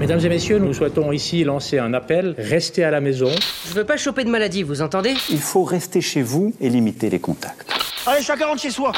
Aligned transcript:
Mesdames 0.00 0.20
et 0.20 0.28
messieurs, 0.28 0.58
nous 0.58 0.74
souhaitons 0.74 1.12
ici 1.12 1.42
lancer 1.44 1.78
un 1.78 1.94
appel. 1.94 2.34
Restez 2.38 2.84
à 2.84 2.90
la 2.90 3.00
maison. 3.00 3.30
Je 3.68 3.74
veux 3.74 3.84
pas 3.84 3.96
choper 3.96 4.24
de 4.24 4.30
maladie, 4.30 4.62
vous 4.62 4.82
entendez? 4.82 5.14
Il 5.30 5.40
faut 5.40 5.64
rester 5.64 6.00
chez 6.00 6.22
vous 6.22 6.54
et 6.60 6.68
limiter 6.68 7.10
les 7.10 7.18
contacts. 7.18 7.70
Allez, 8.06 8.22
chacun 8.22 8.46
rentre 8.46 8.62
chez 8.62 8.70
soi. 8.70 8.92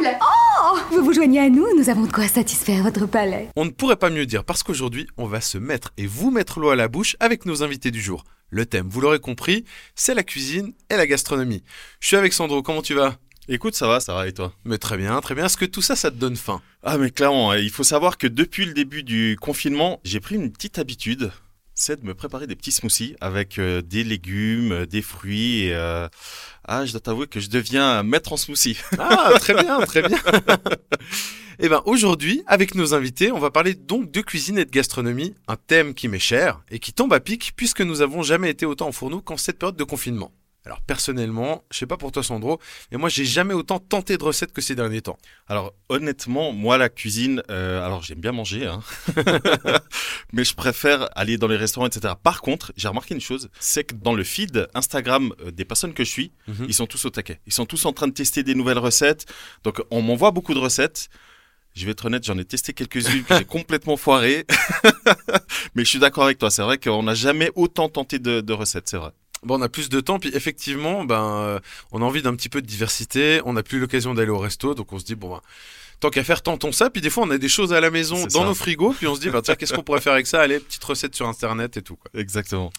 Oh 0.00 0.78
Vous 0.90 1.04
vous 1.04 1.12
joignez 1.12 1.40
à 1.40 1.48
nous, 1.48 1.66
nous 1.76 1.88
avons 1.90 2.02
de 2.06 2.12
quoi 2.12 2.26
satisfaire 2.26 2.82
votre 2.82 3.06
palais. 3.06 3.48
On 3.56 3.64
ne 3.64 3.70
pourrait 3.70 3.96
pas 3.96 4.10
mieux 4.10 4.26
dire 4.26 4.44
parce 4.44 4.62
qu'aujourd'hui, 4.62 5.06
on 5.16 5.26
va 5.26 5.40
se 5.40 5.58
mettre 5.58 5.92
et 5.98 6.06
vous 6.06 6.30
mettre 6.30 6.58
l'eau 6.60 6.70
à 6.70 6.76
la 6.76 6.88
bouche 6.88 7.16
avec 7.20 7.46
nos 7.46 7.62
invités 7.62 7.90
du 7.90 8.00
jour. 8.00 8.24
Le 8.50 8.66
thème, 8.66 8.88
vous 8.88 9.00
l'aurez 9.00 9.18
compris, 9.18 9.64
c'est 9.94 10.14
la 10.14 10.22
cuisine 10.22 10.72
et 10.90 10.96
la 10.96 11.06
gastronomie. 11.06 11.62
Je 12.00 12.08
suis 12.08 12.16
avec 12.16 12.32
Sandro, 12.32 12.62
comment 12.62 12.82
tu 12.82 12.94
vas? 12.94 13.16
Écoute, 13.46 13.74
ça 13.74 13.86
va, 13.86 14.00
ça 14.00 14.14
va, 14.14 14.26
et 14.26 14.32
toi? 14.32 14.54
Mais 14.64 14.78
très 14.78 14.96
bien, 14.96 15.20
très 15.20 15.34
bien. 15.34 15.44
Est-ce 15.44 15.58
que 15.58 15.66
tout 15.66 15.82
ça, 15.82 15.96
ça 15.96 16.10
te 16.10 16.16
donne 16.16 16.36
faim? 16.36 16.62
Ah, 16.82 16.96
mais 16.96 17.10
clairement, 17.10 17.52
il 17.52 17.68
faut 17.70 17.84
savoir 17.84 18.16
que 18.16 18.26
depuis 18.26 18.64
le 18.64 18.72
début 18.72 19.02
du 19.02 19.36
confinement, 19.38 20.00
j'ai 20.02 20.18
pris 20.18 20.36
une 20.36 20.50
petite 20.50 20.78
habitude, 20.78 21.30
c'est 21.74 22.00
de 22.00 22.06
me 22.06 22.14
préparer 22.14 22.46
des 22.46 22.56
petits 22.56 22.72
smoothies 22.72 23.16
avec 23.20 23.58
euh, 23.58 23.82
des 23.82 24.02
légumes, 24.02 24.72
euh, 24.72 24.86
des 24.86 25.02
fruits. 25.02 25.64
Et, 25.64 25.74
euh, 25.74 26.08
Ah, 26.64 26.86
je 26.86 26.92
dois 26.92 27.00
t'avouer 27.00 27.26
que 27.26 27.38
je 27.38 27.50
deviens 27.50 28.02
maître 28.02 28.32
en 28.32 28.38
smoothie. 28.38 28.78
Ah, 28.98 29.32
très 29.38 29.54
bien, 29.62 29.78
très 29.80 30.02
bien. 30.02 30.18
Eh 31.60 31.68
ben 31.68 31.82
aujourd'hui, 31.84 32.42
avec 32.48 32.74
nos 32.74 32.94
invités, 32.94 33.30
on 33.30 33.38
va 33.38 33.52
parler 33.52 33.74
donc 33.74 34.10
de 34.10 34.20
cuisine 34.22 34.58
et 34.58 34.64
de 34.64 34.70
gastronomie, 34.72 35.36
un 35.46 35.54
thème 35.54 35.94
qui 35.94 36.08
m'est 36.08 36.18
cher 36.18 36.60
et 36.68 36.80
qui 36.80 36.92
tombe 36.92 37.12
à 37.12 37.20
pic 37.20 37.52
puisque 37.54 37.80
nous 37.80 38.00
avons 38.00 38.24
jamais 38.24 38.50
été 38.50 38.66
autant 38.66 38.88
en 38.88 38.92
fourneau 38.92 39.20
qu'en 39.20 39.36
cette 39.36 39.60
période 39.60 39.76
de 39.76 39.84
confinement. 39.84 40.32
Alors 40.66 40.80
personnellement, 40.80 41.62
je 41.70 41.78
sais 41.78 41.86
pas 41.86 41.98
pour 41.98 42.10
toi 42.10 42.22
Sandro, 42.22 42.58
mais 42.90 42.96
moi 42.96 43.10
j'ai 43.10 43.26
jamais 43.26 43.52
autant 43.52 43.78
tenté 43.78 44.16
de 44.16 44.24
recettes 44.24 44.52
que 44.52 44.62
ces 44.62 44.74
derniers 44.74 45.02
temps. 45.02 45.18
Alors 45.46 45.74
honnêtement, 45.90 46.52
moi 46.52 46.78
la 46.78 46.88
cuisine, 46.88 47.42
euh, 47.50 47.84
alors 47.84 48.02
j'aime 48.02 48.20
bien 48.20 48.32
manger, 48.32 48.66
hein. 48.66 48.80
mais 50.32 50.44
je 50.44 50.54
préfère 50.54 51.08
aller 51.16 51.36
dans 51.38 51.48
les 51.48 51.56
restaurants, 51.56 51.86
etc. 51.86 52.14
Par 52.22 52.40
contre, 52.40 52.72
j'ai 52.76 52.88
remarqué 52.88 53.14
une 53.14 53.20
chose, 53.20 53.50
c'est 53.60 53.84
que 53.84 53.94
dans 53.94 54.14
le 54.14 54.24
feed 54.24 54.68
Instagram 54.74 55.32
euh, 55.44 55.50
des 55.50 55.64
personnes 55.66 55.92
que 55.92 56.04
je 56.04 56.10
suis, 56.10 56.32
Mhm. 56.48 56.66
ils 56.68 56.74
sont 56.74 56.86
tous 56.86 57.04
au 57.04 57.10
taquet. 57.10 57.40
Ils 57.46 57.52
sont 57.52 57.66
tous 57.66 57.84
en 57.86 57.92
train 57.92 58.06
de 58.08 58.12
tester 58.12 58.42
des 58.42 58.54
nouvelles 58.54 58.78
recettes. 58.78 59.26
Donc 59.64 59.82
on 59.90 60.00
m'envoie 60.02 60.30
beaucoup 60.30 60.54
de 60.54 60.58
recettes. 60.60 61.08
Je 61.74 61.84
vais 61.84 61.90
être 61.92 62.04
honnête, 62.06 62.24
j'en 62.24 62.38
ai 62.38 62.44
testé 62.44 62.72
quelques-unes 62.72 63.24
que 63.24 63.36
j'ai 63.36 63.44
complètement 63.58 63.96
foirées. 63.96 64.46
mais 65.74 65.84
je 65.84 65.88
suis 65.90 65.98
d'accord 65.98 66.24
avec 66.24 66.38
toi, 66.38 66.50
c'est 66.50 66.62
vrai 66.62 66.78
qu'on 66.78 67.02
n'a 67.02 67.14
jamais 67.14 67.50
autant 67.54 67.88
tenté 67.88 68.18
de, 68.18 68.40
de 68.40 68.52
recettes, 68.52 68.88
c'est 68.88 68.96
vrai. 68.96 69.10
Bon, 69.44 69.58
on 69.58 69.62
a 69.62 69.68
plus 69.68 69.88
de 69.88 70.00
temps, 70.00 70.18
puis 70.18 70.30
effectivement, 70.34 71.04
ben, 71.04 71.42
euh, 71.42 71.60
on 71.92 72.02
a 72.02 72.04
envie 72.04 72.22
d'un 72.22 72.34
petit 72.34 72.48
peu 72.48 72.62
de 72.62 72.66
diversité. 72.66 73.40
On 73.44 73.52
n'a 73.52 73.62
plus 73.62 73.78
l'occasion 73.78 74.14
d'aller 74.14 74.30
au 74.30 74.38
resto, 74.38 74.74
donc 74.74 74.92
on 74.92 74.98
se 74.98 75.04
dit 75.04 75.14
bon, 75.14 75.30
ben, 75.30 75.40
tant 76.00 76.10
qu'à 76.10 76.24
faire, 76.24 76.42
tentons 76.42 76.72
ça. 76.72 76.90
Puis 76.90 77.00
des 77.00 77.10
fois, 77.10 77.24
on 77.24 77.30
a 77.30 77.38
des 77.38 77.48
choses 77.48 77.72
à 77.72 77.80
la 77.80 77.90
maison 77.90 78.22
dans 78.24 78.40
ça. 78.40 78.44
nos 78.44 78.54
frigos, 78.54 78.92
puis 78.92 79.06
on 79.06 79.14
se 79.14 79.20
dit 79.20 79.28
tiens, 79.42 79.54
qu'est-ce 79.54 79.72
qu'on 79.72 79.82
pourrait 79.82 80.00
faire 80.00 80.12
avec 80.12 80.26
ça? 80.26 80.40
Allez, 80.40 80.60
petite 80.60 80.84
recette 80.84 81.14
sur 81.14 81.26
internet 81.26 81.76
et 81.76 81.82
tout. 81.82 81.96
Quoi. 81.96 82.10
Exactement. 82.20 82.72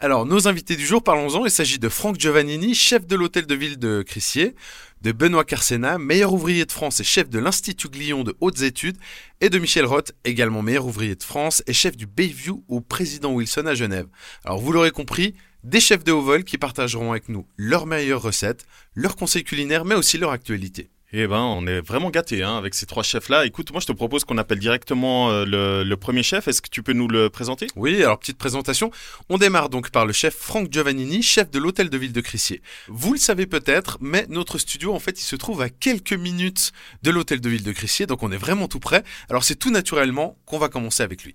Alors, 0.00 0.26
nos 0.26 0.48
invités 0.48 0.76
du 0.76 0.86
jour, 0.86 1.02
parlons-en. 1.02 1.44
Il 1.44 1.50
s'agit 1.50 1.78
de 1.78 1.88
Franck 1.88 2.18
Giovannini, 2.18 2.74
chef 2.74 3.06
de 3.06 3.16
l'hôtel 3.16 3.46
de 3.46 3.54
ville 3.54 3.78
de 3.78 4.02
Crissier, 4.02 4.54
de 5.02 5.12
Benoît 5.12 5.44
Carcena, 5.44 5.98
meilleur 5.98 6.32
ouvrier 6.32 6.64
de 6.64 6.72
France 6.72 7.00
et 7.00 7.04
chef 7.04 7.28
de 7.28 7.38
l'Institut 7.38 7.88
Glion 7.88 8.24
de 8.24 8.34
hautes 8.40 8.62
études, 8.62 8.96
et 9.40 9.48
de 9.48 9.58
Michel 9.58 9.86
Roth, 9.86 10.12
également 10.24 10.62
meilleur 10.62 10.86
ouvrier 10.86 11.14
de 11.14 11.22
France 11.22 11.62
et 11.66 11.72
chef 11.72 11.96
du 11.96 12.06
Bayview 12.06 12.64
au 12.68 12.80
président 12.80 13.32
Wilson 13.32 13.66
à 13.66 13.74
Genève. 13.74 14.06
Alors, 14.44 14.58
vous 14.58 14.72
l'aurez 14.72 14.90
compris, 14.90 15.34
des 15.64 15.80
chefs 15.80 16.04
de 16.04 16.12
haut 16.12 16.22
vol 16.22 16.44
qui 16.44 16.58
partageront 16.58 17.10
avec 17.10 17.28
nous 17.28 17.46
leurs 17.56 17.86
meilleures 17.86 18.22
recettes, 18.22 18.66
leurs 18.94 19.16
conseils 19.16 19.44
culinaires, 19.44 19.84
mais 19.84 19.94
aussi 19.94 20.18
leur 20.18 20.30
actualité. 20.30 20.90
Eh 21.12 21.26
ben, 21.26 21.40
on 21.40 21.66
est 21.66 21.80
vraiment 21.80 22.10
gâtés 22.10 22.44
hein, 22.44 22.56
avec 22.56 22.72
ces 22.72 22.86
trois 22.86 23.02
chefs-là. 23.02 23.44
Écoute, 23.44 23.72
moi, 23.72 23.80
je 23.80 23.86
te 23.86 23.92
propose 23.92 24.24
qu'on 24.24 24.38
appelle 24.38 24.60
directement 24.60 25.30
euh, 25.30 25.44
le, 25.44 25.82
le 25.82 25.96
premier 25.96 26.22
chef. 26.22 26.46
Est-ce 26.46 26.62
que 26.62 26.68
tu 26.68 26.84
peux 26.84 26.92
nous 26.92 27.08
le 27.08 27.28
présenter? 27.28 27.66
Oui, 27.74 28.00
alors 28.00 28.20
petite 28.20 28.38
présentation. 28.38 28.92
On 29.28 29.36
démarre 29.36 29.70
donc 29.70 29.90
par 29.90 30.06
le 30.06 30.12
chef 30.12 30.36
Franck 30.36 30.72
Giovannini, 30.72 31.20
chef 31.22 31.50
de 31.50 31.58
l'hôtel 31.58 31.90
de 31.90 31.98
ville 31.98 32.12
de 32.12 32.20
Crissier. 32.20 32.62
Vous 32.86 33.12
le 33.12 33.18
savez 33.18 33.46
peut-être, 33.46 33.98
mais 34.00 34.24
notre 34.28 34.58
studio, 34.58 34.94
en 34.94 35.00
fait, 35.00 35.20
il 35.20 35.24
se 35.24 35.34
trouve 35.34 35.62
à 35.62 35.68
quelques 35.68 36.12
minutes 36.12 36.70
de 37.02 37.10
l'hôtel 37.10 37.40
de 37.40 37.48
ville 37.48 37.64
de 37.64 37.72
Crissier, 37.72 38.06
donc 38.06 38.22
on 38.22 38.30
est 38.30 38.36
vraiment 38.36 38.68
tout 38.68 38.78
près. 38.78 39.02
Alors 39.28 39.42
c'est 39.42 39.56
tout 39.56 39.72
naturellement 39.72 40.38
qu'on 40.46 40.58
va 40.58 40.68
commencer 40.68 41.02
avec 41.02 41.24
lui. 41.24 41.34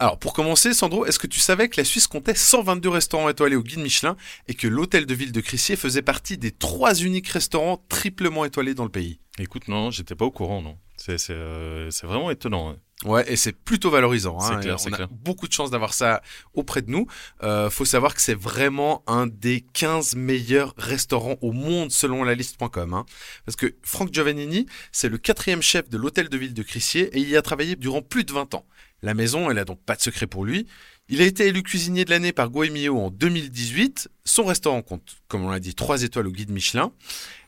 Alors 0.00 0.18
pour 0.18 0.32
commencer, 0.32 0.74
Sandro, 0.74 1.06
est-ce 1.06 1.18
que 1.18 1.26
tu 1.26 1.40
savais 1.40 1.68
que 1.68 1.80
la 1.80 1.84
Suisse 1.84 2.06
comptait 2.06 2.34
122 2.34 2.88
restaurants 2.88 3.28
étoilés 3.28 3.56
au 3.56 3.62
guide 3.62 3.80
Michelin 3.80 4.16
et 4.46 4.54
que 4.54 4.68
l'hôtel 4.68 5.06
de 5.06 5.14
ville 5.14 5.32
de 5.32 5.40
Crissier 5.40 5.74
faisait 5.74 6.02
partie 6.02 6.38
des 6.38 6.52
trois 6.52 6.94
uniques 6.94 7.28
restaurants 7.28 7.82
triplement 7.88 8.44
étoilés 8.44 8.74
dans 8.74 8.84
le 8.84 8.90
pays? 8.90 9.18
Écoute, 9.40 9.68
non, 9.68 9.90
j'étais 9.90 10.14
pas 10.14 10.24
au 10.24 10.30
courant, 10.30 10.62
non. 10.62 10.78
C'est 10.96 11.30
euh, 11.30 11.90
vraiment 12.02 12.30
étonnant. 12.30 12.70
hein. 12.70 12.76
Ouais, 13.04 13.30
et 13.32 13.36
c'est 13.36 13.52
plutôt 13.52 13.90
valorisant. 13.90 14.40
C'est 14.40 14.54
hein, 14.54 14.60
clair, 14.60 14.76
on 14.84 14.92
a 14.92 14.96
clair. 14.96 15.08
beaucoup 15.10 15.46
de 15.46 15.52
chance 15.52 15.70
d'avoir 15.70 15.94
ça 15.94 16.20
auprès 16.52 16.82
de 16.82 16.90
nous. 16.90 17.06
Euh, 17.44 17.70
faut 17.70 17.84
savoir 17.84 18.12
que 18.12 18.20
c'est 18.20 18.34
vraiment 18.34 19.04
un 19.06 19.28
des 19.28 19.60
15 19.60 20.16
meilleurs 20.16 20.74
restaurants 20.76 21.36
au 21.40 21.52
monde 21.52 21.92
selon 21.92 22.24
la 22.24 22.34
liste.com. 22.34 22.94
Hein. 22.94 23.06
Parce 23.46 23.54
que 23.54 23.76
Franck 23.84 24.12
Giovannini, 24.12 24.66
c'est 24.90 25.08
le 25.08 25.18
quatrième 25.18 25.62
chef 25.62 25.88
de 25.88 25.96
l'hôtel 25.96 26.28
de 26.28 26.36
ville 26.36 26.54
de 26.54 26.62
Crissier 26.64 27.04
et 27.16 27.20
il 27.20 27.28
y 27.28 27.36
a 27.36 27.42
travaillé 27.42 27.76
durant 27.76 28.02
plus 28.02 28.24
de 28.24 28.32
20 28.32 28.54
ans. 28.54 28.66
La 29.02 29.14
maison, 29.14 29.50
elle 29.50 29.58
a 29.58 29.64
donc 29.64 29.80
pas 29.80 29.94
de 29.94 30.00
secret 30.00 30.26
pour 30.26 30.44
lui. 30.44 30.66
Il 31.08 31.22
a 31.22 31.24
été 31.24 31.46
élu 31.46 31.62
cuisinier 31.62 32.04
de 32.04 32.10
l'année 32.10 32.32
par 32.32 32.50
Goemio 32.50 32.98
en 32.98 33.10
2018. 33.10 34.10
Son 34.24 34.44
restaurant 34.44 34.82
compte, 34.82 35.16
comme 35.28 35.44
on 35.44 35.50
l'a 35.50 35.60
dit, 35.60 35.74
3 35.74 36.02
étoiles 36.02 36.26
au 36.26 36.32
guide 36.32 36.50
Michelin. 36.50 36.92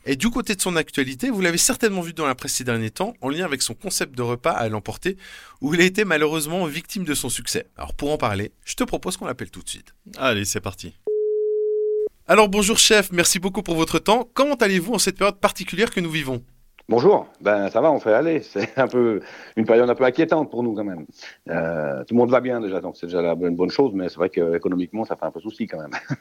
Et 0.05 0.15
du 0.15 0.29
côté 0.29 0.55
de 0.55 0.61
son 0.61 0.75
actualité, 0.75 1.29
vous 1.29 1.41
l'avez 1.41 1.59
certainement 1.59 2.01
vu 2.01 2.13
dans 2.13 2.25
la 2.25 2.33
presse 2.35 2.53
ces 2.53 2.63
derniers 2.63 2.89
temps, 2.89 3.13
en 3.21 3.29
lien 3.29 3.45
avec 3.45 3.61
son 3.61 3.75
concept 3.75 4.15
de 4.15 4.21
repas 4.23 4.51
à 4.51 4.67
l'emporter, 4.69 5.17
où 5.59 5.73
il 5.73 5.81
a 5.81 5.83
été 5.83 6.05
malheureusement 6.05 6.65
victime 6.65 7.03
de 7.03 7.13
son 7.13 7.29
succès. 7.29 7.67
Alors 7.77 7.93
pour 7.93 8.11
en 8.11 8.17
parler, 8.17 8.51
je 8.65 8.73
te 8.73 8.83
propose 8.83 9.17
qu'on 9.17 9.25
l'appelle 9.25 9.51
tout 9.51 9.61
de 9.61 9.69
suite. 9.69 9.93
Allez, 10.17 10.45
c'est 10.45 10.61
parti. 10.61 10.95
Alors 12.27 12.47
bonjour 12.49 12.79
chef, 12.79 13.11
merci 13.11 13.39
beaucoup 13.39 13.61
pour 13.61 13.75
votre 13.75 13.99
temps. 13.99 14.27
Comment 14.33 14.55
allez-vous 14.55 14.93
en 14.93 14.99
cette 14.99 15.17
période 15.17 15.39
particulière 15.39 15.91
que 15.91 15.99
nous 15.99 16.09
vivons? 16.09 16.43
Bonjour, 16.91 17.25
ben 17.39 17.69
ça 17.69 17.79
va, 17.79 17.89
on 17.89 18.01
fait 18.01 18.11
aller. 18.11 18.41
C'est 18.53 18.77
un 18.77 18.89
peu 18.89 19.21
une 19.55 19.63
période 19.65 19.89
un 19.89 19.95
peu 19.95 20.03
inquiétante 20.03 20.51
pour 20.51 20.61
nous 20.61 20.73
quand 20.73 20.83
même. 20.83 21.05
Euh, 21.49 22.03
tout 22.03 22.13
le 22.13 22.17
monde 22.17 22.31
va 22.31 22.41
bien 22.41 22.59
déjà, 22.59 22.81
donc 22.81 22.97
c'est 22.97 23.05
déjà 23.05 23.21
la 23.21 23.33
bonne, 23.33 23.55
bonne 23.55 23.69
chose, 23.69 23.93
mais 23.93 24.09
c'est 24.09 24.17
vrai 24.17 24.29
qu'économiquement 24.29 25.05
ça 25.05 25.15
fait 25.15 25.23
un 25.23 25.31
peu 25.31 25.39
souci 25.39 25.67
quand 25.67 25.79
même. 25.79 25.91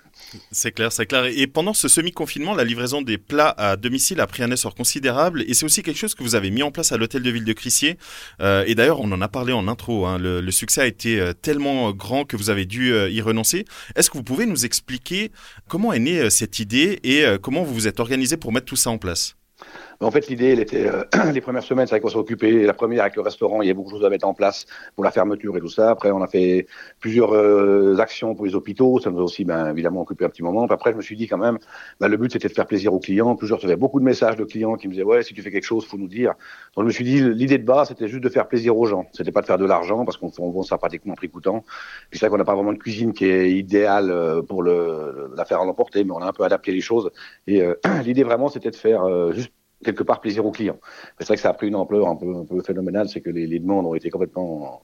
C'est 0.52 0.70
clair, 0.70 0.92
c'est 0.92 1.06
clair. 1.06 1.24
Et 1.24 1.46
pendant 1.48 1.72
ce 1.74 1.88
semi-confinement, 1.88 2.54
la 2.54 2.62
livraison 2.62 3.02
des 3.02 3.18
plats 3.18 3.52
à 3.58 3.76
domicile 3.76 4.20
a 4.20 4.28
pris 4.28 4.44
un 4.44 4.50
essor 4.52 4.76
considérable. 4.76 5.42
Et 5.48 5.54
c'est 5.54 5.64
aussi 5.64 5.82
quelque 5.82 5.96
chose 5.96 6.14
que 6.14 6.22
vous 6.22 6.34
avez 6.36 6.50
mis 6.50 6.62
en 6.62 6.70
place 6.70 6.92
à 6.92 6.96
l'hôtel 6.96 7.22
de 7.22 7.30
ville 7.30 7.44
de 7.44 7.52
Crissier. 7.52 7.96
Euh, 8.40 8.62
et 8.66 8.74
d'ailleurs, 8.76 9.00
on 9.00 9.10
en 9.10 9.20
a 9.20 9.28
parlé 9.28 9.52
en 9.52 9.66
intro. 9.66 10.06
hein. 10.06 10.18
Le, 10.18 10.50
succès 10.50 10.82
a 10.82 10.86
été 10.86 11.20
euh, 11.20 11.32
tellement 11.32 11.90
grand 11.92 12.24
que 12.24 12.36
vous 12.36 12.50
avez 12.50 12.66
dû 12.66 12.92
y 12.92 13.20
renoncer. 13.22 13.64
Est-ce 13.96 14.10
que 14.10 14.18
vous 14.18 14.24
pouvez 14.24 14.46
nous 14.46 14.64
expliquer 14.64 15.32
comment 15.68 15.92
est 15.92 15.98
née 15.98 16.30
cette 16.30 16.60
idée 16.60 17.00
et 17.02 17.24
comment 17.42 17.62
vous 17.64 17.74
vous 17.74 17.88
êtes 17.88 17.98
organisé 17.98 18.36
pour 18.36 18.52
mettre 18.52 18.66
tout 18.66 18.76
ça 18.76 18.90
en 18.90 18.98
place? 18.98 19.36
En 20.02 20.10
fait, 20.10 20.28
l'idée, 20.28 20.52
elle 20.52 20.60
était 20.60 20.86
euh, 20.86 21.04
les 21.34 21.42
premières 21.42 21.62
semaines, 21.62 21.86
c'est 21.86 21.94
vrai 21.94 22.00
qu'on 22.00 22.08
s'est 22.08 22.16
occupé. 22.16 22.64
La 22.64 22.72
première 22.72 23.02
avec 23.02 23.16
le 23.16 23.22
restaurant, 23.22 23.60
il 23.60 23.68
y 23.68 23.70
a 23.70 23.74
beaucoup 23.74 23.90
de 23.90 23.96
choses 23.96 24.06
à 24.06 24.08
mettre 24.08 24.26
en 24.26 24.32
place 24.32 24.64
pour 24.94 25.04
la 25.04 25.10
fermeture 25.10 25.54
et 25.58 25.60
tout 25.60 25.68
ça. 25.68 25.90
Après, 25.90 26.10
on 26.10 26.22
a 26.22 26.26
fait 26.26 26.66
plusieurs 27.00 27.34
euh, 27.34 27.98
actions 27.98 28.34
pour 28.34 28.46
les 28.46 28.54
hôpitaux. 28.54 28.98
Ça 28.98 29.10
nous 29.10 29.18
a 29.20 29.22
aussi, 29.22 29.44
ben, 29.44 29.70
évidemment, 29.70 30.00
occupé 30.00 30.24
un 30.24 30.30
petit 30.30 30.42
moment. 30.42 30.66
Puis 30.66 30.72
après, 30.72 30.92
je 30.92 30.96
me 30.96 31.02
suis 31.02 31.16
dit 31.16 31.28
quand 31.28 31.36
même, 31.36 31.58
ben, 32.00 32.08
le 32.08 32.16
but, 32.16 32.32
c'était 32.32 32.48
de 32.48 32.54
faire 32.54 32.66
plaisir 32.66 32.94
aux 32.94 32.98
clients. 32.98 33.36
Puis 33.36 33.46
je 33.46 33.52
recevais 33.52 33.76
beaucoup 33.76 34.00
de 34.00 34.04
messages 34.06 34.36
de 34.36 34.44
clients 34.44 34.76
qui 34.76 34.88
me 34.88 34.92
disaient, 34.94 35.04
ouais, 35.04 35.22
si 35.22 35.34
tu 35.34 35.42
fais 35.42 35.50
quelque 35.50 35.64
chose, 35.64 35.84
faut 35.84 35.98
nous 35.98 36.08
dire. 36.08 36.32
Donc 36.74 36.84
je 36.84 36.86
me 36.86 36.92
suis 36.92 37.04
dit, 37.04 37.20
l'idée 37.20 37.58
de 37.58 37.66
base, 37.66 37.88
c'était 37.88 38.08
juste 38.08 38.24
de 38.24 38.30
faire 38.30 38.48
plaisir 38.48 38.78
aux 38.78 38.86
gens. 38.86 39.06
C'était 39.12 39.32
pas 39.32 39.42
de 39.42 39.46
faire 39.46 39.58
de 39.58 39.66
l'argent 39.66 40.06
parce 40.06 40.16
qu'on 40.16 40.32
on 40.38 40.50
vend 40.50 40.62
ça 40.62 40.78
pratiquement 40.78 41.14
prix 41.14 41.28
coûtant. 41.28 41.62
Puis 42.08 42.18
c'est 42.18 42.20
vrai 42.20 42.30
qu'on 42.30 42.38
n'a 42.38 42.44
pas 42.46 42.54
vraiment 42.54 42.72
de 42.72 42.78
cuisine 42.78 43.12
qui 43.12 43.26
est 43.26 43.52
idéale 43.52 44.10
euh, 44.10 44.40
pour 44.40 44.62
le, 44.62 45.30
la 45.36 45.44
faire 45.44 45.60
à 45.60 45.66
l'emporter, 45.66 46.04
mais 46.04 46.12
on 46.12 46.22
a 46.22 46.26
un 46.26 46.32
peu 46.32 46.44
adapté 46.44 46.72
les 46.72 46.80
choses. 46.80 47.10
Et 47.46 47.60
euh, 47.60 47.74
l'idée 48.04 48.24
vraiment, 48.24 48.48
c'était 48.48 48.70
de 48.70 48.76
faire 48.76 49.02
euh, 49.02 49.32
juste 49.32 49.52
quelque 49.84 50.02
part 50.02 50.20
plaisir 50.20 50.44
aux 50.44 50.50
clients. 50.50 50.78
C'est 51.18 51.26
vrai 51.26 51.36
que 51.36 51.42
ça 51.42 51.50
a 51.50 51.54
pris 51.54 51.68
une 51.68 51.74
ampleur 51.74 52.06
un 52.08 52.16
peu, 52.16 52.34
un 52.36 52.44
peu 52.44 52.60
phénoménale, 52.62 53.08
c'est 53.08 53.20
que 53.20 53.30
les, 53.30 53.46
les 53.46 53.58
demandes 53.58 53.86
ont 53.86 53.94
été 53.94 54.10
complètement 54.10 54.82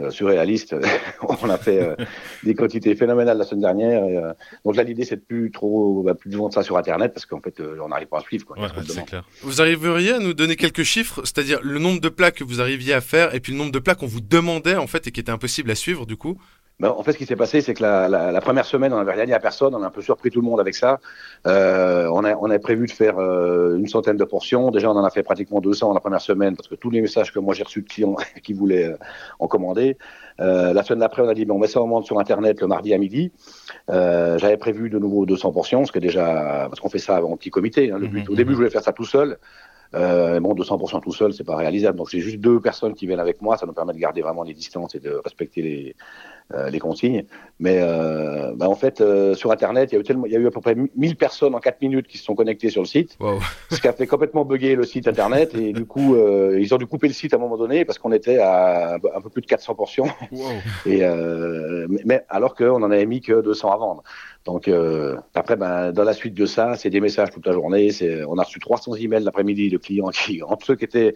euh, 0.00 0.10
surréalistes. 0.10 0.76
on 1.28 1.50
a 1.50 1.58
fait 1.58 1.80
euh, 1.82 1.96
des 2.44 2.54
quantités 2.54 2.94
phénoménales 2.94 3.38
la 3.38 3.44
semaine 3.44 3.62
dernière. 3.62 4.04
Et, 4.04 4.16
euh, 4.16 4.32
donc 4.64 4.76
là, 4.76 4.82
l'idée, 4.84 5.04
c'est 5.04 5.16
de 5.16 5.20
plus 5.22 5.50
trop, 5.50 6.02
bah, 6.02 6.14
plus 6.14 6.30
de 6.30 6.36
vendre 6.36 6.54
ça 6.54 6.62
sur 6.62 6.76
Internet 6.76 7.12
parce 7.12 7.26
qu'en 7.26 7.40
fait, 7.40 7.58
euh, 7.60 7.78
on 7.82 7.88
n'arrive 7.88 8.08
pas 8.08 8.18
à 8.18 8.22
suivre. 8.22 8.44
Quoi, 8.46 8.56
Ouais, 8.58 8.68
demandes. 8.86 9.06
clair. 9.06 9.24
Vous 9.42 9.60
arriveriez 9.60 10.12
à 10.12 10.18
nous 10.18 10.34
donner 10.34 10.56
quelques 10.56 10.84
chiffres, 10.84 11.20
c'est-à-dire 11.24 11.58
le 11.62 11.78
nombre 11.78 12.00
de 12.00 12.08
plats 12.08 12.30
que 12.30 12.44
vous 12.44 12.60
arriviez 12.60 12.94
à 12.94 13.00
faire 13.00 13.34
et 13.34 13.40
puis 13.40 13.52
le 13.52 13.58
nombre 13.58 13.72
de 13.72 13.78
plats 13.78 13.94
qu'on 13.94 14.06
vous 14.06 14.20
demandait 14.20 14.76
en 14.76 14.86
fait 14.86 15.06
et 15.06 15.10
qui 15.10 15.20
était 15.20 15.32
impossible 15.32 15.70
à 15.70 15.74
suivre 15.74 16.06
du 16.06 16.16
coup 16.16 16.38
Ben, 16.78 16.90
en 16.90 17.02
fait, 17.02 17.12
ce 17.12 17.16
qui 17.16 17.24
s'est 17.24 17.36
passé, 17.36 17.62
c'est 17.62 17.72
que 17.72 17.82
la, 17.82 18.06
la, 18.06 18.30
la 18.32 18.40
première 18.42 18.66
semaine, 18.66 18.92
on 18.92 18.98
n'avait 18.98 19.12
rien 19.12 19.24
dit 19.24 19.32
à 19.32 19.40
personne. 19.40 19.74
On 19.74 19.82
a 19.82 19.86
un 19.86 19.90
peu 19.90 20.02
surpris 20.02 20.30
tout 20.30 20.42
le 20.42 20.46
monde 20.46 20.60
avec 20.60 20.74
ça. 20.74 21.00
Euh, 21.46 22.06
on, 22.12 22.22
a, 22.22 22.36
on 22.36 22.50
a 22.50 22.58
prévu 22.58 22.86
de 22.86 22.90
faire 22.90 23.18
euh, 23.18 23.78
une 23.78 23.88
centaine 23.88 24.18
de 24.18 24.24
portions. 24.24 24.70
Déjà, 24.70 24.90
on 24.90 24.96
en 24.96 25.04
a 25.04 25.08
fait 25.08 25.22
pratiquement 25.22 25.60
200 25.60 25.94
la 25.94 26.00
première 26.00 26.20
semaine 26.20 26.54
parce 26.54 26.68
que 26.68 26.74
tous 26.74 26.90
les 26.90 27.00
messages 27.00 27.32
que 27.32 27.38
moi 27.38 27.54
j'ai 27.54 27.62
reçus 27.62 27.80
de 27.80 27.88
clients 27.88 28.16
qui 28.42 28.52
voulaient 28.52 28.90
euh, 28.90 28.98
en 29.38 29.48
commander. 29.48 29.96
Euh, 30.38 30.74
la 30.74 30.82
semaine 30.82 31.00
d'après, 31.00 31.22
on 31.22 31.28
a 31.28 31.34
dit, 31.34 31.46
ben, 31.46 31.54
on 31.54 31.58
met 31.58 31.66
ça 31.66 31.80
en 31.80 31.88
vente 31.88 32.04
sur 32.04 32.18
Internet 32.18 32.60
le 32.60 32.66
mardi 32.66 32.92
à 32.92 32.98
midi. 32.98 33.32
Euh, 33.90 34.36
J'avais 34.36 34.58
prévu 34.58 34.90
de 34.90 34.98
nouveau 34.98 35.24
200 35.24 35.52
portions, 35.52 35.86
ce 35.86 35.92
qui 35.92 35.98
est 35.98 36.02
déjà 36.02 36.66
parce 36.68 36.80
qu'on 36.80 36.90
fait 36.90 36.98
ça 36.98 37.24
en 37.24 37.38
petit 37.38 37.50
comité. 37.50 37.90
Hein, 37.90 37.98
Au 38.28 38.34
début, 38.34 38.52
je 38.52 38.56
voulais 38.56 38.70
faire 38.70 38.82
ça 38.82 38.92
tout 38.92 39.06
seul. 39.06 39.38
Euh, 39.94 40.40
bon, 40.40 40.54
200% 40.54 41.00
tout 41.02 41.12
seul, 41.12 41.32
c'est 41.32 41.44
pas 41.44 41.56
réalisable. 41.56 41.96
Donc 41.98 42.08
j'ai 42.10 42.20
juste 42.20 42.38
deux 42.38 42.60
personnes 42.60 42.94
qui 42.94 43.06
viennent 43.06 43.20
avec 43.20 43.40
moi, 43.40 43.56
ça 43.56 43.66
nous 43.66 43.72
permet 43.72 43.92
de 43.92 43.98
garder 43.98 44.20
vraiment 44.22 44.42
les 44.42 44.54
distances 44.54 44.94
et 44.94 45.00
de 45.00 45.20
respecter 45.24 45.62
les, 45.62 45.96
euh, 46.54 46.70
les 46.70 46.78
consignes. 46.78 47.24
Mais 47.60 47.78
euh, 47.80 48.52
bah, 48.56 48.68
en 48.68 48.74
fait, 48.74 49.00
euh, 49.00 49.34
sur 49.34 49.50
Internet, 49.52 49.92
il 49.92 49.98
y, 50.00 50.30
y 50.32 50.36
a 50.36 50.38
eu 50.38 50.46
à 50.46 50.50
peu 50.50 50.60
près 50.60 50.74
1000 50.96 51.16
personnes 51.16 51.54
en 51.54 51.60
4 51.60 51.80
minutes 51.82 52.06
qui 52.08 52.18
se 52.18 52.24
sont 52.24 52.34
connectées 52.34 52.70
sur 52.70 52.82
le 52.82 52.86
site, 52.86 53.16
Wow. 53.20 53.38
ce 53.70 53.80
qui 53.80 53.88
a 53.88 53.92
fait 53.92 54.06
complètement 54.06 54.44
bugger 54.44 54.74
le 54.74 54.84
site 54.84 55.08
Internet. 55.08 55.54
Et 55.54 55.72
du 55.72 55.86
coup, 55.86 56.14
euh, 56.14 56.58
ils 56.60 56.74
ont 56.74 56.78
dû 56.78 56.86
couper 56.86 57.08
le 57.08 57.14
site 57.14 57.32
à 57.32 57.36
un 57.36 57.40
moment 57.40 57.56
donné 57.56 57.84
parce 57.84 57.98
qu'on 57.98 58.12
était 58.12 58.38
à 58.38 58.94
un 58.94 59.20
peu 59.20 59.30
plus 59.30 59.42
de 59.42 59.46
400 59.46 59.74
portions. 59.74 60.06
Wow. 60.32 60.40
Et 60.84 61.04
euh, 61.04 61.86
mais- 61.88 62.02
mais 62.04 62.24
alors 62.28 62.54
qu'on 62.54 62.82
en 62.82 62.90
avait 62.90 63.06
mis 63.06 63.20
que 63.20 63.40
200 63.40 63.70
à 63.72 63.76
vendre. 63.76 64.02
Donc 64.46 64.68
euh, 64.68 65.16
après, 65.34 65.56
ben, 65.56 65.92
dans 65.92 66.04
la 66.04 66.12
suite 66.12 66.34
de 66.34 66.46
ça, 66.46 66.76
c'est 66.76 66.88
des 66.88 67.00
messages 67.00 67.30
toute 67.32 67.46
la 67.46 67.52
journée. 67.52 67.90
On 68.28 68.38
a 68.38 68.44
reçu 68.44 68.60
300 68.60 68.94
emails 68.94 69.24
l'après-midi 69.24 69.68
de 69.68 69.76
clients 69.76 70.08
qui, 70.08 70.42
entre 70.48 70.66
ceux 70.66 70.76
qui 70.76 70.84
étaient 70.84 71.14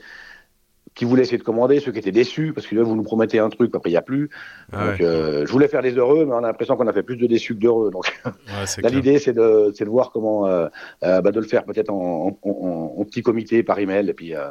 qui 0.95 1.05
voulaient 1.05 1.23
essayer 1.23 1.39
de 1.39 1.43
commander, 1.45 1.79
ceux 1.81 1.93
qui 1.93 1.99
étaient 2.01 2.11
déçus 2.13 2.53
parce 2.53 2.67
que 2.67 2.75
là, 2.75 2.83
vous 2.83 2.97
nous 2.97 3.03
promettez 3.05 3.39
un 3.39 3.49
truc, 3.49 3.75
après 3.75 3.91
il 3.91 3.93
n'y 3.93 3.97
a 3.97 4.03
plus. 4.03 4.29
Ah 4.73 4.87
Donc 4.91 4.99
ouais. 5.01 5.05
euh, 5.07 5.47
je 5.47 5.53
voulais 5.53 5.69
faire 5.69 5.83
les 5.83 5.93
heureux, 5.93 6.27
mais 6.27 6.33
on 6.35 6.39
a 6.39 6.49
l'impression 6.49 6.77
qu'on 6.77 6.87
a 6.89 6.93
fait 6.93 7.05
plus 7.05 7.17
de 7.17 7.27
déçus 7.27 7.55
que 7.55 7.61
d'heureux. 7.61 7.91
Donc 7.91 8.13
Ouais, 8.27 8.83
là, 8.83 8.89
l'idée, 8.91 9.19
c'est 9.19 9.33
de, 9.33 9.73
c'est 9.75 9.85
de 9.85 9.89
voir 9.91 10.11
comment, 10.11 10.47
euh, 10.49 10.67
euh, 11.05 11.21
bah, 11.23 11.31
de 11.31 11.41
le 11.41 11.47
faire 11.47 11.65
peut-être 11.65 11.91
en, 11.91 12.37
en, 12.43 12.49
en- 12.51 12.95
en 12.99 13.05
petit 13.05 13.23
comité 13.23 13.63
par 13.63 13.79
email, 13.79 14.09
et 14.11 14.15
puis, 14.15 14.35
euh, 14.35 14.49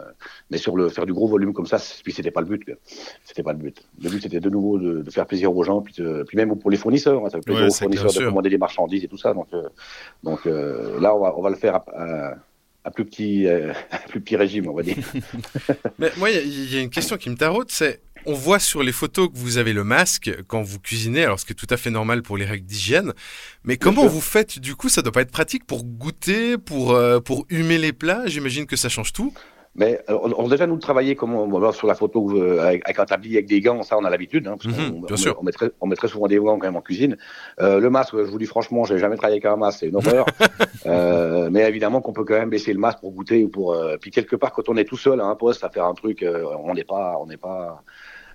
mais 0.49 0.57
sur 0.57 0.75
le 0.77 0.89
faire 0.89 1.05
du 1.05 1.13
gros 1.13 1.27
volume 1.27 1.53
comme 1.53 1.65
ça, 1.67 1.77
puis 2.03 2.13
c'était 2.13 2.31
pas 2.31 2.41
le 2.41 2.47
but. 2.47 2.71
C'était 3.25 3.43
pas 3.43 3.51
le 3.53 3.59
but. 3.59 3.83
Le 4.01 4.09
but, 4.09 4.23
c'était 4.23 4.39
de 4.39 4.49
nouveau 4.49 4.79
de, 4.79 5.01
de 5.01 5.11
faire 5.11 5.25
plaisir 5.25 5.55
aux 5.55 5.63
gens, 5.63 5.81
puis, 5.81 5.93
de- 5.97 6.23
puis 6.27 6.37
même 6.37 6.57
pour 6.57 6.71
les 6.71 6.77
fournisseurs, 6.77 7.23
hein, 7.25 7.29
ça 7.29 7.37
fait 7.37 7.43
plaisir 7.45 7.63
Ouais, 7.63 7.69
aux 7.69 7.73
fournisseurs 7.73 8.13
de 8.13 8.25
commander 8.29 8.49
des 8.49 8.57
marchandises 8.57 9.03
et 9.03 9.07
tout 9.07 9.17
ça. 9.17 9.33
Donc, 9.33 9.47
euh, 9.53 9.63
donc 10.23 10.47
euh, 10.47 10.99
là, 11.01 11.13
on 11.15 11.19
va, 11.19 11.33
on 11.37 11.41
va 11.41 11.49
le 11.49 11.55
faire 11.57 11.75
à, 11.75 11.83
à- 11.95 12.35
à 12.83 12.91
plus 12.91 13.05
petit, 13.05 13.47
euh, 13.47 13.73
à 13.91 13.97
plus 13.99 14.21
petit 14.21 14.35
régime, 14.35 14.67
on 14.67 14.73
va 14.73 14.83
dire. 14.83 14.97
Mais 15.99 16.11
moi, 16.17 16.29
il 16.29 16.35
y 16.35 16.39
a- 16.39 16.41
il 16.41 16.73
y, 16.73 16.77
a 16.77 16.81
une 16.81 16.89
question 16.89 17.17
qui 17.17 17.29
me 17.29 17.35
taraude, 17.35 17.69
c'est 17.69 18.01
on 18.25 18.33
voit 18.33 18.59
sur 18.59 18.83
les 18.83 18.91
photos 18.91 19.29
que 19.29 19.37
vous 19.37 19.57
avez 19.57 19.71
le 19.71 19.83
masque 19.85 20.29
quand 20.47 20.61
vous 20.61 20.77
cuisinez, 20.79 21.23
alors 21.23 21.39
ce 21.39 21.45
qui 21.45 21.53
est 21.53 21.55
tout 21.55 21.67
à 21.69 21.77
fait 21.77 21.89
normal 21.89 22.21
pour 22.21 22.35
les 22.37 22.45
règles 22.45 22.65
d'hygiène. 22.65 23.13
Mais 23.63 23.77
comment 23.77 24.05
vous 24.07 24.19
faites? 24.21 24.59
Du 24.59 24.75
coup 24.75 24.89
Ça 24.89 25.01
doit 25.01 25.13
pas 25.13 25.21
être 25.21 25.31
pratique 25.31 25.65
pour 25.65 25.85
goûter, 25.85 26.57
pour 26.57 26.91
euh, 26.91 27.19
pour 27.21 27.45
humer 27.49 27.77
les 27.77 27.93
plats. 27.93 28.23
J'imagine 28.27 28.65
que 28.65 28.75
ça 28.75 28.89
change 28.89 29.13
tout. 29.13 29.33
Mais 29.79 29.99
alors, 30.07 30.25
on, 30.25 30.43
on- 30.43 30.47
déjà 30.49 30.67
nous 30.67 30.77
travailler 30.77 31.15
comme 31.15 31.33
on, 31.33 31.71
sur 31.71 31.87
la 31.87 31.95
photo 31.95 32.31
euh, 32.37 32.59
avec, 32.59 32.81
avec 32.85 32.99
un 32.99 33.05
tablier 33.05 33.37
avec 33.37 33.47
des 33.47 33.61
gants, 33.61 33.81
ça 33.81 33.97
on 33.97 34.03
a 34.03 34.09
l'habitude, 34.09 34.45
hein, 34.47 34.57
parce 34.61 34.65
qu'on- 34.75 34.81
bien 35.07 35.15
on, 35.15 35.23
met- 35.29 35.35
on 35.39 35.43
met 35.43 35.51
très, 35.53 35.71
on 35.81 35.87
met 35.87 35.95
très 35.95 36.07
souvent 36.09 36.27
des 36.27 36.35
gants 36.37 36.59
quand 36.59 36.67
même 36.67 36.75
en 36.75 36.81
cuisine. 36.81 37.17
Euh, 37.61 37.79
le 37.79 37.89
masque, 37.89 38.13
je 38.17 38.29
vous 38.29 38.37
dis 38.37 38.45
franchement, 38.45 38.83
j'ai 38.83 38.99
jamais 38.99 39.15
travaillé 39.15 39.35
avec 39.37 39.45
un 39.45 39.55
masque, 39.55 39.79
c'est 39.79 39.87
une 39.87 39.95
horreur. 39.95 40.25
euh, 40.85 41.49
mais 41.51 41.67
évidemment 41.67 42.01
qu'on 42.01 42.13
peut 42.13 42.25
quand 42.25 42.35
même 42.35 42.49
baisser 42.49 42.73
le 42.73 42.79
masque 42.79 42.99
pour 42.99 43.11
goûter 43.13 43.43
ou 43.43 43.49
pour. 43.49 43.73
euh, 43.73 43.95
puis 43.99 44.11
quelque 44.11 44.35
part, 44.35 44.51
quand 44.51 44.67
on 44.69 44.75
est 44.77 44.83
tout 44.85 44.97
seul 44.97 45.21
à 45.21 45.25
un 45.25 45.35
poste 45.35 45.63
à 45.63 45.69
faire 45.69 45.85
un 45.85 45.93
truc, 45.93 46.23
euh, 46.23 46.43
on 46.63 46.73
n'est 46.73 46.83
pas, 46.83 47.15
on 47.21 47.25
n'est 47.25 47.37
pas. 47.37 47.81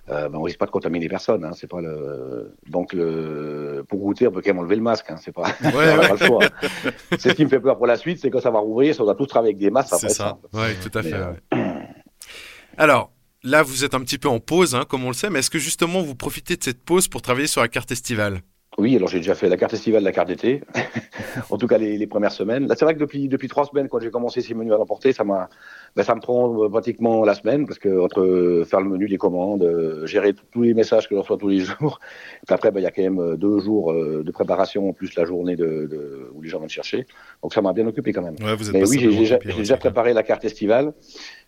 Euh, 0.09 0.29
ben, 0.29 0.37
on 0.37 0.43
risque 0.43 0.59
pas 0.59 0.67
de 0.67 0.71
contaminer 0.71 1.07
personne, 1.09 1.43
hein, 1.43 1.51
c'est 1.55 1.65
pas 1.67 1.81
le. 1.81 2.55
Donc 2.69 2.93
le... 2.93 3.83
pour 3.89 3.99
goûter, 3.99 4.27
on 4.27 4.31
peut 4.31 4.41
quand 4.43 4.51
même 4.51 4.59
enlever 4.59 4.75
le 4.75 4.83
masque, 4.83 5.07
hein, 5.09 5.15
c'est 5.19 5.31
pas. 5.31 5.43
Ouais, 5.43 5.49
on 5.63 5.71
n'a 5.73 5.97
ouais. 5.99 6.07
pas 6.09 6.13
le 6.15 6.25
choix. 6.27 6.39
c'est 7.17 7.29
ce 7.29 7.33
qui 7.33 7.43
me 7.43 7.49
fait 7.49 7.59
peur 7.59 7.75
pour 7.77 7.87
la 7.87 7.97
suite, 7.97 8.19
c'est 8.21 8.29
quand 8.29 8.39
ça 8.41 8.51
va 8.51 8.59
rouvrir, 8.59 8.95
on 8.99 9.03
doit 9.05 9.15
tous 9.15 9.25
travailler 9.25 9.53
avec 9.53 9.57
des 9.59 9.71
masques, 9.71 9.89
ça 9.89 9.97
C'est 9.97 10.07
va 10.07 10.13
ça. 10.13 10.23
simple. 10.29 10.47
Ouais, 10.53 10.75
tout 10.75 10.95
à 10.97 11.01
fait. 11.01 11.13
euh, 11.13 11.31
ouais. 11.53 11.73
Alors. 12.77 13.11
Là, 13.47 13.61
vous 13.61 13.83
êtes 13.85 13.93
un 13.93 13.99
petit 13.99 14.17
peu 14.17 14.27
en 14.27 14.39
pause, 14.39 14.73
hein, 14.73 14.85
comme 14.89 15.03
on 15.05 15.09
le 15.09 15.13
sait, 15.13 15.29
mais 15.29 15.37
est-ce 15.37 15.51
que 15.51 15.59
justement 15.59 16.01
vous 16.01 16.15
profitez 16.15 16.57
de 16.57 16.63
cette 16.63 16.83
pause 16.83 17.07
pour 17.07 17.21
travailler 17.21 17.45
sur 17.45 17.61
la 17.61 17.67
carte 17.67 17.91
estivale? 17.91 18.41
Oui, 18.77 18.95
alors 18.95 19.07
j'ai 19.07 19.19
déjà 19.19 19.35
fait 19.35 19.47
la 19.47 19.55
carte 19.55 19.73
estivale, 19.73 20.03
la 20.03 20.11
carte 20.11 20.27
d'été, 20.27 20.61
en 21.49 21.57
tout 21.57 21.65
cas 21.65 21.77
les, 21.77 21.97
les 21.97 22.07
premières 22.07 22.33
semaines. 22.33 22.67
Là, 22.67 22.75
c'est 22.77 22.83
vrai 22.83 22.93
que 22.93 22.99
depuis 22.99 23.29
depuis 23.29 23.47
trois 23.47 23.65
semaines, 23.65 23.87
quand 23.87 23.99
j'ai 24.01 24.11
commencé 24.11 24.41
ces 24.41 24.53
menus 24.53 24.73
à 24.73 24.77
l'emporter, 24.77 25.13
ça 25.13 25.23
m'a, 25.23 25.49
ben, 25.95 26.03
ça 26.03 26.13
me 26.13 26.19
prend 26.19 26.63
euh, 26.63 26.67
pratiquement 26.69 27.23
la 27.23 27.35
semaine 27.35 27.65
parce 27.65 27.79
que 27.79 28.01
entre 28.01 28.63
faire 28.67 28.81
le 28.81 28.89
menu, 28.89 29.07
les 29.07 29.17
commandes, 29.17 29.63
euh, 29.63 30.05
gérer 30.05 30.33
tous 30.51 30.61
les 30.61 30.73
messages 30.73 31.07
que 31.07 31.15
je 31.15 31.19
reçois 31.21 31.37
tous 31.37 31.47
les 31.47 31.59
jours, 31.61 31.99
et 32.43 32.45
puis 32.45 32.53
après, 32.53 32.71
ben, 32.71 32.81
il 32.81 32.83
y 32.83 32.87
a 32.87 32.91
quand 32.91 33.01
même 33.01 33.19
euh, 33.19 33.37
deux 33.37 33.59
jours 33.59 33.93
euh, 33.93 34.23
de 34.25 34.31
préparation 34.31 34.89
en 34.89 34.93
plus 34.93 35.15
la 35.15 35.23
journée 35.23 35.55
de, 35.55 35.87
de 35.89 36.29
où 36.33 36.41
les 36.41 36.49
gens 36.49 36.57
viennent 36.57 36.69
chercher. 36.69 37.05
Donc 37.43 37.53
ça 37.53 37.61
m'a 37.61 37.71
bien 37.71 37.87
occupé 37.87 38.11
quand 38.11 38.23
même. 38.23 38.35
Ouais, 38.41 38.55
vous 38.57 38.67
êtes 38.67 38.73
Mais 38.73 38.89
oui, 38.89 38.99
j'ai 38.99 39.11
j'ai 39.25 39.35
ouais, 39.35 39.39
déjà 39.55 39.77
clair. 39.77 39.79
préparé 39.79 40.11
la 40.13 40.23
carte 40.23 40.43
estivale 40.43 40.91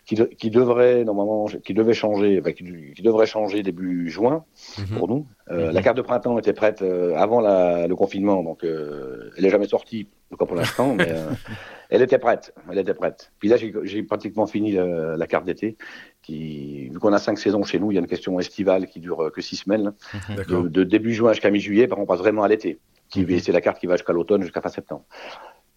qui, 0.08 0.14
de- 0.14 0.24
qui 0.24 0.48
devrait 0.48 1.04
normalement, 1.04 1.44
qui 1.46 1.74
devait 1.74 1.92
changer, 1.92 2.38
enfin, 2.40 2.52
qui, 2.52 2.64
qui 2.96 3.02
devrait 3.02 3.26
changer 3.26 3.62
début 3.62 4.08
juin 4.08 4.44
Mhm. 4.78 4.96
pour 4.98 5.06
nous. 5.06 5.26
Euh, 5.50 5.68
Mhm. 5.68 5.74
La 5.74 5.82
carte 5.82 5.98
de 5.98 6.02
printemps 6.02 6.38
était 6.38 6.54
prête 6.54 6.80
euh, 6.80 7.14
avant 7.14 7.42
la- 7.42 7.86
le 7.86 7.94
confinement, 7.94 8.42
donc 8.42 8.64
euh, 8.64 9.30
elle 9.36 9.44
est 9.44 9.50
jamais 9.50 9.68
sortie, 9.68 10.08
en 10.08 10.30
tout 10.30 10.36
cas 10.38 10.46
pour 10.46 10.56
l'instant, 10.56 10.94
mais 10.94 11.08
elle 11.90 12.00
était 12.00 12.18
prête. 12.18 12.54
Elle 12.72 12.78
était 12.78 12.94
prête. 12.94 13.32
Puis 13.38 13.50
là, 13.50 13.56
j'ai 13.58 14.02
pratiquement 14.02 14.46
fini 14.46 14.72
la, 14.72 15.16
la 15.18 15.26
carte 15.26 15.44
d'été. 15.44 15.76
Qui, 16.22 16.88
vu 16.88 16.98
qu'on 16.98 17.12
a 17.12 17.18
cinq 17.18 17.38
saisons 17.38 17.62
chez 17.62 17.78
nous, 17.78 17.90
il 17.92 17.94
y 17.94 17.98
a 17.98 18.00
une 18.00 18.06
question 18.06 18.40
estivale 18.40 18.86
qui 18.86 19.00
dure 19.00 19.30
que 19.32 19.40
six 19.42 19.56
semaines, 19.56 19.84
là. 19.84 19.92
D'accord. 20.36 20.62
de, 20.64 20.68
de 20.68 20.84
début 20.84 21.12
juin 21.12 21.32
jusqu'à 21.32 21.50
mi-juillet, 21.50 21.86
par 21.86 21.96
contre, 21.98 22.10
on 22.10 22.14
passe 22.14 22.20
vraiment 22.22 22.42
à 22.44 22.48
l'été. 22.48 22.78
Qui 23.10 23.24
Mhm. 23.26 23.38
C'est 23.40 23.52
la 23.52 23.60
carte 23.60 23.78
qui 23.78 23.86
va 23.86 23.96
jusqu'à 23.96 24.12
l'automne, 24.14 24.42
jusqu'à 24.42 24.60
fin 24.62 24.68
septembre. 24.70 25.04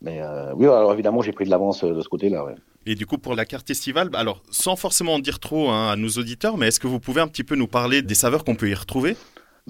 Mais 0.01 0.19
euh, 0.21 0.53
oui, 0.56 0.65
alors 0.65 0.94
évidemment, 0.94 1.21
j'ai 1.21 1.31
pris 1.31 1.45
de 1.45 1.50
l'avance 1.50 1.83
euh, 1.83 1.94
de 1.94 2.01
ce 2.01 2.09
côté-là. 2.09 2.44
Ouais. 2.44 2.56
Et 2.86 2.95
du 2.95 3.06
coup, 3.06 3.18
pour 3.18 3.36
la 3.36 3.45
carte 3.45 3.69
estivale, 3.69 4.09
bah, 4.09 4.19
alors 4.19 4.42
sans 4.50 4.75
forcément 4.75 5.13
en 5.13 5.19
dire 5.19 5.39
trop 5.39 5.69
hein, 5.69 5.92
à 5.92 5.95
nos 5.95 6.09
auditeurs, 6.09 6.57
mais 6.57 6.68
est-ce 6.68 6.80
que 6.80 6.88
vous 6.88 7.00
pouvez 7.00 7.21
un 7.21 7.27
petit 7.27 7.44
peu 7.44 7.56
nous 7.56 7.68
parler 7.68 8.01
des 8.01 8.15
saveurs 8.15 8.44
qu'on 8.44 8.56
peut 8.56 8.69
y 8.69 8.74
retrouver? 8.74 9.15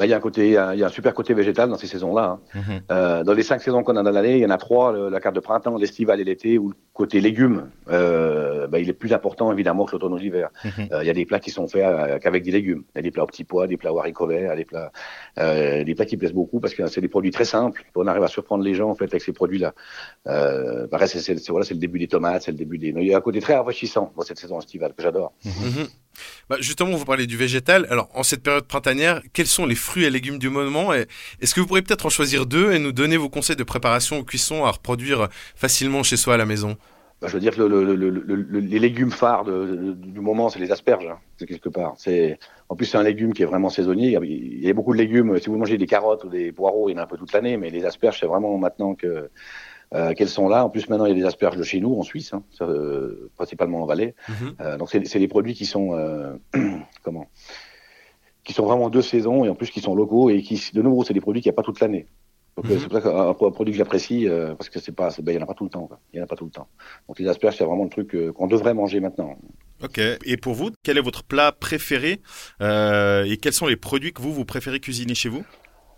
Bah, 0.01 0.07
il 0.07 0.09
y 0.09 0.13
a 0.15 0.17
un 0.17 0.19
côté, 0.19 0.47
il 0.47 0.53
y 0.53 0.57
a, 0.57 0.73
il 0.73 0.79
y 0.79 0.83
a 0.83 0.87
un 0.87 0.89
super 0.89 1.13
côté 1.13 1.35
végétal 1.35 1.69
dans 1.69 1.77
ces 1.77 1.85
saisons-là. 1.85 2.23
hein. 2.23 2.39
Mhm. 2.55 2.81
Euh, 2.91 3.23
dans 3.23 3.33
les 3.33 3.43
cinq 3.43 3.61
saisons 3.61 3.83
qu'on 3.83 3.95
a 3.97 4.01
dans 4.01 4.09
l'année, 4.09 4.37
il 4.37 4.41
y 4.41 4.45
en 4.47 4.49
a 4.49 4.57
trois, 4.57 4.91
le- 4.91 5.09
la 5.09 5.19
carte 5.19 5.35
de 5.35 5.39
printemps, 5.41 5.77
l'estival 5.77 6.19
et 6.19 6.23
l'été, 6.23 6.57
où 6.57 6.69
le 6.69 6.75
côté 6.91 7.21
légumes, 7.21 7.69
euh, 7.91 8.65
bah, 8.65 8.79
il 8.79 8.89
est 8.89 8.93
plus 8.93 9.13
important 9.13 9.51
évidemment 9.51 9.85
que 9.85 9.91
l'automne 9.91 10.13
ou 10.13 10.17
l'hiver. 10.17 10.49
Mhm. 10.65 10.71
Euh, 10.91 11.03
Il 11.03 11.07
y 11.07 11.09
a 11.11 11.13
des 11.13 11.27
plats 11.27 11.39
qui 11.39 11.51
sont 11.51 11.67
faits 11.67 11.85
qu'avec 12.23 12.41
des 12.41 12.49
légumes. 12.49 12.83
Il 12.95 12.97
y 12.97 12.99
a 12.99 13.01
des 13.03 13.11
plats 13.11 13.23
aux 13.25 13.27
petits 13.27 13.43
pois, 13.43 13.67
des 13.67 13.77
plats 13.77 13.93
aux 13.93 13.99
haricots 13.99 14.25
verts, 14.25 14.55
des 14.55 14.65
plats, 14.65 14.91
euh, 15.37 15.83
des 15.83 15.93
plats 15.93 16.05
qui 16.05 16.17
plaisent 16.17 16.33
beaucoup 16.33 16.59
parce 16.59 16.73
que 16.73 16.87
c'est 16.87 17.01
des 17.01 17.07
produits 17.07 17.29
très 17.29 17.45
simples. 17.45 17.83
On 17.95 18.07
arrive 18.07 18.23
à 18.23 18.27
surprendre 18.27 18.63
les 18.63 18.73
gens 18.73 18.89
en 18.89 18.95
fait 18.95 19.05
avec 19.05 19.21
ces 19.21 19.33
produits-là. 19.33 19.75
Euh, 20.27 20.87
pareil, 20.87 21.07
c'est, 21.07 21.19
c'est- 21.19 21.37
c'est- 21.37 21.51
voilà, 21.51 21.63
c'est 21.65 21.75
le 21.75 21.79
début 21.79 21.99
des 21.99 22.07
tomates, 22.07 22.41
c'est 22.41 22.51
le 22.51 22.57
début 22.57 22.79
des. 22.79 22.87
Il 22.89 23.03
y 23.03 23.13
a 23.13 23.17
un 23.17 23.21
côté 23.21 23.39
très 23.39 23.55
rafraîchissant 23.55 24.11
dans 24.17 24.23
cette 24.23 24.39
saison 24.39 24.57
estivale 24.59 24.93
que 24.97 25.03
j'adore. 25.03 25.31
Mhm. 25.45 25.87
Bah, 26.49 26.57
justement, 26.59 26.95
vous 26.97 27.05
parlez 27.05 27.25
du 27.25 27.37
végétal. 27.37 27.87
Alors, 27.89 28.09
en 28.13 28.23
cette 28.23 28.43
période 28.43 28.65
printanière, 28.65 29.21
quels 29.33 29.47
sont 29.47 29.65
les 29.65 29.75
fruits 29.75 29.90
et 29.99 30.09
légumes 30.09 30.39
du 30.39 30.49
moment 30.49 30.93
Est-ce 30.93 31.53
que 31.53 31.59
vous 31.59 31.67
pourriez 31.67 31.81
peut-être 31.83 32.05
en 32.05 32.09
choisir 32.09 32.45
deux 32.45 32.71
et 32.71 32.79
nous 32.79 32.91
donner 32.91 33.17
vos 33.17 33.29
conseils 33.29 33.55
de 33.55 33.63
préparation 33.63 34.19
ou 34.19 34.23
cuisson 34.23 34.65
à 34.65 34.71
reproduire 34.71 35.27
facilement 35.55 36.03
chez 36.03 36.17
soi 36.17 36.33
à 36.35 36.37
la 36.37 36.45
maison? 36.45 36.77
Bah, 37.21 37.27
je 37.27 37.33
veux 37.33 37.39
dire 37.39 37.55
que 37.55 37.61
le, 37.61 37.83
le- 37.83 37.93
le- 37.95 38.09
le- 38.09 38.35
le- 38.35 38.59
les 38.59 38.79
légumes 38.79 39.11
phares 39.11 39.43
de- 39.45 39.67
de- 39.67 39.93
du 39.93 40.19
moment, 40.21 40.49
c'est 40.49 40.57
les 40.57 40.71
asperges, 40.71 41.05
hein, 41.05 41.19
c'est 41.37 41.45
quelque 41.45 41.69
part. 41.69 41.93
C'est, 41.97 42.39
en 42.67 42.75
plus, 42.75 42.87
c'est 42.87 42.97
un 42.97 43.03
légume 43.03 43.33
qui 43.33 43.43
est 43.43 43.45
vraiment 43.45 43.69
saisonnier. 43.69 44.17
Il 44.23 44.63
y 44.63 44.69
a- 44.69 44.73
beaucoup 44.73 44.93
de 44.93 44.97
légumes. 44.97 45.37
Si 45.39 45.47
vous 45.47 45.57
mangez 45.57 45.77
des 45.77 45.85
carottes 45.85 46.23
ou 46.23 46.29
des 46.29 46.51
poireaux, 46.51 46.89
il 46.89 46.93
y 46.93 46.95
en 46.95 46.97
a 46.99 47.03
un 47.03 47.07
peu 47.07 47.17
toute 47.17 47.31
l'année, 47.33 47.57
mais 47.57 47.69
les 47.69 47.85
asperges, 47.85 48.19
c'est 48.19 48.25
vraiment 48.25 48.57
maintenant 48.57 48.95
que 48.95 49.29
euh, 49.93 50.13
qu'elles 50.13 50.29
sont 50.29 50.47
là. 50.47 50.63
En 50.65 50.69
plus, 50.69 50.87
maintenant, 50.87 51.05
il 51.05 51.09
y 51.09 51.11
a 51.11 51.15
des 51.21 51.25
asperges 51.25 51.57
de 51.57 51.63
chez 51.63 51.81
nous, 51.81 51.93
en 51.99 52.01
Suisse, 52.01 52.33
hein, 52.33 52.43
ça, 52.57 52.63
euh, 52.63 53.29
principalement 53.35 53.83
en 53.83 53.85
Valais. 53.85 54.15
Mhm. 54.29 54.55
Euh, 54.61 54.77
donc, 54.77 54.89
c'est 54.89 55.19
des 55.19 55.27
produits 55.27 55.53
qui 55.53 55.65
sont 55.65 55.91
comment? 57.03 57.27
Qui 58.43 58.53
sont 58.53 58.65
vraiment 58.65 58.89
de 58.89 59.01
saison 59.01 59.45
et 59.45 59.49
en 59.49 59.55
plus 59.55 59.69
qui 59.69 59.81
sont 59.81 59.95
locaux 59.95 60.29
et 60.29 60.41
qui, 60.41 60.59
de 60.73 60.81
nouveau, 60.81 61.03
c'est 61.03 61.13
des 61.13 61.21
produits 61.21 61.41
qu'il 61.41 61.49
n'y 61.49 61.55
a 61.55 61.57
pas 61.57 61.63
toute 61.63 61.79
l'année. 61.79 62.07
Donc, 62.57 62.65
euh, 62.69 62.73
Mhm. 62.73 62.79
c'est 62.79 62.87
pour 62.87 62.93
ça 62.93 63.01
qu'un 63.01 63.29
un 63.29 63.33
produit 63.33 63.71
que 63.71 63.77
j'apprécie 63.77 64.27
euh, 64.27 64.55
parce 64.55 64.69
que 64.69 64.79
c'est 64.79 64.91
pas, 64.91 65.09
ben, 65.21 65.31
il 65.31 65.35
y 65.35 65.39
en 65.39 65.43
a 65.43 65.45
pas 65.45 65.53
tout 65.53 65.63
le 65.63 65.69
temps. 65.69 65.89
Il 66.13 66.17
y 66.17 66.19
en 66.19 66.25
a 66.25 66.27
pas 66.27 66.35
tout 66.35 66.45
le 66.45 66.51
temps. 66.51 66.67
Donc 67.07 67.17
les 67.19 67.27
asperges, 67.27 67.55
c'est 67.57 67.63
vraiment 67.63 67.85
le 67.85 67.89
truc 67.89 68.13
euh, 68.13 68.33
qu'on 68.33 68.47
devrait 68.47 68.73
manger 68.73 68.99
maintenant. 68.99 69.37
Ok. 69.83 69.99
Et 70.25 70.37
pour 70.37 70.53
vous, 70.53 70.69
quel 70.83 70.97
est 70.97 71.01
votre 71.01 71.23
plat 71.23 71.51
préféré 71.53 72.21
euh, 72.61 73.23
et 73.23 73.37
quels 73.37 73.53
sont 73.53 73.67
les 73.67 73.77
produits 73.77 74.11
que 74.13 74.21
vous, 74.21 74.33
vous 74.33 74.45
préférez 74.45 74.79
cuisiner 74.79 75.15
chez 75.15 75.29
vous? 75.29 75.43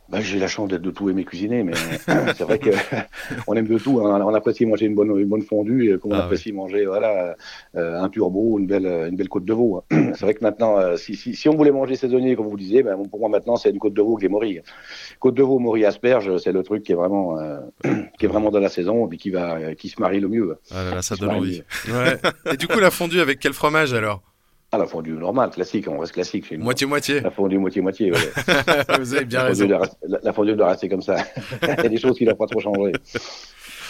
Ben, 0.09 0.19
j'ai 0.19 0.37
la 0.37 0.47
chance 0.47 0.67
d'être 0.67 0.81
de 0.81 0.91
tout 0.91 1.09
aimer 1.09 1.23
cuisiner, 1.23 1.63
mais 1.63 1.73
c'est 1.75 2.41
vrai 2.43 2.59
que 2.59 2.69
on 3.47 3.53
aime 3.55 3.67
de 3.67 3.77
tout. 3.79 3.99
hein. 4.05 4.21
On 4.23 4.33
apprécie 4.35 4.65
manger 4.65 4.85
une 4.85 4.95
bonne, 4.95 5.17
une 5.17 5.27
bonne 5.27 5.41
fondue, 5.41 5.93
et 5.93 5.97
comme 5.97 6.11
on 6.11 6.15
Ah, 6.15 6.25
apprécie 6.25 6.51
manger 6.51 6.85
voilà 6.85 7.35
euh, 7.75 8.01
un 8.01 8.09
turbo, 8.09 8.59
une 8.59 8.67
belle, 8.67 8.85
une 8.85 9.15
belle 9.15 9.29
côte 9.29 9.45
de 9.45 9.53
veau. 9.53 9.81
hein. 9.91 10.11
C'est 10.15 10.21
vrai 10.25 10.33
que 10.33 10.43
maintenant, 10.43 10.77
euh, 10.77 10.97
si, 10.97 11.15
si, 11.15 11.33
si 11.35 11.47
on 11.49 11.55
voulait 11.55 11.71
manger 11.71 11.95
saisonnier, 11.95 12.35
comme 12.35 12.47
vous 12.47 12.57
disiez, 12.57 12.83
ben, 12.83 12.97
pour 13.09 13.19
moi 13.19 13.29
maintenant, 13.29 13.55
c'est 13.55 13.69
une 13.69 13.79
côte 13.79 13.93
de 13.93 14.01
veau 14.01 14.17
avec 14.17 14.21
des 14.21 14.29
morilles. 14.29 14.61
Côte 15.19 15.35
de 15.35 15.41
veau, 15.41 15.57
morilles, 15.57 15.85
asperges, 15.85 16.37
c'est 16.37 16.51
le 16.51 16.63
truc 16.63 16.83
qui 16.83 16.91
est 16.91 16.95
vraiment, 16.95 17.39
euh, 17.39 17.59
qui 18.19 18.25
est 18.25 18.29
vraiment 18.29 18.51
dans 18.51 18.59
la 18.59 18.69
saison, 18.69 19.09
et 19.09 19.17
qui 19.17 19.29
va, 19.31 19.73
qui 19.75 19.87
se 19.89 19.99
marie 20.01 20.19
le 20.19 20.27
mieux. 20.27 20.57
Ah 20.69 20.83
là 20.83 20.95
là, 20.95 21.01
ça 21.01 21.15
Qui 21.15 21.21
donne 21.21 21.31
envie. 21.31 21.63
le. 21.87 21.93
Ouais. 21.93 22.17
Et 22.53 22.57
du 22.57 22.67
coup, 22.67 22.79
la 22.79 22.91
fondue 22.91 23.21
avec 23.21 23.39
quel 23.39 23.53
fromage 23.53 23.93
alors? 23.93 24.21
Ah, 24.75 24.79
la 24.79 24.87
fondue 24.87 25.11
normale, 25.11 25.51
classique, 25.51 25.87
on 25.87 25.99
reste 25.99 26.13
classique 26.13 26.47
chez 26.47 26.57
nous. 26.57 26.63
Moitié-moitié. 26.63 27.19
La 27.21 27.29
fondue 27.29 27.59
moitié-moitié, 27.59 28.11
ouais. 28.11 28.17
vous 28.99 29.13
avez 29.13 29.25
bien 29.25 29.39
la, 29.43 29.45
raison. 29.49 29.67
doit 29.67 29.87
la, 30.07 30.19
la 30.23 30.33
fondue 30.33 30.55
doit 30.55 30.69
rester 30.69 30.89
comme 30.89 31.03
ça. 31.03 31.17
Il 31.61 31.67
y 31.67 31.71
a 31.71 31.89
des 31.89 31.97
choses 31.97 32.17
qui 32.17 32.23
ne 32.23 32.29
doivent 32.29 32.39
pas 32.39 32.47
trop 32.47 32.59
changer. 32.59 32.91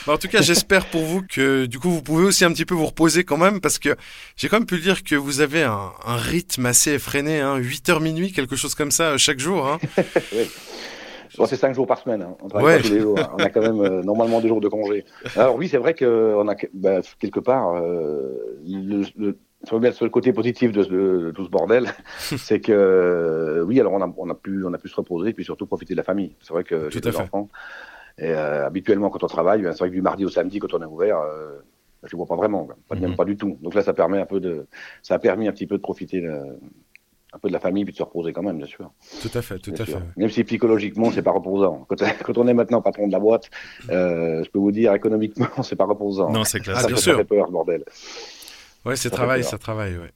En 0.07 0.17
tout 0.17 0.27
cas, 0.27 0.41
j'espère 0.41 0.85
pour 0.87 1.03
vous 1.03 1.21
que 1.21 1.65
du 1.67 1.79
coup 1.79 1.89
vous 1.89 2.01
pouvez 2.01 2.25
aussi 2.25 2.43
un 2.43 2.51
petit 2.51 2.65
peu 2.65 2.75
vous 2.75 2.87
reposer 2.87 3.23
quand 3.23 3.37
même 3.37 3.61
parce 3.61 3.79
que 3.79 3.95
j'ai 4.35 4.49
quand 4.49 4.57
même 4.57 4.65
pu 4.65 4.75
le 4.75 4.81
dire 4.81 5.03
que 5.03 5.15
vous 5.15 5.39
avez 5.39 5.63
un, 5.63 5.91
un 6.05 6.17
rythme 6.17 6.65
assez 6.65 6.91
effréné, 6.91 7.39
hein, 7.39 7.55
8 7.55 7.87
heures 7.87 8.01
minuit, 8.01 8.33
quelque 8.33 8.57
chose 8.57 8.75
comme 8.75 8.91
ça 8.91 9.17
chaque 9.17 9.39
jour. 9.39 9.65
Hein. 9.65 9.79
Bon, 11.35 11.47
c'est 11.47 11.55
cinq 11.55 11.73
jours 11.73 11.87
par 11.87 11.97
semaine. 11.97 12.21
Hein. 12.21 12.35
On 12.43 12.47
travaille 12.47 12.75
Ouais. 12.75 12.77
pas 12.77 12.87
tous 12.87 12.93
les 12.93 12.99
jours. 12.99 13.17
hein. 13.19 13.29
On 13.33 13.37
a 13.43 13.49
quand 13.49 13.61
même 13.61 13.81
euh, 13.81 14.03
normalement 14.03 14.39
deux 14.39 14.49
jours 14.49 14.61
de 14.61 14.67
congé. 14.67 15.03
Alors 15.35 15.55
oui, 15.55 15.67
c'est 15.67 15.77
vrai 15.79 15.95
qu'on 15.95 16.47
a 16.47 16.55
bah, 16.75 16.99
quelque 17.17 17.39
part 17.39 17.73
euh, 17.73 18.59
le, 18.67 19.01
le, 19.17 19.39
mettre 19.79 19.95
sur 19.95 20.05
le 20.05 20.11
côté 20.11 20.33
positif 20.33 20.71
de, 20.71 21.31
tout 21.31 21.45
ce 21.45 21.49
bordel, 21.49 21.87
c'est 22.19 22.59
que 22.59 22.71
euh, 22.71 23.63
oui, 23.63 23.79
alors 23.79 23.93
on 23.93 24.01
a, 24.01 24.13
on 24.17 24.29
a 24.29 24.35
pu 24.35 24.63
on 24.65 24.73
a 24.73 24.77
pu 24.77 24.89
se 24.89 24.95
reposer 24.95 25.29
et 25.29 25.33
puis 25.33 25.43
surtout 25.45 25.65
profiter 25.65 25.93
de 25.93 25.97
la 25.97 26.03
famille. 26.03 26.35
C'est 26.41 26.53
vrai 26.53 26.63
que 26.63 26.89
j'ai 26.89 26.99
fait. 27.01 27.15
enfants. 27.15 27.49
Et 28.17 28.29
euh, 28.31 28.65
habituellement, 28.67 29.09
quand 29.09 29.23
on 29.23 29.27
travaille, 29.27 29.61
ben, 29.63 29.71
c'est 29.71 29.79
vrai 29.79 29.89
que 29.89 29.95
du 29.95 30.01
mardi 30.01 30.25
au 30.25 30.29
samedi, 30.29 30.59
quand 30.59 30.73
on 30.73 30.81
est 30.81 30.85
ouvert, 30.85 31.17
euh, 31.19 31.57
je 32.03 32.15
ne 32.15 32.17
vois 32.17 32.27
pas 32.27 32.35
vraiment, 32.35 32.67
pas, 32.87 32.95
même 32.95 33.11
Mhm. 33.11 33.15
pas 33.15 33.25
du 33.25 33.37
tout. 33.37 33.57
Donc 33.61 33.73
là, 33.73 33.81
ça 33.81 33.93
permet 33.93 34.19
un 34.19 34.25
peu 34.25 34.39
de, 34.39 34.67
ça 35.01 35.15
a 35.15 35.19
permis 35.19 35.47
un 35.47 35.51
petit 35.51 35.65
peu 35.65 35.77
de 35.77 35.81
profiter 35.81 36.21
de- 36.21 36.59
un 37.35 37.39
peu 37.39 37.47
de 37.47 37.53
la 37.53 37.59
famille 37.59 37.83
puis 37.83 37.93
de 37.93 37.97
se 37.97 38.03
reposer 38.03 38.31
quand 38.31 38.43
même, 38.43 38.57
bien 38.57 38.67
sûr. 38.67 38.91
Tout 39.19 39.31
à 39.33 39.41
fait, 39.41 39.57
tout 39.57 39.71
Bien 39.71 39.81
à 39.81 39.85
sûr. 39.87 39.97
fait. 39.97 40.05
Même 40.17 40.29
si 40.29 40.43
psychologiquement, 40.43 41.09
c'est 41.09 41.23
pas 41.23 41.31
reposant. 41.31 41.83
Quand, 41.89 41.95
quand 42.23 42.37
on 42.37 42.47
est 42.47 42.53
maintenant 42.53 42.79
patron 42.83 43.07
de 43.07 43.11
la 43.11 43.19
boîte, 43.19 43.49
euh, 43.89 44.43
je 44.43 44.49
peux 44.51 44.59
vous 44.59 44.71
dire, 44.71 44.93
économiquement, 44.93 45.47
c'est 45.63 45.75
pas 45.75 45.85
reposant. 45.85 46.29
Non, 46.29 46.43
c'est 46.43 46.59
clair. 46.59 46.75
Ah, 46.77 46.81
ça, 46.81 46.87
bien 46.87 46.95
fait, 46.97 47.01
sûr. 47.01 47.13
ça 47.13 47.17
fait 47.19 47.23
peur, 47.23 47.49
bordel. 47.49 47.83
Ouais, 48.85 48.95
c'est 48.95 49.09
travail, 49.09 49.43
ça 49.43 49.57
travaille, 49.57 49.97
ouais. 49.97 50.11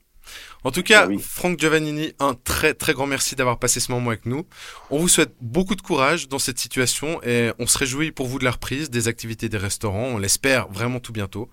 En 0.62 0.70
tout 0.70 0.82
cas, 0.82 1.04
Ah 1.04 1.06
oui. 1.08 1.18
Franck 1.18 1.58
Giovannini, 1.58 2.12
un 2.18 2.34
très 2.34 2.74
très 2.74 2.92
grand 2.92 3.06
merci 3.06 3.34
d'avoir 3.34 3.58
passé 3.58 3.80
ce 3.80 3.90
moment 3.92 4.10
avec 4.10 4.26
nous. 4.26 4.44
On 4.90 4.98
vous 4.98 5.08
souhaite 5.08 5.34
beaucoup 5.40 5.74
de 5.74 5.80
courage 5.80 6.28
dans 6.28 6.38
cette 6.38 6.58
situation 6.58 7.22
et 7.22 7.50
on 7.58 7.66
se 7.66 7.78
réjouit 7.78 8.10
pour 8.12 8.26
vous 8.26 8.38
de 8.38 8.44
la 8.44 8.50
reprise 8.50 8.90
des 8.90 9.08
activités 9.08 9.48
des 9.48 9.56
restaurants. 9.56 10.04
On 10.08 10.18
l'espère 10.18 10.68
vraiment 10.68 11.00
tout 11.00 11.12
bientôt. 11.14 11.48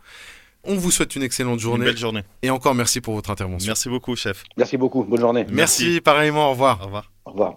On 0.65 0.75
vous 0.75 0.91
souhaite 0.91 1.15
une 1.15 1.23
excellente 1.23 1.53
Une 1.53 1.59
journée 1.59 1.85
belle 1.85 1.97
journée. 1.97 2.23
et 2.41 2.49
encore 2.49 2.75
merci 2.75 2.99
pour 2.99 3.13
votre 3.13 3.29
intervention. 3.29 3.67
Merci 3.67 3.87
beaucoup, 3.87 4.15
chef. 4.17 4.43
Merci 4.57 4.75
beaucoup. 4.75 5.03
Bonne 5.05 5.21
journée. 5.21 5.45
Merci, 5.49 5.83
Merci. 5.85 6.01
pareillement, 6.01 6.47
au 6.47 6.51
revoir. 6.51 6.81
Au 6.81 6.85
revoir. 6.85 7.11
Au 7.25 7.31
revoir. 7.31 7.55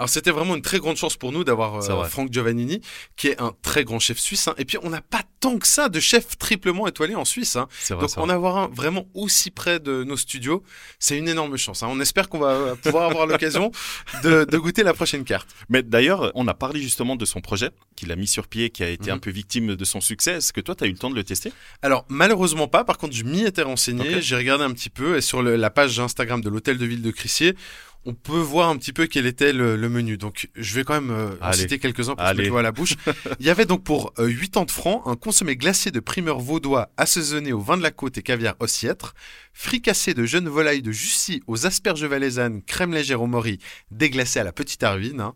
Alors 0.00 0.08
c'était 0.08 0.30
vraiment 0.30 0.56
une 0.56 0.62
très 0.62 0.78
grande 0.78 0.96
chance 0.96 1.18
pour 1.18 1.30
nous 1.30 1.44
d'avoir 1.44 1.76
euh. 1.90 2.04
Franck 2.04 2.32
Giovannini, 2.32 2.80
qui 3.16 3.28
est 3.28 3.38
un 3.40 3.52
très 3.60 3.84
grand 3.84 3.98
chef 3.98 4.18
suisse. 4.18 4.48
hein. 4.48 4.54
Et 4.56 4.64
puis 4.64 4.78
on 4.82 4.88
n'a 4.88 5.02
pas 5.02 5.20
tant 5.40 5.58
que 5.58 5.66
ça 5.66 5.90
de 5.90 6.00
chefs 6.00 6.38
triplement 6.38 6.86
étoilés 6.86 7.14
en 7.16 7.26
Suisse. 7.26 7.56
hein. 7.56 7.68
C'est 7.80 7.92
vrai. 7.92 8.06
Donc 8.06 8.16
en 8.16 8.30
avoir 8.30 8.56
un 8.56 8.68
vraiment 8.68 9.06
aussi 9.12 9.50
près 9.50 9.78
de 9.78 10.02
nos 10.04 10.16
studios, 10.16 10.62
c'est 10.98 11.18
une 11.18 11.28
énorme 11.28 11.58
chance. 11.58 11.82
hein. 11.82 11.88
On 11.90 12.00
espère 12.00 12.30
qu'on 12.30 12.38
va 12.38 12.52
euh, 12.52 12.74
pouvoir 12.76 13.10
avoir 13.10 13.26
l'occasion 13.26 13.70
de, 14.22 14.44
de 14.44 14.56
goûter 14.58 14.82
la 14.84 14.94
prochaine 14.94 15.24
carte. 15.24 15.48
Mais 15.68 15.82
d'ailleurs, 15.82 16.32
on 16.34 16.48
a 16.48 16.54
parlé 16.54 16.80
justement 16.80 17.14
de 17.14 17.26
son 17.26 17.42
projet 17.42 17.68
qu'il 17.94 18.10
a 18.10 18.16
mis 18.16 18.26
sur 18.26 18.48
pied, 18.48 18.70
qui 18.70 18.82
a 18.82 18.88
été 18.88 19.10
Mhm. 19.10 19.16
un 19.16 19.18
peu 19.18 19.30
victime 19.30 19.76
de 19.76 19.84
son 19.84 20.00
succès. 20.00 20.32
Est-ce 20.36 20.54
que 20.54 20.62
toi, 20.62 20.74
tu 20.74 20.84
as 20.84 20.86
eu 20.86 20.92
le 20.92 20.98
temps 20.98 21.10
de 21.10 21.14
le 21.14 21.24
tester? 21.24 21.52
Alors 21.82 22.06
malheureusement 22.08 22.68
pas, 22.68 22.84
par 22.84 22.96
contre 22.96 23.14
je 23.14 23.24
m'y 23.24 23.42
étais 23.44 23.60
renseigné, 23.62 24.22
j'ai 24.22 24.36
regardé 24.36 24.64
un 24.64 24.72
petit 24.72 24.88
peu 24.88 25.18
et 25.18 25.20
sur 25.20 25.42
le- 25.42 25.56
la 25.56 25.68
page 25.68 26.00
Instagram 26.00 26.40
de 26.40 26.48
l'hôtel 26.48 26.78
de 26.78 26.86
ville 26.86 27.02
de 27.02 27.10
Crissier, 27.10 27.54
on 28.06 28.14
peut 28.14 28.38
voir 28.38 28.70
un 28.70 28.76
petit 28.78 28.92
peu 28.92 29.06
quel 29.06 29.26
était 29.26 29.52
le, 29.52 29.76
le 29.76 29.88
menu. 29.88 30.16
Donc 30.16 30.48
je 30.54 30.74
vais 30.74 30.84
quand 30.84 30.94
même 30.94 31.10
euh, 31.10 31.30
en 31.42 31.52
citer 31.52 31.78
quelques-uns 31.78 32.14
pour 32.14 32.24
se 32.24 32.30
Allez. 32.30 32.38
mettre 32.42 32.50
l'eau 32.52 32.58
à 32.58 32.62
la 32.62 32.72
bouche. 32.72 32.94
Il 33.40 33.46
y 33.46 33.50
avait 33.50 33.66
donc 33.66 33.84
pour 33.84 34.12
euh, 34.18 34.32
80 34.32 34.66
francs 34.68 35.02
un 35.06 35.16
consommé 35.16 35.56
glacé 35.56 35.90
de 35.90 36.00
primeur 36.00 36.40
vaudois 36.40 36.90
assaisonné 36.96 37.52
au 37.52 37.60
vin 37.60 37.76
de 37.76 37.82
la 37.82 37.90
côte 37.90 38.16
et 38.18 38.22
caviar 38.22 38.54
ossiètre, 38.60 39.14
fricassé 39.52 40.14
de 40.14 40.24
jeunes 40.24 40.48
volailles 40.48 40.82
de 40.82 40.92
Jussy 40.92 41.42
aux 41.46 41.66
asperges 41.66 42.04
valaisannes, 42.04 42.62
crème 42.62 42.94
légère 42.94 43.20
au 43.22 43.26
mori, 43.26 43.58
déglacé 43.90 44.40
à 44.40 44.44
la 44.44 44.52
petite 44.52 44.82
arvine, 44.82 45.20
hein. 45.20 45.34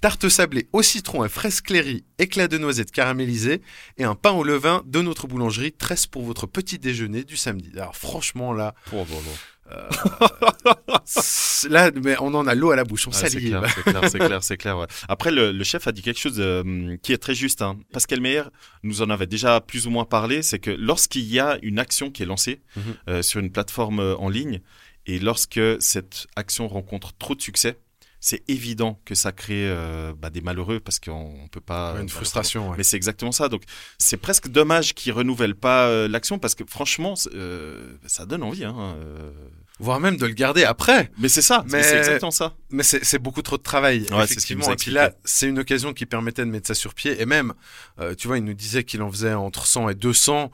tarte 0.00 0.28
sablée 0.28 0.68
au 0.72 0.82
citron 0.82 1.24
et 1.24 1.28
fraise 1.28 1.60
clairie, 1.60 2.04
éclat 2.18 2.48
de 2.48 2.58
noisettes 2.58 2.90
caramélisées 2.90 3.62
et 3.98 4.04
un 4.04 4.16
pain 4.16 4.32
au 4.32 4.42
levain 4.42 4.82
de 4.86 5.00
notre 5.02 5.28
boulangerie, 5.28 5.72
tresse 5.72 6.06
pour 6.08 6.22
votre 6.24 6.46
petit 6.48 6.78
déjeuner 6.80 7.22
du 7.22 7.36
samedi. 7.36 7.70
Alors 7.76 7.96
franchement 7.96 8.52
là, 8.52 8.74
Oh, 8.92 9.06
c'est- 11.04 11.68
là 11.68 11.90
mais 12.04 12.16
on 12.20 12.34
en 12.34 12.46
a 12.46 12.54
l'eau 12.54 12.70
à 12.70 12.76
la 12.76 12.84
bouche, 12.84 13.06
on 13.08 13.12
c'est 13.12 13.28
salive. 13.30 13.48
clair, 13.50 13.62
c'est 13.74 13.82
clair, 13.82 14.08
c'est 14.10 14.18
clair, 14.18 14.42
c'est 14.44 14.56
clair. 14.56 14.78
ouais. 14.78 14.86
Après, 15.08 15.30
le, 15.30 15.52
le 15.52 15.64
chef 15.64 15.86
a 15.86 15.92
dit 15.92 16.02
quelque 16.02 16.18
chose 16.18 16.36
euh, 16.38 16.96
qui 17.02 17.12
est 17.12 17.18
très 17.18 17.34
juste. 17.34 17.62
Hein. 17.62 17.78
Pascal 17.92 18.20
Meyer 18.20 18.42
nous 18.82 19.02
en 19.02 19.10
avait 19.10 19.26
déjà 19.26 19.60
plus 19.60 19.86
ou 19.86 19.90
moins 19.90 20.04
parlé, 20.04 20.42
c'est 20.42 20.58
que 20.58 20.70
lorsqu'il 20.70 21.24
y 21.24 21.40
a 21.40 21.58
une 21.62 21.78
action 21.78 22.10
qui 22.10 22.22
est 22.22 22.26
lancée 22.26 22.60
Mhm. 22.76 22.82
euh, 23.08 23.22
sur 23.22 23.40
une 23.40 23.50
plateforme 23.52 24.00
euh, 24.00 24.16
en 24.16 24.28
ligne, 24.28 24.60
et 25.06 25.18
lorsque 25.18 25.60
cette 25.80 26.26
action 26.36 26.68
rencontre 26.68 27.12
trop 27.18 27.34
de 27.34 27.42
succès, 27.42 27.78
c'est 28.24 28.48
évident 28.48 29.00
que 29.04 29.16
ça 29.16 29.32
crée 29.32 29.66
euh, 29.68 30.12
bah, 30.16 30.30
des 30.30 30.40
malheureux 30.40 30.78
parce 30.78 31.00
qu'on 31.00 31.34
on 31.42 31.48
peut 31.48 31.60
pas. 31.60 31.94
Ouais, 31.94 32.02
une 32.02 32.08
frustration. 32.08 32.70
ouais. 32.70 32.76
Mais 32.78 32.84
c'est 32.84 32.96
exactement 32.96 33.32
ça. 33.32 33.48
Donc, 33.48 33.62
c'est 33.98 34.16
presque 34.16 34.46
dommage 34.48 34.94
qu'ils 34.94 35.12
renouvellent 35.12 35.56
pas 35.56 35.86
euh, 35.88 36.06
l'action 36.06 36.38
parce 36.38 36.54
que 36.54 36.62
franchement, 36.68 37.14
euh, 37.34 37.96
ça 38.06 38.24
donne 38.24 38.44
envie. 38.44 38.64
Hein, 38.64 38.76
euh. 38.78 39.32
Voire 39.80 39.98
même 40.00 40.16
de 40.16 40.26
le 40.26 40.32
garder 40.34 40.64
après. 40.64 41.10
Mais 41.18 41.28
c'est 41.28 41.42
ça. 41.42 41.64
Mais- 41.68 41.82
C'est 41.82 41.98
exactement 41.98 42.30
ça. 42.30 42.54
Mais 42.70 42.82
c'est 42.84 43.18
beaucoup 43.18 43.42
trop 43.42 43.56
de 43.56 43.62
travail, 43.62 44.06
Ouais, 44.12 44.24
effectivement. 44.24 44.70
Et 44.72 44.76
puis 44.76 44.90
là, 44.92 45.12
c'est 45.24 45.48
une 45.48 45.58
occasion 45.58 45.92
qui 45.92 46.06
permettait 46.06 46.44
de 46.44 46.50
mettre 46.50 46.68
ça 46.68 46.74
sur 46.74 46.94
pied. 46.94 47.20
Et 47.20 47.26
même, 47.26 47.52
euh, 48.00 48.14
tu 48.14 48.28
vois, 48.28 48.38
il 48.38 48.44
nous 48.44 48.54
disait 48.54 48.84
qu'il 48.84 49.02
en 49.02 49.10
faisait 49.10 49.34
entre 49.34 49.66
100 49.66 49.88
et 49.88 49.94
200. 49.94 50.50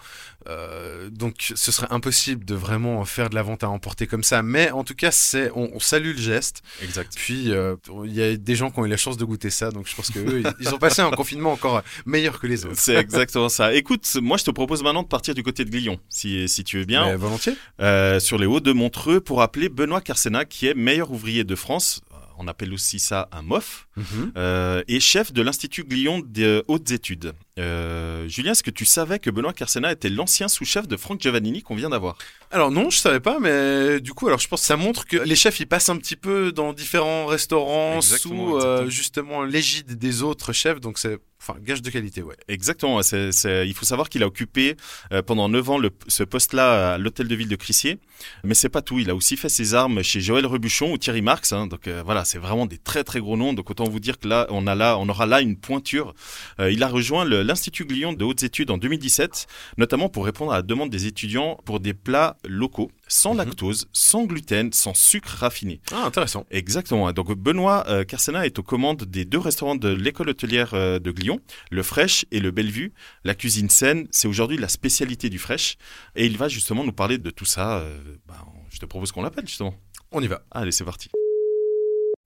Euh, 0.48 1.10
donc, 1.10 1.52
ce 1.54 1.72
serait 1.72 1.88
impossible 1.90 2.44
de 2.44 2.54
vraiment 2.54 3.04
faire 3.04 3.28
de 3.28 3.34
la 3.34 3.42
vente 3.42 3.64
à 3.64 3.68
emporter 3.70 4.06
comme 4.06 4.22
ça. 4.22 4.42
Mais 4.42 4.70
en 4.70 4.84
tout 4.84 4.94
cas, 4.94 5.10
c'est, 5.10 5.50
on, 5.54 5.70
on 5.74 5.80
salue 5.80 6.12
le 6.14 6.20
geste. 6.22 6.62
Exact. 6.82 7.12
Puis, 7.16 7.50
euh, 7.52 7.76
il 8.04 8.14
y 8.14 8.22
a 8.22 8.36
des 8.36 8.54
gens 8.54 8.70
qui 8.70 8.78
ont 8.78 8.86
eu 8.86 8.88
la 8.88 8.96
chance 8.96 9.16
de 9.16 9.24
goûter 9.24 9.50
ça. 9.50 9.70
Donc, 9.70 9.86
je 9.88 9.94
pense 9.96 10.10
que 10.10 10.18
eux, 10.20 10.42
ils, 10.60 10.68
ont 10.74 10.78
passé 10.78 11.02
un 11.02 11.10
confinement 11.10 11.52
encore 11.52 11.82
meilleur 12.06 12.38
que 12.40 12.46
les 12.46 12.64
autres. 12.64 12.78
C'est 12.78 12.96
exactement 12.96 13.48
ça. 13.48 13.74
Écoute, 13.74 14.06
moi 14.22 14.36
je 14.36 14.44
te 14.44 14.50
propose 14.50 14.82
maintenant 14.82 15.02
de 15.02 15.08
partir 15.08 15.34
du 15.34 15.42
côté 15.42 15.64
de 15.64 15.70
Glion, 15.70 15.98
si, 16.08 16.48
si 16.48 16.64
tu 16.64 16.78
veux 16.78 16.84
bien, 16.84 17.04
Mais 17.06 17.16
volontiers. 17.16 17.54
euh, 17.80 18.20
sur 18.20 18.38
les 18.38 18.46
hauts 18.46 18.60
de 18.60 18.72
Montreux, 18.72 19.20
pour 19.20 19.42
appeler 19.42 19.68
Benoît 19.68 20.00
Carcena, 20.00 20.44
qui 20.44 20.66
est 20.66 20.74
meilleur 20.74 21.10
ouvrier 21.10 21.44
de 21.44 21.54
France. 21.54 22.00
On 22.40 22.46
appelle 22.46 22.72
aussi 22.72 23.00
ça 23.00 23.28
un 23.32 23.42
MOF, 23.42 23.88
Mhm. 23.96 24.32
euh, 24.36 24.82
et 24.86 25.00
chef 25.00 25.32
de 25.32 25.42
l'Institut 25.42 25.82
Glion 25.82 26.20
des 26.24 26.62
hautes 26.68 26.92
études. 26.92 27.32
Euh, 27.58 28.28
Julien, 28.28 28.52
est-ce 28.52 28.62
que 28.62 28.70
tu 28.70 28.84
savais 28.84 29.18
que 29.18 29.30
Benoît 29.30 29.52
Carcena 29.52 29.92
était 29.92 30.08
l'ancien 30.08 30.48
sous-chef 30.48 30.86
de 30.88 30.96
Franck 30.96 31.20
Giovannini 31.20 31.62
qu'on 31.62 31.74
vient 31.74 31.90
d'avoir? 31.90 32.16
Alors 32.50 32.70
non, 32.70 32.88
je 32.88 32.98
savais 32.98 33.20
pas, 33.20 33.38
mais 33.40 34.00
du 34.00 34.12
coup, 34.14 34.26
alors 34.26 34.38
je 34.38 34.48
pense 34.48 34.60
que 34.62 34.66
ça 34.66 34.76
montre 34.76 35.06
que 35.06 35.16
les 35.18 35.36
chefs 35.36 35.60
ils 35.60 35.66
passent 35.66 35.90
un 35.90 35.96
petit 35.98 36.16
peu 36.16 36.50
dans 36.52 36.72
différents 36.72 37.26
restaurants 37.26 37.96
Exactement, 37.96 38.50
sous 38.52 38.56
euh, 38.58 38.88
justement 38.88 39.42
l'égide 39.42 39.98
des 39.98 40.22
autres 40.22 40.52
chefs, 40.54 40.80
donc 40.80 40.98
c'est 40.98 41.18
enfin 41.40 41.56
gage 41.60 41.82
de 41.82 41.90
qualité, 41.90 42.20
ouais. 42.22 42.34
Exactement. 42.48 43.00
Il 43.02 43.74
faut 43.74 43.84
savoir 43.84 44.08
qu'il 44.08 44.22
a 44.24 44.26
occupé 44.26 44.76
euh, 45.12 45.22
pendant 45.22 45.48
9 45.48 45.70
ans 45.70 45.78
le- 45.78 45.90
ce 46.08 46.24
poste-là 46.24 46.94
à 46.94 46.98
l'hôtel 46.98 47.28
de 47.28 47.34
ville 47.36 47.48
de 47.48 47.54
Crissier. 47.54 47.98
Mais 48.42 48.54
c'est 48.54 48.68
pas 48.68 48.82
tout. 48.82 48.98
Il 48.98 49.08
a 49.08 49.14
aussi 49.14 49.36
fait 49.36 49.48
ses 49.48 49.74
armes 49.74 50.02
chez 50.02 50.20
Joël 50.20 50.46
Rebuchon 50.46 50.90
ou 50.92 50.98
Thierry 50.98 51.22
Marx. 51.22 51.52
hein. 51.52 51.68
Donc 51.68 51.86
euh, 51.86 52.02
voilà, 52.04 52.24
c'est 52.24 52.38
vraiment 52.38 52.66
des 52.66 52.78
très 52.78 53.04
très 53.04 53.20
gros 53.20 53.36
noms. 53.36 53.52
Donc 53.52 53.70
autant 53.70 53.84
vous 53.84 54.00
dire 54.00 54.18
que 54.18 54.26
là, 54.26 54.46
on 54.50 54.66
a 54.66 54.74
là, 54.74 54.98
on 54.98 55.08
aura 55.08 55.26
là 55.26 55.40
une 55.40 55.56
pointure. 55.56 56.12
Euh, 56.58 56.72
il 56.72 56.82
a 56.82 56.88
rejoint 56.88 57.24
le- 57.24 57.42
l'Institut 57.48 57.86
Glion 57.86 58.12
de 58.12 58.24
hautes 58.24 58.42
études 58.42 58.70
en 58.70 58.78
2017, 58.78 59.46
notamment 59.78 60.08
pour 60.08 60.24
répondre 60.26 60.52
à 60.52 60.56
la 60.56 60.62
demande 60.62 60.90
des 60.90 61.06
étudiants 61.06 61.58
pour 61.64 61.80
des 61.80 61.94
plats 61.94 62.36
locaux, 62.46 62.90
sans 63.08 63.32
Mhm. 63.32 63.38
lactose, 63.38 63.88
sans 63.92 64.24
gluten, 64.24 64.72
sans 64.72 64.94
sucre 64.94 65.30
raffiné. 65.38 65.80
Ah 65.92 66.04
intéressant. 66.04 66.44
Exactement. 66.50 67.10
Donc 67.12 67.32
Benoît 67.32 67.84
euh, 67.88 68.04
Carcena 68.04 68.44
est 68.46 68.58
aux 68.58 68.62
commandes 68.62 69.04
des 69.04 69.24
deux 69.24 69.38
restaurants 69.38 69.76
de 69.76 69.88
l'école 69.88 70.28
hôtelière 70.28 70.74
euh, 70.74 70.98
de 70.98 71.10
Glion, 71.10 71.40
le 71.70 71.82
Fresh 71.82 72.26
et 72.30 72.40
le 72.40 72.50
Bellevue. 72.50 72.92
La 73.24 73.34
cuisine 73.34 73.70
saine, 73.70 74.06
c'est 74.10 74.28
aujourd'hui 74.28 74.58
la 74.58 74.68
spécialité 74.68 75.30
du 75.30 75.38
Fresh. 75.38 75.76
Et 76.16 76.26
il 76.26 76.36
va 76.36 76.48
justement 76.48 76.84
nous 76.84 76.92
parler 76.92 77.16
de 77.18 77.30
tout 77.30 77.46
ça. 77.46 77.78
euh, 77.78 77.98
bah, 78.26 78.44
je 78.70 78.78
te 78.78 78.84
propose 78.86 79.10
qu'on 79.12 79.22
l'appelle 79.22 79.46
justement. 79.48 79.74
On 80.12 80.22
y 80.22 80.26
va. 80.26 80.42
Allez, 80.50 80.72
c'est 80.72 80.84
parti. 80.84 81.08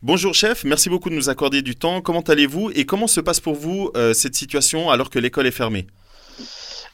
Bonjour 0.04 0.34
chef, 0.34 0.64
merci 0.64 0.88
beaucoup 0.88 1.10
de 1.10 1.14
nous 1.14 1.28
accorder 1.28 1.62
du 1.62 1.76
temps. 1.76 2.00
Comment 2.00 2.22
allez-vous 2.22 2.72
et 2.74 2.84
comment 2.84 3.06
se 3.06 3.20
passe 3.20 3.38
pour 3.38 3.54
vous 3.54 3.92
euh, 3.94 4.12
cette 4.12 4.34
situation 4.34 4.90
alors 4.90 5.10
que 5.10 5.20
l'école 5.20 5.46
est 5.46 5.52
fermée? 5.52 5.86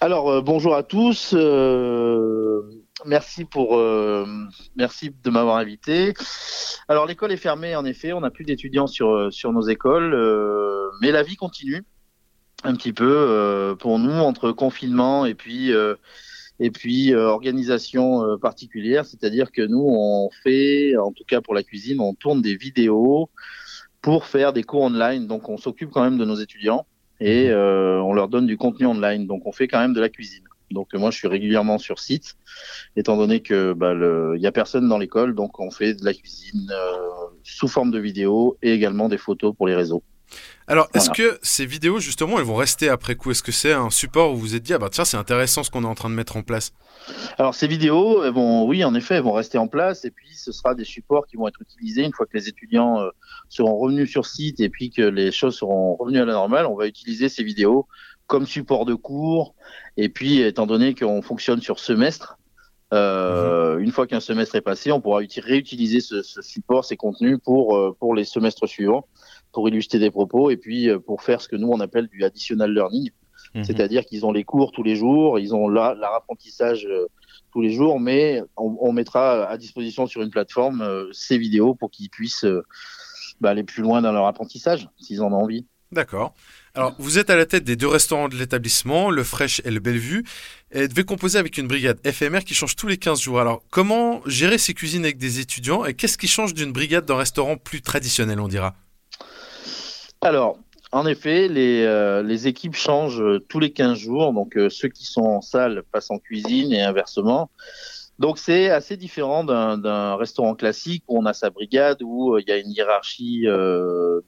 Alors 0.02 0.30
euh, 0.30 0.42
bonjour 0.42 0.74
à 0.74 0.82
tous. 0.82 1.32
euh, 1.32 2.60
merci 3.06 3.46
pour 3.46 3.78
merci 4.76 5.10
de 5.24 5.30
m'avoir 5.30 5.56
invité. 5.56 6.12
Alors 6.86 7.06
l'école 7.06 7.32
est 7.32 7.38
fermée 7.38 7.74
en 7.76 7.86
effet, 7.86 8.12
on 8.12 8.20
n'a 8.20 8.30
plus 8.30 8.44
d'étudiants 8.44 8.86
sur 8.86 9.52
nos 9.54 9.62
écoles, 9.62 10.14
mais 11.00 11.10
la 11.10 11.22
vie 11.22 11.36
continue 11.36 11.86
un 12.62 12.74
petit 12.74 12.92
peu 12.92 13.74
pour 13.78 13.98
nous 13.98 14.12
entre 14.12 14.52
confinement 14.52 15.24
et 15.24 15.32
puis 15.32 15.72
et 16.60 16.70
puis 16.70 17.12
euh, 17.12 17.28
organisation 17.28 18.24
euh, 18.24 18.36
particulière, 18.36 19.06
c'est-à-dire 19.06 19.52
que 19.52 19.62
nous 19.62 19.84
on 19.88 20.30
fait, 20.42 20.96
en 20.96 21.12
tout 21.12 21.24
cas 21.24 21.40
pour 21.40 21.54
la 21.54 21.62
cuisine, 21.62 22.00
on 22.00 22.14
tourne 22.14 22.42
des 22.42 22.56
vidéos 22.56 23.30
pour 24.02 24.26
faire 24.26 24.52
des 24.52 24.62
cours 24.62 24.82
online. 24.82 25.26
Donc 25.26 25.48
on 25.48 25.56
s'occupe 25.56 25.90
quand 25.90 26.02
même 26.02 26.18
de 26.18 26.24
nos 26.24 26.36
étudiants 26.36 26.86
et 27.20 27.50
euh, 27.50 28.00
on 28.02 28.12
leur 28.12 28.28
donne 28.28 28.46
du 28.46 28.56
contenu 28.56 28.86
online. 28.86 29.26
Donc 29.26 29.46
on 29.46 29.52
fait 29.52 29.68
quand 29.68 29.80
même 29.80 29.94
de 29.94 30.00
la 30.00 30.08
cuisine. 30.08 30.44
Donc 30.70 30.92
moi 30.94 31.10
je 31.10 31.16
suis 31.16 31.28
régulièrement 31.28 31.78
sur 31.78 31.98
site, 31.98 32.36
étant 32.96 33.16
donné 33.16 33.40
que 33.40 33.72
bah, 33.72 33.94
le, 33.94 34.34
il 34.36 34.42
y 34.42 34.46
a 34.46 34.52
personne 34.52 34.88
dans 34.88 34.98
l'école, 34.98 35.34
donc 35.34 35.60
on 35.60 35.70
fait 35.70 35.94
de 35.94 36.04
la 36.04 36.12
cuisine 36.12 36.70
euh, 36.70 37.26
sous 37.42 37.68
forme 37.68 37.90
de 37.90 37.98
vidéo 37.98 38.58
et 38.62 38.72
également 38.72 39.08
des 39.08 39.16
photos 39.16 39.54
pour 39.56 39.66
les 39.66 39.74
réseaux. 39.74 40.02
Alors, 40.66 40.88
est-ce 40.94 41.10
que 41.10 41.38
ces 41.42 41.64
vidéos, 41.64 41.98
justement, 41.98 42.38
elles 42.38 42.44
vont 42.44 42.54
rester 42.54 42.90
après 42.90 43.14
coup? 43.14 43.30
Est-ce 43.30 43.42
que 43.42 43.52
c'est 43.52 43.72
un 43.72 43.88
support 43.88 44.32
où 44.32 44.36
vous 44.36 44.40
vous 44.40 44.54
êtes 44.54 44.62
dit, 44.62 44.74
ah 44.74 44.78
bah 44.78 44.90
tiens, 44.90 45.06
c'est 45.06 45.16
intéressant 45.16 45.62
ce 45.62 45.70
qu'on 45.70 45.82
est 45.84 45.88
en 45.88 45.94
train 45.94 46.10
de 46.10 46.14
mettre 46.14 46.36
en 46.36 46.42
place? 46.42 46.72
Alors, 47.38 47.54
ces 47.54 47.66
vidéos, 47.66 48.22
elles 48.22 48.34
vont, 48.34 48.66
oui, 48.66 48.84
en 48.84 48.94
effet, 48.94 49.14
elles 49.14 49.22
vont 49.22 49.32
rester 49.32 49.56
en 49.56 49.66
place 49.66 50.04
et 50.04 50.10
puis 50.10 50.34
ce 50.34 50.52
sera 50.52 50.74
des 50.74 50.84
supports 50.84 51.26
qui 51.26 51.36
vont 51.36 51.48
être 51.48 51.62
utilisés 51.62 52.04
une 52.04 52.12
fois 52.12 52.26
que 52.26 52.36
les 52.36 52.48
étudiants 52.48 53.00
euh, 53.00 53.08
seront 53.48 53.78
revenus 53.78 54.10
sur 54.10 54.26
site 54.26 54.60
et 54.60 54.68
puis 54.68 54.90
que 54.90 55.02
les 55.02 55.32
choses 55.32 55.56
seront 55.56 55.96
revenues 55.96 56.20
à 56.20 56.26
la 56.26 56.34
normale. 56.34 56.66
On 56.66 56.76
va 56.76 56.86
utiliser 56.86 57.30
ces 57.30 57.42
vidéos 57.42 57.86
comme 58.26 58.46
support 58.46 58.84
de 58.84 58.94
cours 58.94 59.54
et 59.96 60.10
puis, 60.10 60.42
étant 60.42 60.66
donné 60.66 60.94
qu'on 60.94 61.22
fonctionne 61.22 61.62
sur 61.62 61.78
semestre, 61.78 62.38
euh, 62.94 63.76
mmh. 63.76 63.80
Une 63.80 63.92
fois 63.92 64.06
qu'un 64.06 64.20
semestre 64.20 64.54
est 64.54 64.62
passé, 64.62 64.92
on 64.92 65.00
pourra 65.00 65.18
réutiliser 65.18 66.00
ce, 66.00 66.22
ce, 66.22 66.40
support, 66.40 66.84
ces 66.84 66.96
contenus 66.96 67.38
pour, 67.44 67.76
euh, 67.76 67.94
pour 67.98 68.14
les 68.14 68.24
semestres 68.24 68.66
suivants 68.66 69.06
pour 69.52 69.68
illustrer 69.68 69.98
des 69.98 70.10
propos 70.10 70.50
et 70.50 70.56
puis 70.56 70.88
euh, 70.88 70.98
pour 70.98 71.22
faire 71.22 71.40
ce 71.40 71.48
que 71.48 71.56
nous 71.56 71.68
on 71.68 71.80
appelle 71.80 72.08
du 72.08 72.24
additional 72.24 72.72
learning, 72.72 73.10
mhm. 73.54 73.64
c'est-à-dire 73.64 74.04
qu'ils 74.04 74.26
ont 74.26 74.32
les 74.32 74.44
cours 74.44 74.72
tous 74.72 74.82
les 74.82 74.96
jours, 74.96 75.38
ils 75.38 75.54
ont 75.54 75.68
leur 75.68 76.14
apprentissage 76.14 76.86
euh, 76.86 77.06
tous 77.52 77.62
les 77.62 77.70
jours, 77.70 77.98
mais 77.98 78.42
on, 78.56 78.92
mettra 78.92 79.46
à 79.46 79.56
disposition 79.56 80.06
sur 80.06 80.22
une 80.22 80.30
plateforme 80.30 80.82
euh, 80.82 81.08
ces 81.12 81.38
vidéos 81.38 81.74
pour 81.74 81.90
qu'ils 81.90 82.10
puissent 82.10 82.46
bah, 83.40 83.50
aller 83.50 83.64
plus 83.64 83.82
loin 83.82 84.02
dans 84.02 84.12
leur 84.12 84.26
apprentissage 84.26 84.88
s'ils 84.98 85.22
en 85.22 85.32
ont 85.32 85.42
envie. 85.42 85.66
D'accord. 85.90 86.34
Alors, 86.74 86.94
vous 86.98 87.18
êtes 87.18 87.30
à 87.30 87.36
la 87.36 87.46
tête 87.46 87.64
des 87.64 87.76
deux 87.76 87.88
restaurants 87.88 88.28
de 88.28 88.36
l'établissement, 88.36 89.10
le 89.10 89.24
Fresh 89.24 89.62
et 89.64 89.70
le 89.70 89.80
Bellevue, 89.80 90.22
et 90.70 90.86
devez 90.86 91.02
composer 91.04 91.38
avec 91.38 91.56
une 91.56 91.66
brigade 91.66 91.98
éphémère 92.04 92.44
qui 92.44 92.54
change 92.54 92.76
tous 92.76 92.86
les 92.86 92.98
15 92.98 93.20
jours. 93.20 93.40
Alors, 93.40 93.62
comment 93.70 94.20
gérer 94.26 94.58
ces 94.58 94.74
cuisines 94.74 95.04
avec 95.04 95.16
des 95.16 95.40
étudiants 95.40 95.86
et 95.86 95.94
qu'est-ce 95.94 96.18
qui 96.18 96.28
change 96.28 96.52
d'une 96.52 96.72
brigade 96.72 97.06
d'un 97.06 97.16
restaurant 97.16 97.56
plus 97.56 97.80
traditionnel, 97.80 98.38
on 98.38 98.48
dira? 98.48 98.76
Alors, 100.20 100.58
en 100.90 101.06
effet, 101.06 101.48
les, 101.48 101.84
euh, 101.84 102.26
équipes 102.26 102.74
changent 102.74 103.20
euh, 103.20 103.40
tous 103.48 103.60
les 103.60 103.72
15 103.72 103.98
jours. 103.98 104.32
Donc, 104.32 104.56
euh, 104.56 104.70
ceux 104.70 104.88
qui 104.88 105.04
sont 105.04 105.22
en 105.22 105.40
salle 105.42 105.82
passent 105.92 106.10
en 106.10 106.18
cuisine 106.18 106.72
et 106.72 106.82
inversement. 106.82 107.50
Donc, 108.18 108.38
c'est 108.38 108.70
assez 108.70 108.96
différent 108.96 109.44
d'un 109.44 110.16
restaurant 110.16 110.56
classique 110.56 111.04
où 111.06 111.18
on 111.20 111.26
a 111.26 111.34
sa 111.34 111.50
brigade, 111.50 112.02
où 112.02 112.36
il 112.38 112.48
y 112.48 112.50
a 112.50 112.56
une 112.56 112.70
hiérarchie 112.72 113.46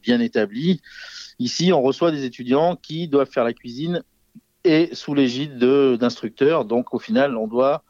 bien 0.00 0.20
établie. 0.20 0.80
Ici, 1.40 1.72
on 1.72 1.82
reçoit 1.82 2.12
des 2.12 2.24
étudiants 2.24 2.76
qui 2.76 3.08
doivent 3.08 3.28
faire 3.28 3.42
la 3.42 3.52
cuisine 3.52 4.04
et 4.62 4.90
sous 4.92 5.12
l'égide 5.12 5.58
d'instructeurs. 5.58 6.66
Donc, 6.66 6.94
au 6.94 7.00
final, 7.00 7.36
on 7.36 7.48
doit 7.48 7.82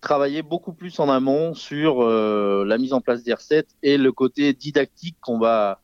travailler 0.00 0.42
beaucoup 0.42 0.72
plus 0.72 1.00
en 1.00 1.08
amont 1.10 1.54
sur 1.54 2.04
la 2.04 2.78
mise 2.78 2.92
en 2.92 3.00
place 3.00 3.24
des 3.24 3.34
recettes 3.34 3.70
et 3.82 3.98
le 3.98 4.12
côté 4.12 4.52
didactique 4.52 5.16
qu'on 5.20 5.40
va 5.40 5.80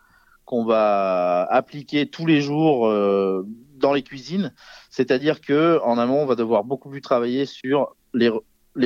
qu'on 0.47 0.65
va 0.65 1.43
appliquer 1.51 2.07
tous 2.07 2.25
les 2.25 2.41
jours 2.41 2.87
euh, 2.87 3.45
dans 3.75 3.93
les 3.93 4.03
cuisines. 4.03 4.55
C'est-à-dire 4.91 5.41
que 5.43 5.79
en 5.85 5.99
amont, 5.99 6.23
on 6.23 6.27
va 6.27 6.37
devoir 6.37 6.65
beaucoup 6.65 6.89
plus 6.89 7.03
travailler 7.03 7.45
sur 7.45 7.95
les, 8.15 8.31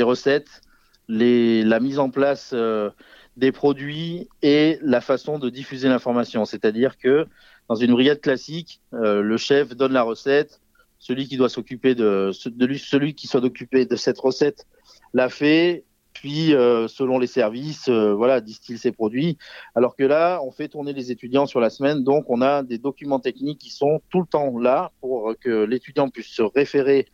recettes, 0.02 0.62
la 1.09 1.81
mise 1.81 1.99
en 1.99 2.11
place 2.11 2.50
euh, 2.55 2.90
des 3.37 3.52
produits 3.52 4.29
et 4.43 4.79
la 4.83 5.00
façon 5.00 5.38
de 5.38 5.50
diffuser 5.50 5.88
l'information. 5.88 6.45
C'est-à-dire 6.47 6.99
que 6.99 7.26
dans 7.69 7.76
une 7.76 7.93
brigade 7.93 8.21
classique, 8.21 8.81
euh, 8.95 9.21
le 9.21 9.37
chef 9.37 9.76
donne 9.76 9.93
la 9.93 10.02
recette, 10.02 10.61
celui 10.99 11.29
qui 11.29 11.37
doit 11.37 11.49
s'occuper 11.49 11.95
celui 12.33 13.14
qui 13.14 13.26
soit 13.26 13.45
occupé 13.45 13.87
de 13.87 13.97
cette 13.97 14.19
recette 14.19 14.67
l'a 15.14 15.29
fait, 15.29 15.85
puis 16.21 16.55
euh, 16.55 16.87
selon 16.87 17.19
les 17.19 17.27
services, 17.27 17.89
euh, 17.89 18.12
voilà, 18.12 18.43
distille 18.43 18.77
ses 18.77 18.93
produits. 18.93 19.39
Alors 19.75 19.97
que 19.97 20.05
là, 20.05 20.41
on 20.45 20.50
fait 20.50 20.69
tourner 20.69 20.93
les 20.93 21.11
étudiants 21.11 21.47
sur 21.47 21.61
la 21.61 21.71
semaine, 21.71 22.05
donc 22.05 22.27
on 22.29 22.43
a 22.43 22.62
des 22.62 22.77
documents 22.77 23.21
techniques 23.21 23.59
qui 23.59 23.71
sont 23.71 24.03
tout 24.11 24.21
le 24.21 24.27
temps 24.27 24.59
là 24.59 24.93
pour 25.00 25.33
que 25.41 25.65
l'étudiant 25.65 26.11
puisse 26.11 26.27
se 26.27 26.43
référer 26.43 27.07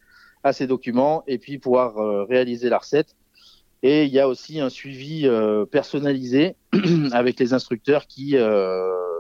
à 0.43 0.53
ces 0.53 0.67
documents 0.67 1.23
et 1.29 1.39
puis 1.39 1.59
pouvoir 1.59 1.99
euh, 1.99 2.25
réaliser 2.25 2.69
la 2.69 2.79
recette. 2.79 3.15
Et 3.85 4.07
il 4.07 4.13
y 4.13 4.19
a 4.19 4.27
aussi 4.27 4.59
un 4.59 4.71
suivi 4.71 5.29
personnalisé 5.71 6.57
avec 7.13 7.39
les 7.39 7.53
instructeurs 7.53 8.09
qui 8.09 8.35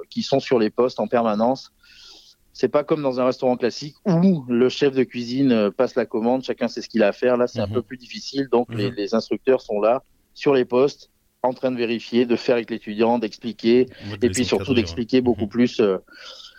qui 0.08 0.22
sont 0.22 0.40
sur 0.40 0.58
les 0.58 0.70
postes 0.70 0.98
en 0.98 1.06
permanence 1.06 1.72
c'est 2.58 2.68
pas 2.68 2.84
comme 2.84 3.02
dans 3.02 3.20
un 3.20 3.26
restaurant 3.26 3.58
classique 3.58 3.96
où 4.06 4.46
le 4.48 4.70
chef 4.70 4.94
de 4.94 5.04
cuisine 5.04 5.52
euh, 5.52 5.70
passe 5.70 5.94
la 5.94 6.06
commande, 6.06 6.42
chacun 6.42 6.68
sait 6.68 6.80
ce 6.80 6.88
qu'il 6.88 7.02
a 7.02 7.08
à 7.08 7.12
faire. 7.12 7.36
Là, 7.36 7.46
c'est 7.46 7.60
un 7.60 7.66
mhm. 7.66 7.74
peu 7.74 7.82
plus 7.82 7.98
difficile. 7.98 8.48
Donc, 8.50 8.74
les, 8.74 8.88
mhm. 8.88 8.96
les, 8.96 9.14
instructeurs 9.14 9.60
sont 9.60 9.78
là 9.78 10.02
sur 10.32 10.54
les 10.54 10.64
postes, 10.64 11.10
en 11.42 11.52
train 11.52 11.70
de 11.70 11.76
vérifier, 11.76 12.24
de 12.24 12.34
faire 12.34 12.54
avec 12.54 12.70
l'étudiant, 12.70 13.18
d'expliquer, 13.18 13.88
et 14.22 14.30
puis 14.30 14.46
surtout 14.46 14.72
d'expliquer 14.72 15.20
beaucoup 15.20 15.42
mhm. 15.42 15.50
plus 15.50 15.80
euh, 15.80 15.98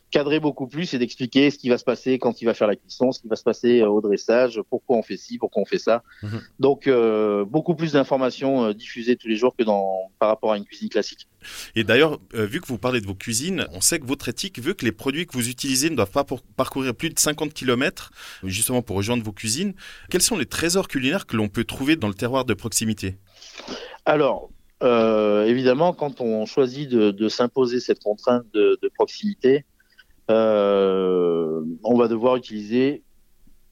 cadrer 0.09 0.39
beaucoup 0.39 0.67
plus 0.67 0.93
et 0.93 0.99
d'expliquer 0.99 1.51
ce 1.51 1.57
qui 1.57 1.69
va 1.69 1.77
se 1.77 1.83
passer 1.83 2.17
quand 2.17 2.41
il 2.41 2.45
va 2.45 2.53
faire 2.53 2.67
la 2.67 2.75
cuisson, 2.75 3.11
ce 3.11 3.19
qui 3.19 3.27
va 3.27 3.35
se 3.35 3.43
passer 3.43 3.81
euh, 3.81 3.89
au 3.89 4.01
dressage, 4.01 4.61
pourquoi 4.69 4.97
on 4.97 5.03
fait 5.03 5.17
ci, 5.17 5.37
pourquoi 5.37 5.61
on 5.63 5.65
fait 5.65 5.79
ça. 5.79 6.03
Mhm. 6.23 6.41
Donc 6.59 6.87
euh, 6.87 7.43
beaucoup 7.43 7.75
plus 7.75 7.93
d'informations 7.93 8.65
euh, 8.65 8.73
diffusées 8.73 9.17
tous 9.17 9.27
les 9.27 9.35
jours 9.35 9.55
que 9.55 9.63
dans 9.63 10.11
par 10.19 10.29
rapport 10.29 10.53
à 10.53 10.57
une 10.57 10.65
cuisine 10.65 10.89
classique. 10.89 11.27
Et 11.75 11.83
d'ailleurs, 11.83 12.19
vu 12.33 12.59
que 12.59 12.67
vous 12.67 12.77
parlez 12.77 12.99
de 12.99 13.05
vos 13.05 13.15
cuisines, 13.15 13.67
on 13.71 13.79
sait 13.79 13.99
que 13.99 14.05
votre 14.05 14.27
éthique 14.27 14.59
veut 14.59 14.73
que 14.73 14.83
les 14.83 14.91
produits 14.91 15.27
que 15.27 15.33
vous 15.33 15.49
utilisez 15.49 15.89
ne 15.89 15.95
doivent 15.95 16.11
pas 16.11 16.25
parcourir 16.55 16.95
plus 16.95 17.09
de 17.09 17.19
50 17.19 17.53
km 17.53 18.11
justement 18.43 18.81
pour 18.81 18.97
rejoindre 18.97 19.23
vos 19.23 19.31
cuisines. 19.31 19.73
Quels 20.09 20.21
sont 20.21 20.37
les 20.37 20.45
trésors 20.45 20.87
culinaires 20.87 21.25
que 21.27 21.37
l'on 21.37 21.47
peut 21.47 21.63
trouver 21.63 21.95
dans 21.95 22.07
le 22.07 22.15
terroir 22.15 22.43
de 22.43 22.53
proximité? 22.53 23.17
Alors, 24.05 24.49
évidemment, 24.81 25.93
quand 25.93 26.21
on 26.21 26.45
choisit 26.45 26.89
de, 26.89 27.29
s'imposer 27.29 27.79
cette 27.79 28.03
contrainte 28.03 28.45
de, 28.53 28.79
de 28.81 28.89
proximité, 28.89 29.63
euh, 30.29 31.61
on 31.83 31.97
va 31.97 32.07
devoir 32.07 32.35
utiliser 32.35 33.03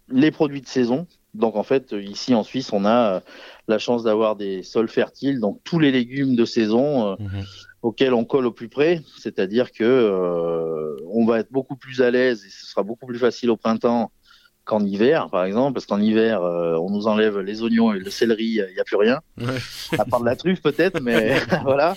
les 0.10 0.32
produits 0.32 0.62
de 0.62 0.68
saison. 0.68 1.08
Donc 1.34 1.56
en 1.56 1.64
fait, 1.64 1.94
ici 1.94 2.34
en 2.34 2.44
Suisse, 2.44 2.72
on 2.72 2.86
a 2.86 3.16
euh, 3.16 3.20
la 3.68 3.78
chance 3.78 4.04
d'avoir 4.04 4.36
des 4.36 4.64
sols 4.64 4.88
fertiles, 4.88 5.40
donc 5.40 5.60
tous 5.64 5.80
les 5.80 5.92
légumes 5.92 6.36
de 6.36 6.46
saison 6.46 7.08
euh, 7.08 7.16
mhm. 7.20 7.44
auxquels 7.82 8.14
on 8.14 8.24
colle 8.24 8.46
au 8.46 8.52
plus 8.52 8.70
près. 8.70 9.02
C'est-à-dire 9.18 9.72
que 9.72 10.96
on 11.08 11.26
va 11.26 11.40
être 11.40 11.52
beaucoup 11.52 11.76
plus 11.76 12.02
à 12.02 12.12
l'aise 12.12 12.46
et 12.46 12.50
ce 12.50 12.66
sera 12.66 12.84
beaucoup 12.84 13.06
plus 13.06 13.20
facile 13.20 13.50
au 13.50 13.58
printemps 13.58 14.12
qu'en 14.64 14.84
hiver, 14.84 15.30
par 15.30 15.46
exemple, 15.46 15.74
parce 15.74 15.86
qu'en 15.86 16.02
hiver, 16.02 16.42
on 16.42 16.90
nous 16.90 17.08
enlève 17.08 17.40
les 17.40 17.62
oignons 17.62 17.94
et 17.94 18.00
le 18.00 18.10
céleri, 18.10 18.46
il 18.46 18.74
n'y 18.74 18.80
a 18.80 18.84
plus 18.84 18.96
rien, 18.96 19.20
à 19.98 20.06
part 20.06 20.22
de 20.22 20.26
la 20.26 20.36
truffe 20.36 20.62
peut-être, 20.62 21.00
mais 21.02 21.36
voilà. 21.64 21.96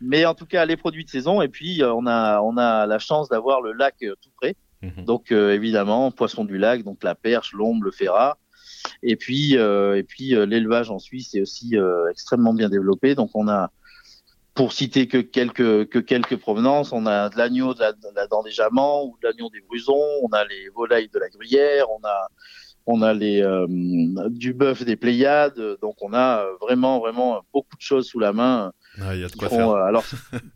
Mais 0.00 0.24
en 0.24 0.34
tout 0.34 0.46
cas, 0.46 0.64
les 0.64 0.76
produits 0.76 1.04
de 1.04 1.10
saison. 1.10 1.42
Et 1.42 1.48
puis, 1.48 1.82
euh, 1.82 1.92
on 1.92 2.06
a, 2.06 2.40
on 2.40 2.56
a 2.56 2.86
la 2.86 2.98
chance 2.98 3.28
d'avoir 3.28 3.60
le 3.60 3.72
lac 3.72 3.96
euh, 4.02 4.14
tout 4.22 4.30
près. 4.36 4.56
Mhm. 4.82 5.04
Donc, 5.04 5.30
euh, 5.30 5.52
évidemment, 5.52 6.10
poisson 6.10 6.44
du 6.44 6.56
lac, 6.56 6.82
donc 6.82 7.04
la 7.04 7.14
perche, 7.14 7.52
l'ombre, 7.52 7.84
le 7.84 7.90
ferrat. 7.90 8.38
Et 9.02 9.16
puis, 9.16 9.52
et 9.52 10.02
puis 10.04 10.30
l'élevage 10.46 10.90
en 10.90 10.98
Suisse 10.98 11.34
est 11.34 11.42
aussi 11.42 11.74
extrêmement 12.10 12.54
bien 12.54 12.70
développé. 12.70 13.14
Donc, 13.14 13.30
on 13.34 13.46
a, 13.46 13.70
pour 14.54 14.72
citer 14.72 15.06
que 15.06 15.18
quelques, 15.18 15.86
que 15.88 15.98
quelques 15.98 16.36
provenances, 16.36 16.92
on 16.92 17.04
a 17.04 17.28
de 17.28 17.36
l'agneau 17.36 17.74
de 17.74 17.80
la, 17.80 17.92
de 17.92 17.98
la 18.14 18.26
dent 18.26 18.42
des 18.42 18.52
jamants 18.52 19.04
ou 19.04 19.18
de 19.22 19.28
l'agneau 19.28 19.50
des 19.50 19.60
brusons. 19.60 20.00
On 20.22 20.28
a 20.28 20.46
les 20.46 20.70
volailles 20.74 21.10
de 21.12 21.18
la 21.18 21.28
gruyère. 21.28 21.90
On 21.90 22.02
a 22.04 22.28
on 22.86 23.02
a 23.02 23.12
les 23.12 23.44
du 24.30 24.54
bœuf 24.54 24.82
des 24.82 24.96
Pléiades, 24.96 25.60
donc 25.82 25.96
on 26.00 26.14
a 26.14 26.46
vraiment 26.62 27.00
vraiment 27.00 27.42
beaucoup 27.52 27.76
de 27.76 27.82
choses 27.82 28.08
sous 28.08 28.18
la 28.18 28.32
main 28.32 28.72
ah, 29.02 29.14
y 29.14 29.24
a 29.24 29.28
de 29.28 29.36
quoi 29.36 29.48
faire. 29.48 29.70
Euh, 29.70 29.84
alors, 29.84 30.04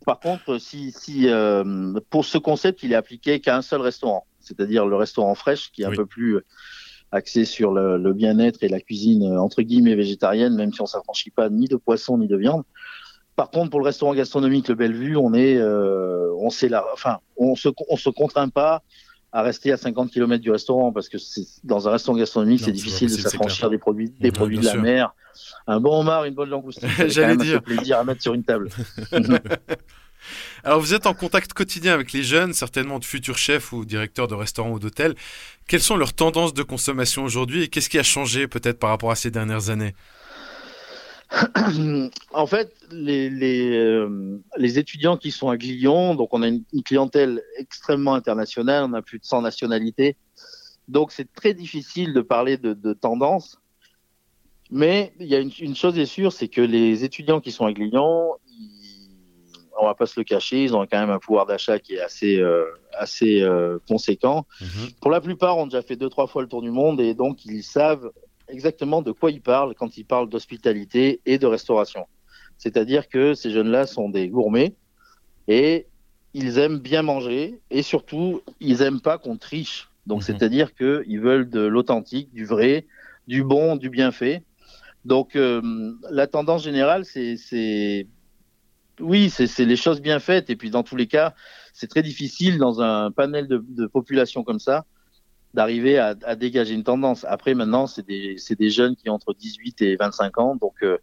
par 0.05 0.19
contre, 0.19 0.57
si, 0.57 0.91
si 0.91 1.27
euh, 1.29 1.93
pour 2.09 2.25
ce 2.25 2.37
concept, 2.37 2.83
il 2.83 2.91
est 2.91 2.95
appliqué 2.95 3.39
qu'à 3.39 3.57
un 3.57 3.61
seul 3.61 3.81
restaurant, 3.81 4.25
c'est-à-dire 4.39 4.85
le 4.85 4.95
restaurant 4.95 5.35
fraîche, 5.35 5.71
qui 5.71 5.83
est 5.83 5.85
un 5.85 5.91
peu 5.91 6.05
plus 6.05 6.39
axé 7.11 7.45
sur 7.45 7.71
le, 7.71 8.13
bien-être 8.13 8.63
et 8.63 8.67
la 8.67 8.81
cuisine 8.81 9.23
euh, 9.23 9.39
entre 9.39 9.61
guillemets 9.61 9.95
végétarienne, 9.95 10.55
même 10.55 10.73
si 10.73 10.81
on 10.81 10.85
s'affranchit 10.85 11.31
pas 11.31 11.49
ni 11.49 11.67
de 11.67 11.75
poisson 11.75 12.17
ni 12.17 12.27
de 12.27 12.37
viande. 12.37 12.63
Par 13.35 13.49
contre, 13.49 13.69
pour 13.69 13.79
le 13.79 13.85
restaurant 13.85 14.13
gastronomique 14.13 14.69
Le 14.69 14.75
Bellevue, 14.75 15.17
on 15.17 15.33
est, 15.33 15.61
on 15.61 16.49
sait 16.49 16.69
la, 16.69 16.85
enfin, 16.93 17.17
on 17.35 17.55
se, 17.55 17.67
on 17.89 17.97
se 17.97 18.09
contraint 18.09 18.47
pas 18.47 18.81
à 19.35 19.41
rester 19.41 19.73
à 19.73 19.77
50 19.77 20.11
km 20.11 20.41
du 20.41 20.49
restaurant 20.49 20.93
parce 20.93 21.09
que 21.09 21.17
dans 21.65 21.89
un 21.89 21.91
restaurant 21.91 22.17
gastronomique, 22.17 22.61
c'est 22.63 22.71
difficile 22.71 23.09
de 23.09 23.21
s'affranchir 23.21 23.69
des 23.69 23.77
produits, 23.77 24.09
des 24.09 24.31
produits 24.31 24.59
de 24.59 24.65
la 24.65 24.77
mer. 24.77 25.13
Un 25.67 25.81
bon 25.81 25.99
homard, 25.99 26.23
une 26.23 26.33
bonne 26.33 26.49
langoustine, 26.49 26.87
j'allais 27.07 27.35
dire, 27.35 27.61
plaisir 27.61 27.99
à 27.99 28.05
mettre 28.05 28.21
sur 28.21 28.33
une 28.33 28.45
table. 28.45 28.69
Alors 30.63 30.79
vous 30.79 30.93
êtes 30.93 31.05
en 31.05 31.13
contact 31.13 31.51
quotidien 31.51 31.93
avec 31.93 32.13
les 32.13 32.23
jeunes, 32.23 32.53
certainement 32.53 32.97
de 32.97 33.03
futurs 33.03 33.37
chefs 33.37 33.73
ou 33.73 33.83
directeurs 33.83 34.29
de 34.29 34.35
restaurants 34.35 34.71
ou 34.71 34.79
d'hôtels. 34.79 35.15
Quelles 35.67 35.81
sont 35.81 35.97
leurs 35.97 36.13
tendances 36.13 36.53
de 36.53 36.63
consommation 36.63 37.25
aujourd'hui 37.25 37.63
et 37.63 37.67
qu'est-ce 37.67 37.89
qui 37.89 37.99
a 37.99 38.03
changé 38.03 38.47
peut-être 38.47 38.79
par 38.79 38.89
rapport 38.89 39.11
à 39.11 39.15
ces 39.15 39.31
dernières 39.31 39.69
années? 39.69 39.95
en 42.33 42.47
fait, 42.47 42.73
les, 42.91 43.29
les, 43.29 43.71
euh, 43.71 44.39
les, 44.57 44.79
étudiants 44.79 45.17
qui 45.17 45.31
sont 45.31 45.49
à 45.49 45.57
Glion, 45.57 46.15
donc 46.15 46.29
on 46.33 46.43
a 46.43 46.47
une, 46.47 46.63
clientèle 46.83 47.41
extrêmement 47.57 48.13
internationale, 48.13 48.85
on 48.87 48.93
a 48.93 49.01
plus 49.01 49.19
de 49.19 49.25
100 49.25 49.41
nationalités, 49.41 50.17
donc 50.87 51.11
c'est 51.11 51.31
très 51.33 51.53
difficile 51.53 52.13
de 52.13 52.21
parler 52.21 52.57
de, 52.57 52.73
de 52.73 52.93
tendance. 52.93 53.59
Mais 54.71 55.13
il 55.19 55.27
y 55.27 55.35
a 55.35 55.39
une, 55.39 55.51
une 55.59 55.75
chose 55.75 55.97
est 55.97 56.05
sûre, 56.05 56.31
c'est 56.31 56.47
que 56.47 56.61
les 56.61 57.03
étudiants 57.03 57.39
qui 57.41 57.51
sont 57.51 57.65
à 57.65 57.73
Glion, 57.73 58.31
on 59.79 59.85
va 59.85 59.95
pas 59.95 60.05
se 60.05 60.19
le 60.19 60.23
cacher, 60.23 60.63
ils 60.63 60.75
ont 60.75 60.85
quand 60.85 60.99
même 60.99 61.09
un 61.09 61.19
pouvoir 61.19 61.45
d'achat 61.45 61.79
qui 61.79 61.95
est 61.95 62.01
assez, 62.01 62.39
euh, 62.39 62.65
assez 62.93 63.41
euh, 63.41 63.77
conséquent. 63.87 64.45
Mhm. 64.61 64.89
Pour 65.01 65.11
la 65.11 65.21
plupart, 65.21 65.57
ont 65.57 65.67
déjà 65.67 65.81
fait 65.81 65.95
deux, 65.95 66.09
trois 66.09 66.27
fois 66.27 66.41
le 66.41 66.47
tour 66.47 66.61
du 66.61 66.71
monde 66.71 67.01
et 67.01 67.13
donc 67.13 67.45
ils 67.45 67.63
savent 67.63 68.11
exactement 68.47 69.01
de 69.01 69.11
quoi 69.11 69.31
ils 69.31 69.41
parlent 69.41 69.75
quand 69.75 69.97
ils 69.97 70.05
parlent 70.05 70.29
d'hospitalité 70.29 71.21
et 71.25 71.37
de 71.37 71.45
restauration. 71.47 72.05
C'est-à-dire 72.57 73.09
que 73.09 73.33
ces 73.33 73.51
jeunes-là 73.51 73.85
sont 73.85 74.09
des 74.09 74.29
gourmets 74.29 74.75
et 75.47 75.87
ils 76.33 76.57
aiment 76.57 76.79
bien 76.79 77.01
manger 77.01 77.59
et 77.69 77.81
surtout, 77.81 78.41
ils 78.59 78.81
aiment 78.81 79.01
pas 79.01 79.17
qu'on 79.17 79.37
triche. 79.37 79.89
Donc, 80.05 80.19
Mhm. 80.19 80.25
c'est-à-dire 80.25 80.75
qu'ils 80.75 81.19
veulent 81.19 81.49
de 81.49 81.61
l'authentique, 81.61 82.31
du 82.33 82.45
vrai, 82.45 82.85
du 83.27 83.43
bon, 83.43 83.75
du 83.75 83.89
bien 83.89 84.11
fait. 84.11 84.43
Donc, 85.03 85.35
euh, 85.35 85.61
la 86.11 86.27
tendance 86.27 86.63
générale, 86.63 87.05
c'est, 87.05 88.07
oui, 88.99 89.29
c'est, 89.29 89.47
c'est 89.47 89.65
les 89.65 89.75
choses 89.75 90.01
bien 90.01 90.19
faites. 90.19 90.49
Et 90.49 90.55
puis, 90.55 90.69
dans 90.69 90.83
tous 90.83 90.95
les 90.95 91.07
cas, 91.07 91.33
c'est 91.73 91.87
très 91.87 92.03
difficile 92.03 92.57
dans 92.57 92.81
un 92.81 93.11
panel 93.11 93.47
de, 93.47 93.63
de 93.67 93.87
population 93.87 94.43
comme 94.43 94.59
ça 94.59 94.85
d'arriver 95.55 95.97
à, 95.97 96.15
à 96.23 96.35
dégager 96.35 96.73
une 96.75 96.83
tendance. 96.83 97.25
Après, 97.27 97.55
maintenant, 97.55 97.87
c'est 97.87 98.05
des, 98.05 98.69
jeunes 98.69 98.95
qui 98.95 99.09
ont 99.09 99.13
entre 99.13 99.33
18 99.33 99.81
et 99.81 99.95
25 99.95 100.37
ans. 100.37 100.55
Donc, 100.55 100.75
euh, 100.83 100.97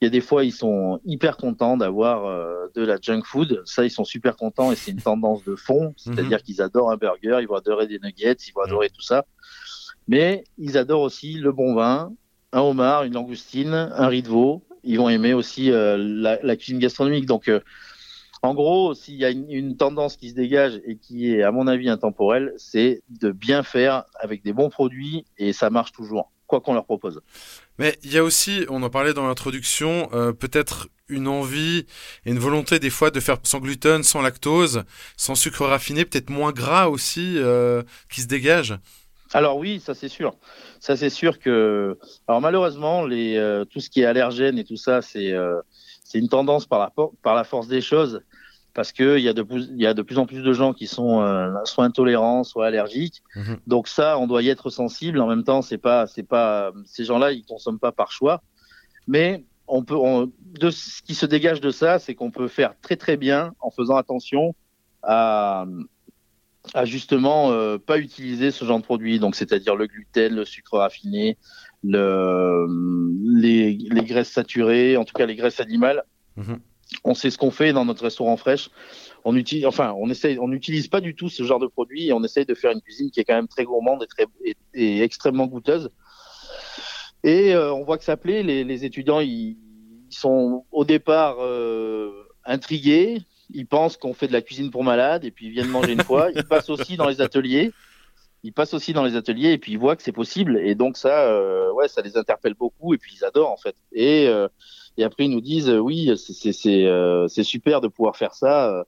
il 0.00 0.04
y 0.04 0.06
a 0.06 0.10
des 0.10 0.20
fois, 0.20 0.44
ils 0.44 0.52
sont 0.52 1.00
hyper 1.04 1.36
contents 1.36 1.76
d'avoir 1.76 2.24
euh, 2.24 2.68
de 2.74 2.82
la 2.82 2.98
junk 3.00 3.22
food. 3.24 3.62
Ça, 3.66 3.84
ils 3.84 3.90
sont 3.90 4.04
super 4.04 4.36
contents 4.36 4.72
et 4.72 4.76
c'est 4.76 4.92
une 4.92 5.02
tendance 5.02 5.44
de 5.44 5.56
fond. 5.56 5.92
C'est-à-dire 5.98 6.42
qu'ils 6.42 6.62
adorent 6.62 6.90
un 6.90 6.96
burger, 6.96 7.38
ils 7.40 7.48
vont 7.48 7.56
adorer 7.56 7.86
des 7.86 7.98
nuggets, 7.98 8.36
ils 8.46 8.52
vont 8.52 8.62
adorer 8.62 8.88
tout 8.88 9.02
ça. 9.02 9.26
Mais 10.08 10.44
ils 10.56 10.78
adorent 10.78 11.02
aussi 11.02 11.34
le 11.34 11.52
bon 11.52 11.74
vin, 11.74 12.12
un 12.52 12.60
homard, 12.60 13.02
une 13.02 13.14
langoustine, 13.14 13.74
un 13.74 14.06
riz 14.06 14.22
de 14.22 14.28
veau. 14.28 14.62
Ils 14.84 14.98
vont 14.98 15.08
aimer 15.08 15.34
aussi 15.34 15.72
euh, 15.72 15.96
la, 15.98 16.38
la 16.42 16.56
cuisine 16.56 16.78
gastronomique. 16.78 17.26
Donc, 17.26 17.50
en 18.42 18.54
gros, 18.54 18.94
s'il 18.94 19.16
y 19.16 19.24
a 19.24 19.30
une, 19.30 19.50
une 19.50 19.76
tendance 19.76 20.16
qui 20.16 20.30
se 20.30 20.34
dégage 20.34 20.80
et 20.84 20.96
qui 20.96 21.32
est, 21.32 21.42
à 21.42 21.50
mon 21.50 21.66
avis, 21.66 21.88
intemporelle, 21.88 22.52
c'est 22.56 23.02
de 23.08 23.30
bien 23.30 23.62
faire 23.62 24.04
avec 24.18 24.42
des 24.42 24.52
bons 24.52 24.70
produits 24.70 25.24
et 25.38 25.52
ça 25.52 25.70
marche 25.70 25.92
toujours, 25.92 26.30
quoi 26.46 26.60
qu'on 26.60 26.74
leur 26.74 26.84
propose. 26.84 27.22
Mais 27.78 27.98
il 28.02 28.12
y 28.12 28.18
a 28.18 28.24
aussi, 28.24 28.64
on 28.68 28.82
en 28.82 28.90
parlait 28.90 29.14
dans 29.14 29.26
l'introduction, 29.26 30.08
euh, 30.12 30.32
peut-être 30.32 30.88
une 31.08 31.28
envie 31.28 31.86
et 32.24 32.30
une 32.30 32.38
volonté 32.38 32.78
des 32.78 32.90
fois 32.90 33.10
de 33.10 33.20
faire 33.20 33.38
sans 33.42 33.60
gluten, 33.60 34.02
sans 34.02 34.22
lactose, 34.22 34.84
sans 35.16 35.34
sucre 35.34 35.64
raffiné, 35.66 36.04
peut-être 36.04 36.30
moins 36.30 36.52
gras 36.52 36.88
aussi, 36.88 37.34
euh, 37.36 37.82
qui 38.10 38.20
se 38.22 38.26
dégage. 38.26 38.78
Alors 39.32 39.56
oui, 39.56 39.80
ça 39.80 39.94
c'est 39.94 40.08
sûr. 40.08 40.36
Ça 40.80 40.96
c'est 40.96 41.10
sûr 41.10 41.38
que, 41.38 41.98
alors 42.28 42.40
malheureusement, 42.40 43.04
les, 43.04 43.36
euh, 43.36 43.64
tout 43.64 43.80
ce 43.80 43.90
qui 43.90 44.02
est 44.02 44.04
allergène 44.04 44.58
et 44.58 44.64
tout 44.64 44.76
ça, 44.76 45.02
c'est 45.02 45.34
c'est 46.06 46.18
une 46.18 46.28
tendance 46.28 46.66
par 46.66 46.78
la, 46.78 46.90
por- 46.90 47.12
par 47.22 47.34
la 47.34 47.42
force 47.44 47.66
des 47.66 47.80
choses, 47.80 48.20
parce 48.74 48.92
que 48.92 49.18
il 49.18 49.24
y 49.24 49.28
a 49.28 49.32
de 49.32 49.42
plus, 49.42 49.68
y 49.74 49.86
a 49.86 49.94
de 49.94 50.02
plus 50.02 50.18
en 50.18 50.26
plus 50.26 50.42
de 50.42 50.52
gens 50.52 50.72
qui 50.72 50.86
sont 50.86 51.20
euh, 51.20 51.52
soit 51.64 51.84
intolérants, 51.84 52.44
soit 52.44 52.66
allergiques. 52.66 53.22
Mhm. 53.34 53.58
Donc 53.66 53.88
ça, 53.88 54.18
on 54.18 54.26
doit 54.26 54.42
y 54.42 54.48
être 54.48 54.70
sensible. 54.70 55.20
En 55.20 55.26
même 55.26 55.42
temps, 55.44 55.62
c'est 55.62 55.78
pas, 55.78 56.06
c'est 56.06 56.22
pas, 56.22 56.72
ces 56.84 57.04
gens-là, 57.04 57.32
ils 57.32 57.44
consomment 57.44 57.80
pas 57.80 57.92
par 57.92 58.12
choix, 58.12 58.42
mais 59.08 59.44
on 59.66 59.82
peut, 59.82 59.96
on- 59.96 60.30
de 60.38 60.70
ce 60.70 61.02
qui 61.02 61.14
se 61.14 61.26
dégage 61.26 61.60
de 61.60 61.70
ça, 61.70 61.98
c'est 61.98 62.14
qu'on 62.14 62.30
peut 62.30 62.48
faire 62.48 62.74
très 62.80 62.96
très 62.96 63.16
bien 63.16 63.52
en 63.60 63.70
faisant 63.70 63.96
attention 63.96 64.54
à 65.02 65.66
à 66.74 66.84
justement 66.84 67.52
euh, 67.52 67.78
pas 67.78 67.98
utiliser 67.98 68.50
ce 68.50 68.64
genre 68.64 68.80
de 68.80 68.84
produit, 68.84 69.18
donc 69.18 69.36
c'est-à-dire 69.36 69.76
le 69.76 69.86
gluten, 69.86 70.34
le 70.34 70.44
sucre 70.44 70.78
raffiné, 70.78 71.38
le, 71.82 72.66
les, 73.40 73.78
les 73.90 74.04
graisses 74.04 74.30
saturées, 74.30 74.96
en 74.96 75.04
tout 75.04 75.14
cas 75.14 75.26
les 75.26 75.36
graisses 75.36 75.60
animales. 75.60 76.04
Mhm. 76.36 76.58
On 77.02 77.14
sait 77.14 77.30
ce 77.30 77.38
qu'on 77.38 77.50
fait 77.50 77.72
dans 77.72 77.84
notre 77.84 78.04
restaurant 78.04 78.36
fraîche. 78.36 78.70
On 79.24 79.34
utilise, 79.34 79.66
enfin, 79.66 79.92
on 79.98 80.08
essaye, 80.08 80.38
on 80.38 80.46
n'utilise 80.46 80.86
pas 80.86 81.00
du 81.00 81.16
tout 81.16 81.28
ce 81.28 81.42
genre 81.42 81.58
de 81.58 81.66
produit 81.66 82.06
et 82.06 82.12
on 82.12 82.22
essaye 82.22 82.46
de 82.46 82.54
faire 82.54 82.70
une 82.70 82.80
cuisine 82.80 83.10
qui 83.10 83.18
est 83.18 83.24
quand 83.24 83.34
même 83.34 83.48
très 83.48 83.64
gourmande 83.64 84.04
et 84.04 84.06
très 84.06 84.26
et, 84.44 84.56
et 84.74 85.02
extrêmement 85.02 85.46
goûteuse. 85.46 85.90
Et 87.24 87.54
euh, 87.54 87.72
on 87.72 87.82
voit 87.82 87.98
que 87.98 88.04
ça 88.04 88.16
plaît. 88.16 88.44
Les, 88.44 88.62
les 88.62 88.84
étudiants, 88.84 89.18
ils, 89.18 89.56
ils 90.08 90.16
sont 90.16 90.64
au 90.70 90.84
départ 90.84 91.38
euh, 91.40 92.12
intrigués. 92.44 93.18
Ils 93.50 93.66
pensent 93.66 93.96
qu'on 93.96 94.14
fait 94.14 94.28
de 94.28 94.32
la 94.32 94.42
cuisine 94.42 94.70
pour 94.70 94.84
malades 94.84 95.24
et 95.24 95.32
puis 95.32 95.46
ils 95.46 95.52
viennent 95.52 95.68
manger 95.68 95.92
une 95.92 96.04
fois. 96.04 96.30
Ils 96.34 96.44
passent 96.44 96.70
aussi 96.70 96.96
dans 96.96 97.08
les 97.08 97.20
ateliers. 97.20 97.72
Ils 98.46 98.52
passent 98.52 98.74
aussi 98.74 98.92
dans 98.92 99.04
les 99.04 99.16
ateliers 99.16 99.52
et 99.52 99.58
puis 99.58 99.72
ils 99.72 99.78
voient 99.78 99.96
que 99.96 100.02
c'est 100.02 100.12
possible. 100.12 100.58
Et 100.58 100.74
donc 100.74 100.96
ça, 100.96 101.28
euh, 101.28 101.72
ouais, 101.72 101.88
ça 101.88 102.00
les 102.00 102.16
interpelle 102.16 102.54
beaucoup 102.54 102.94
et 102.94 102.98
puis 102.98 103.12
ils 103.18 103.24
adorent 103.24 103.50
en 103.50 103.56
fait. 103.56 103.74
Et, 103.92 104.28
euh, 104.28 104.48
et 104.96 105.04
après 105.04 105.24
ils 105.26 105.30
nous 105.30 105.40
disent, 105.40 105.68
euh, 105.68 105.78
oui, 105.78 106.12
c'est- 106.16 106.32
c'est 106.32 106.52
c'est 106.52 106.86
c'est 107.28 107.44
super 107.44 107.80
de 107.80 107.88
pouvoir 107.88 108.16
faire 108.16 108.34
ça 108.34 108.84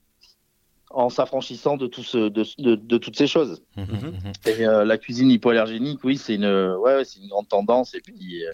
en 0.91 1.11
s'affranchissant 1.11 1.77
de 1.77 1.87
tout 1.87 2.03
ce, 2.03 2.17
de, 2.31 2.45
de, 2.59 2.75
de 2.77 2.97
toutes 2.99 3.17
ces 3.19 3.27
choses. 3.27 3.63
Mhm, 3.77 3.85
mhm. 3.85 4.33
Et 4.47 4.67
euh, 4.67 4.85
la 4.87 4.97
cuisine 4.97 5.31
hypoallergénique, 5.31 6.03
oui, 6.03 6.17
c'est 6.17 6.37
une, 6.37 6.47
ouais, 6.47 7.03
une 7.21 7.29
grande 7.29 7.49
tendance. 7.49 7.95
Et 7.95 8.01
puis, 8.01 8.45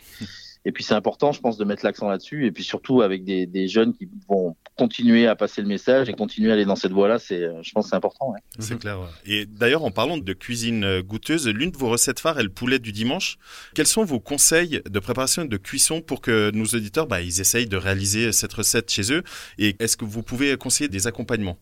et 0.64 0.72
puis 0.72 0.82
c'est 0.84 0.94
important, 0.94 1.32
je 1.32 1.40
pense, 1.40 1.56
de 1.58 1.64
mettre 1.64 1.84
l'accent 1.84 2.08
là-dessus. 2.08 2.46
Et 2.46 2.52
puis 2.52 2.64
surtout 2.64 3.02
avec 3.02 3.24
des, 3.24 3.46
des 3.46 3.68
jeunes 3.68 3.92
qui 3.94 4.08
vont 4.28 4.56
continuer 4.76 5.26
à 5.26 5.36
passer 5.36 5.60
le 5.62 5.68
message 5.68 6.08
et 6.08 6.14
continuer 6.14 6.50
à 6.50 6.54
aller 6.54 6.64
dans 6.64 6.74
cette 6.76 6.92
voie-là, 6.92 7.18
c'est, 7.18 7.40
je 7.62 7.72
pense, 7.72 7.84
que 7.84 7.90
c'est 7.90 7.96
important. 7.96 8.30
Ouais. 8.32 8.40
C'est 8.58 8.78
clair. 8.78 8.98
ouais. 8.98 9.06
Et 9.26 9.46
d'ailleurs, 9.46 9.84
en 9.84 9.90
parlant 9.90 10.16
de 10.18 10.32
cuisine 10.32 10.82
euh, 10.84 11.02
goûteuse, 11.02 11.46
l'une 11.48 11.70
de 11.70 11.76
vos 11.76 11.88
recettes 11.90 12.18
phares 12.20 12.40
est 12.40 12.44
le 12.44 12.48
poulet 12.48 12.78
du 12.78 12.90
dimanche. 12.92 13.36
Quels 13.74 13.86
sont 13.86 14.04
vos 14.04 14.20
conseils 14.20 14.80
de 14.88 14.98
préparation 14.98 15.42
et 15.42 15.48
de 15.48 15.56
cuisson 15.56 16.00
pour 16.00 16.20
que 16.20 16.50
nos 16.52 16.64
auditeurs, 16.64 17.06
bah, 17.06 17.20
ils 17.20 17.40
essayent 17.40 17.68
de 17.68 17.76
réaliser 17.76 18.32
cette 18.32 18.52
recette 18.54 18.90
chez 18.90 19.12
eux? 19.12 19.22
Et 19.58 19.76
est-ce 19.78 19.96
que 19.96 20.04
vous 20.04 20.22
pouvez 20.22 20.56
conseiller 20.56 20.88
des 20.88 21.06
accompagnements? 21.06 21.58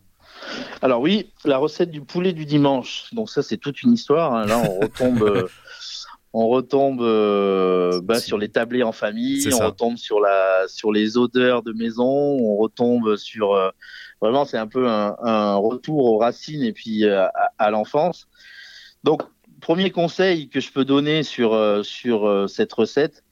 Alors 0.80 1.00
oui, 1.00 1.30
la 1.44 1.58
recette 1.58 1.90
du 1.90 2.00
poulet 2.00 2.32
du 2.32 2.46
dimanche. 2.46 3.04
Donc 3.12 3.30
ça, 3.30 3.42
c'est 3.42 3.58
toute 3.58 3.82
une 3.82 3.92
histoire. 3.92 4.32
hein. 4.34 4.46
Là, 4.46 4.58
on 4.58 4.80
retombe, 4.80 5.48
on 6.32 6.48
retombe 6.48 7.02
euh, 7.02 8.00
bah, 8.02 8.20
sur 8.20 8.38
les 8.38 8.48
tablés 8.48 8.82
en 8.82 8.92
famille, 8.92 9.46
on 9.52 9.66
retombe 9.66 9.96
sur 9.96 10.20
la, 10.20 10.66
sur 10.68 10.92
les 10.92 11.16
odeurs 11.16 11.62
de 11.62 11.72
maison, 11.72 12.06
on 12.06 12.56
retombe 12.56 13.16
sur 13.16 13.52
euh, 13.52 13.70
vraiment, 14.20 14.44
c'est 14.44 14.58
un 14.58 14.66
peu 14.66 14.88
un, 14.88 15.16
un 15.22 15.56
retour 15.56 16.04
aux 16.06 16.18
racines 16.18 16.62
et 16.62 16.72
puis 16.72 17.04
euh, 17.04 17.26
à, 17.26 17.52
à 17.58 17.70
l'enfance. 17.70 18.28
Donc, 19.04 19.22
premier 19.60 19.90
conseil 19.90 20.48
que 20.48 20.60
je 20.60 20.72
peux 20.72 20.84
donner 20.84 21.22
sur 21.22 21.52
euh, 21.52 21.82
sur 21.82 22.26
euh, 22.26 22.46
cette 22.46 22.72
recette, 22.72 23.24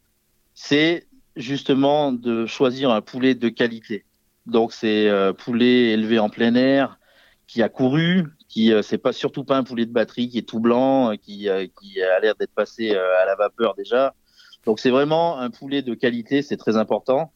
c'est 0.54 1.06
justement 1.36 2.12
de 2.12 2.44
choisir 2.46 2.90
un 2.90 3.00
poulet 3.00 3.34
de 3.34 3.48
qualité. 3.48 4.04
Donc 4.46 4.72
c'est 4.72 5.08
euh, 5.08 5.32
poulet 5.32 5.92
élevé 5.92 6.18
en 6.18 6.28
plein 6.28 6.54
air, 6.54 6.98
qui 7.46 7.62
a 7.62 7.68
couru, 7.68 8.26
qui 8.50 8.72
euh, 8.72 8.82
c'est 8.82 8.98
pas 8.98 9.12
surtout 9.12 9.44
pas 9.44 9.56
un 9.56 9.64
poulet 9.64 9.86
de 9.86 9.92
batterie 9.92 10.28
qui 10.28 10.38
est 10.38 10.48
tout 10.48 10.60
blanc, 10.60 11.12
euh, 11.12 11.16
qui 11.16 11.48
euh, 11.48 11.66
qui 11.80 12.02
a 12.02 12.20
l'air 12.20 12.34
d'être 12.34 12.54
passé 12.54 12.94
à 12.94 13.24
la 13.24 13.36
vapeur 13.36 13.74
déjà. 13.74 14.14
Donc 14.66 14.80
c'est 14.80 14.90
vraiment 14.90 15.38
un 15.38 15.50
poulet 15.50 15.80
de 15.82 15.94
qualité, 15.94 16.42
c'est 16.42 16.58
très 16.58 16.76
important. 16.76 17.32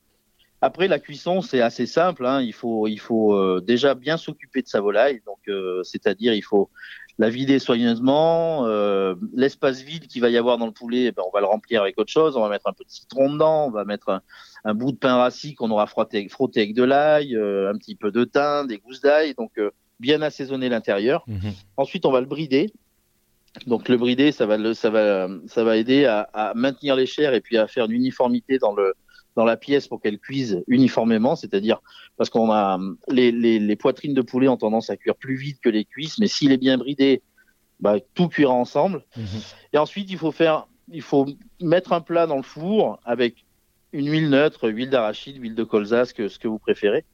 Après 0.61 0.89
la 0.89 0.99
cuisson, 0.99 1.41
c'est 1.41 1.61
assez 1.61 1.87
simple. 1.87 2.27
Hein. 2.27 2.43
Il 2.43 2.53
faut 2.53 2.87
il 2.89 2.99
faut 2.99 3.61
déjà 3.61 3.95
bien 3.95 4.17
s'occuper 4.17 4.61
de 4.63 4.69
sa 4.69 4.81
volaille. 4.81 5.21
Donc 5.25 5.41
euh, 5.49 5.83
c'est-à-dire 5.83 6.33
il 6.35 6.43
faut 6.43 6.69
la 7.19 7.29
vider 7.29 7.59
soigneusement. 7.61 8.67
euh, 8.67 9.15
L'espace 9.35 9.83
vide 9.83 10.07
qu'il 10.09 10.21
va 10.23 10.31
y 10.31 10.37
avoir 10.37 10.59
dans 10.59 10.67
le 10.67 10.73
poulet, 10.73 11.05
eh 11.05 11.13
ben, 11.13 11.23
on 11.27 11.31
va 11.31 11.41
le 11.41 11.47
remplir 11.47 11.83
avec 11.83 11.99
autre 11.99 12.11
chose. 12.11 12.37
On 12.37 12.41
va 12.41 12.49
mettre 12.49 12.67
un 12.67 12.73
peu 12.73 12.85
de 12.85 12.91
citron 12.91 13.33
dedans. 13.33 13.67
On 13.69 13.71
va 13.71 13.85
mettre 13.85 14.09
un, 14.09 14.23
un 14.65 14.75
bout 14.75 14.91
de 14.93 14.97
pain 14.97 15.17
rassis 15.17 15.55
qu'on 15.55 15.71
aura 15.71 15.87
frotté, 15.87 16.29
frotté 16.29 16.61
avec 16.61 16.75
de 16.75 16.83
l'ail, 16.83 17.37
euh, 17.37 17.71
un 17.71 17.77
petit 17.79 17.95
peu 17.95 18.11
de 18.11 18.25
thym, 18.25 18.67
des 18.67 18.79
gousses 18.79 19.01
d'ail. 19.01 19.35
Donc 19.35 19.53
bien 20.01 20.23
assaisonner 20.23 20.69
l'intérieur. 20.69 21.25
Ensuite, 21.77 22.07
on 22.07 22.13
va 22.13 22.21
le 22.21 22.27
brider. 22.27 22.73
Donc 23.67 23.89
le 23.89 23.97
brider, 23.97 24.33
ça 24.33 24.47
va, 24.47 24.57
le, 24.57 24.75
ça 24.75 24.91
va, 24.91 25.29
ça 25.47 25.63
va 25.63 25.77
aider 25.77 26.07
à, 26.07 26.29
à 26.33 26.55
maintenir 26.55 26.97
les 26.97 27.07
chairs 27.07 27.35
et 27.35 27.41
puis 27.41 27.57
à 27.57 27.69
faire 27.69 27.85
une 27.85 27.93
uniformité 27.93 28.59
dans 28.59 28.75
le 28.75 28.95
dans 29.37 29.45
la 29.45 29.57
pièce 29.57 29.89
pour 29.89 30.01
qu'elle 30.01 30.19
cuise 30.21 30.63
uniformément, 30.69 31.35
c'est-à-dire 31.35 31.81
parce 32.17 32.31
qu'on 32.31 32.53
a 32.53 32.79
les, 33.09 33.33
les, 33.33 33.59
les 33.59 33.77
poitrines 33.77 34.15
de 34.15 34.23
poulet 34.23 34.47
ont 34.47 34.57
tendance 34.57 34.91
à 34.91 34.97
cuire 34.97 35.17
plus 35.17 35.35
vite 35.37 35.59
que 35.61 35.69
les 35.69 35.85
cuisses, 35.85 36.19
mais 36.21 36.29
s'il 36.29 36.53
est 36.53 36.57
bien 36.57 36.79
bridé, 36.79 37.21
bah, 37.81 37.97
tout 38.15 38.29
cuira 38.29 38.53
ensemble. 38.53 39.05
Et 39.73 39.79
ensuite, 39.79 40.09
il 40.11 40.19
faut 40.19 40.31
faire, 40.31 40.69
il 40.89 41.03
faut 41.03 41.27
mettre 41.61 41.93
un 41.93 42.01
plat 42.01 42.27
dans 42.29 42.37
le 42.37 42.43
four 42.45 43.01
avec 43.05 43.45
une 43.93 44.09
huile 44.09 44.31
neutre, 44.31 44.69
huile 44.69 44.91
d'arachide, 44.91 45.43
huile 45.43 45.57
de 45.57 45.65
colza, 45.65 46.05
ce 46.05 46.15
que, 46.15 46.29
ce 46.29 46.39
que 46.39 46.47
vous 46.47 46.61
préférez. 46.61 47.05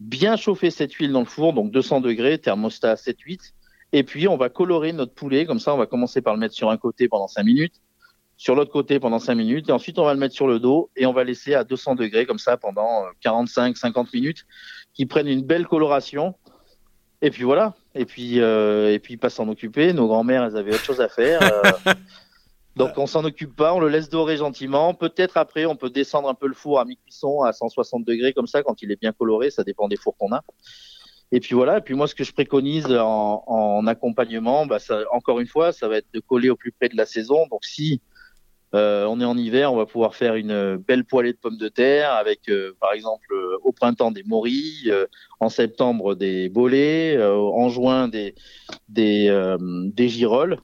Bien 0.00 0.36
chauffer 0.36 0.70
cette 0.70 0.94
huile 0.94 1.12
dans 1.12 1.20
le 1.20 1.26
four, 1.26 1.52
donc 1.52 1.70
200 1.70 2.00
degrés, 2.00 2.38
thermostat 2.38 2.94
7-8. 2.94 3.52
Et 3.92 4.02
puis, 4.02 4.28
on 4.28 4.36
va 4.38 4.48
colorer 4.48 4.92
notre 4.92 5.12
poulet. 5.12 5.44
Comme 5.44 5.60
ça, 5.60 5.74
on 5.74 5.76
va 5.76 5.86
commencer 5.86 6.22
par 6.22 6.32
le 6.32 6.40
mettre 6.40 6.54
sur 6.54 6.70
un 6.70 6.78
côté 6.78 7.06
pendant 7.06 7.28
5 7.28 7.42
minutes, 7.42 7.74
sur 8.38 8.54
l'autre 8.54 8.72
côté 8.72 8.98
pendant 8.98 9.18
5 9.18 9.34
minutes. 9.34 9.68
Et 9.68 9.72
ensuite, 9.72 9.98
on 9.98 10.04
va 10.04 10.14
le 10.14 10.20
mettre 10.20 10.34
sur 10.34 10.46
le 10.46 10.58
dos 10.58 10.90
et 10.96 11.04
on 11.04 11.12
va 11.12 11.22
laisser 11.22 11.54
à 11.54 11.64
200 11.64 11.96
degrés, 11.96 12.24
comme 12.24 12.38
ça, 12.38 12.56
pendant 12.56 13.04
45-50 13.22 14.08
minutes, 14.14 14.46
qui 14.94 15.04
prennent 15.04 15.28
une 15.28 15.42
belle 15.42 15.66
coloration. 15.66 16.34
Et 17.20 17.30
puis 17.30 17.42
voilà. 17.42 17.74
Et 17.94 18.06
puis, 18.06 18.40
euh, 18.40 18.94
et 18.94 19.00
puis, 19.00 19.18
pas 19.18 19.28
s'en 19.28 19.48
occuper. 19.48 19.92
Nos 19.92 20.06
grands-mères, 20.06 20.44
elles 20.44 20.56
avaient 20.56 20.72
autre 20.72 20.84
chose 20.84 21.02
à 21.02 21.08
faire. 21.08 21.42
Euh, 21.42 21.92
Donc 22.76 22.92
on 22.96 23.06
s'en 23.06 23.24
occupe 23.24 23.56
pas, 23.56 23.74
on 23.74 23.80
le 23.80 23.88
laisse 23.88 24.08
dorer 24.08 24.36
gentiment. 24.36 24.94
Peut-être 24.94 25.36
après, 25.36 25.66
on 25.66 25.76
peut 25.76 25.90
descendre 25.90 26.28
un 26.28 26.34
peu 26.34 26.46
le 26.46 26.54
four 26.54 26.78
à 26.80 26.84
mi-cuisson 26.84 27.42
à 27.42 27.52
160 27.52 28.04
degrés 28.04 28.32
comme 28.32 28.46
ça 28.46 28.62
quand 28.62 28.80
il 28.82 28.92
est 28.92 29.00
bien 29.00 29.12
coloré. 29.12 29.50
Ça 29.50 29.64
dépend 29.64 29.88
des 29.88 29.96
fours 29.96 30.16
qu'on 30.16 30.32
a. 30.32 30.42
Et 31.32 31.40
puis 31.40 31.54
voilà. 31.54 31.78
Et 31.78 31.80
puis 31.80 31.94
moi, 31.94 32.06
ce 32.06 32.14
que 32.14 32.24
je 32.24 32.32
préconise 32.32 32.86
en, 32.86 33.42
en 33.46 33.86
accompagnement, 33.86 34.66
bah 34.66 34.78
ça, 34.78 35.00
encore 35.12 35.40
une 35.40 35.46
fois, 35.46 35.72
ça 35.72 35.88
va 35.88 35.98
être 35.98 36.08
de 36.14 36.20
coller 36.20 36.50
au 36.50 36.56
plus 36.56 36.72
près 36.72 36.88
de 36.88 36.96
la 36.96 37.06
saison. 37.06 37.46
Donc 37.50 37.64
si 37.64 38.00
euh, 38.74 39.04
on 39.06 39.20
est 39.20 39.24
en 39.24 39.36
hiver, 39.36 39.72
on 39.72 39.76
va 39.76 39.86
pouvoir 39.86 40.14
faire 40.14 40.36
une 40.36 40.76
belle 40.76 41.04
poêlée 41.04 41.32
de 41.32 41.38
pommes 41.38 41.56
de 41.56 41.68
terre 41.68 42.12
avec, 42.12 42.48
euh, 42.48 42.72
par 42.80 42.92
exemple, 42.92 43.26
euh, 43.32 43.58
au 43.64 43.72
printemps 43.72 44.12
des 44.12 44.22
morilles, 44.22 44.90
euh, 44.90 45.06
en 45.40 45.48
septembre 45.48 46.14
des 46.14 46.48
bolets, 46.48 47.16
euh, 47.16 47.34
en 47.34 47.68
juin 47.68 48.06
des 48.06 48.34
des, 48.88 49.28
des 49.58 50.08
girolles, 50.08 50.58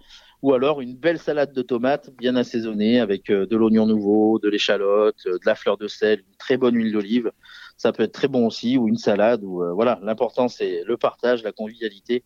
ou 0.46 0.54
alors 0.54 0.80
une 0.80 0.94
belle 0.94 1.18
salade 1.18 1.52
de 1.52 1.60
tomates 1.60 2.10
bien 2.16 2.36
assaisonnée 2.36 3.00
avec 3.00 3.26
de 3.26 3.56
l'oignon 3.56 3.84
nouveau, 3.84 4.38
de 4.38 4.48
l'échalote, 4.48 5.16
de 5.24 5.40
la 5.44 5.56
fleur 5.56 5.76
de 5.76 5.88
sel, 5.88 6.20
une 6.20 6.36
très 6.38 6.56
bonne 6.56 6.76
huile 6.76 6.92
d'olive. 6.92 7.32
Ça 7.76 7.90
peut 7.90 8.04
être 8.04 8.12
très 8.12 8.28
bon 8.28 8.46
aussi, 8.46 8.78
ou 8.78 8.86
une 8.86 8.96
salade. 8.96 9.42
Ou 9.42 9.64
voilà, 9.74 9.98
l'important 10.04 10.46
c'est 10.46 10.84
le 10.86 10.96
partage, 10.96 11.42
la 11.42 11.50
convivialité. 11.50 12.22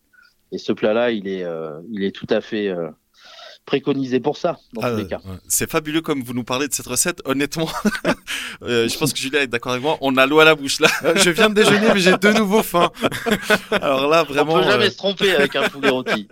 Et 0.51 0.59
ce 0.59 0.71
plat-là, 0.71 1.09
il 1.09 1.27
est 1.27 2.15
tout 2.15 2.27
à 2.29 2.41
fait 2.41 2.71
préconisé 3.65 4.19
pour 4.19 4.37
ça, 4.37 4.57
dans 4.73 4.81
Ah, 4.81 4.91
tous 4.91 4.97
les 4.97 5.07
cas. 5.07 5.21
C'est 5.47 5.69
fabuleux 5.69 6.01
comme 6.01 6.23
vous 6.23 6.33
nous 6.33 6.43
parlez 6.43 6.67
de 6.67 6.73
cette 6.73 6.87
recette. 6.87 7.21
Honnêtement, 7.25 7.69
euh, 8.63 8.87
je 8.89 8.97
pense 8.97 9.13
que 9.13 9.19
Julien 9.19 9.41
est 9.41 9.47
d'accord 9.47 9.71
avec 9.73 9.83
moi. 9.83 9.97
On 10.01 10.17
a 10.17 10.25
l'eau 10.25 10.39
à 10.39 10.45
la 10.45 10.55
bouche 10.55 10.79
là. 10.79 10.89
Euh, 11.03 11.13
je 11.15 11.29
viens 11.29 11.49
de 11.49 11.53
déjeuner, 11.55 11.87
mais 11.93 11.99
j'ai 11.99 12.17
de 12.17 12.31
nouveau 12.33 12.63
faim. 12.63 12.91
Alors 13.71 14.09
là, 14.09 14.23
vraiment. 14.23 14.55
on 14.55 14.59
peut 14.59 14.69
jamais 14.69 14.87
euh, 14.87 14.89
se 14.89 14.97
tromper 14.97 15.35
avec 15.35 15.55
un 15.55 15.69
poulet 15.69 15.89
rôti. 15.89 16.27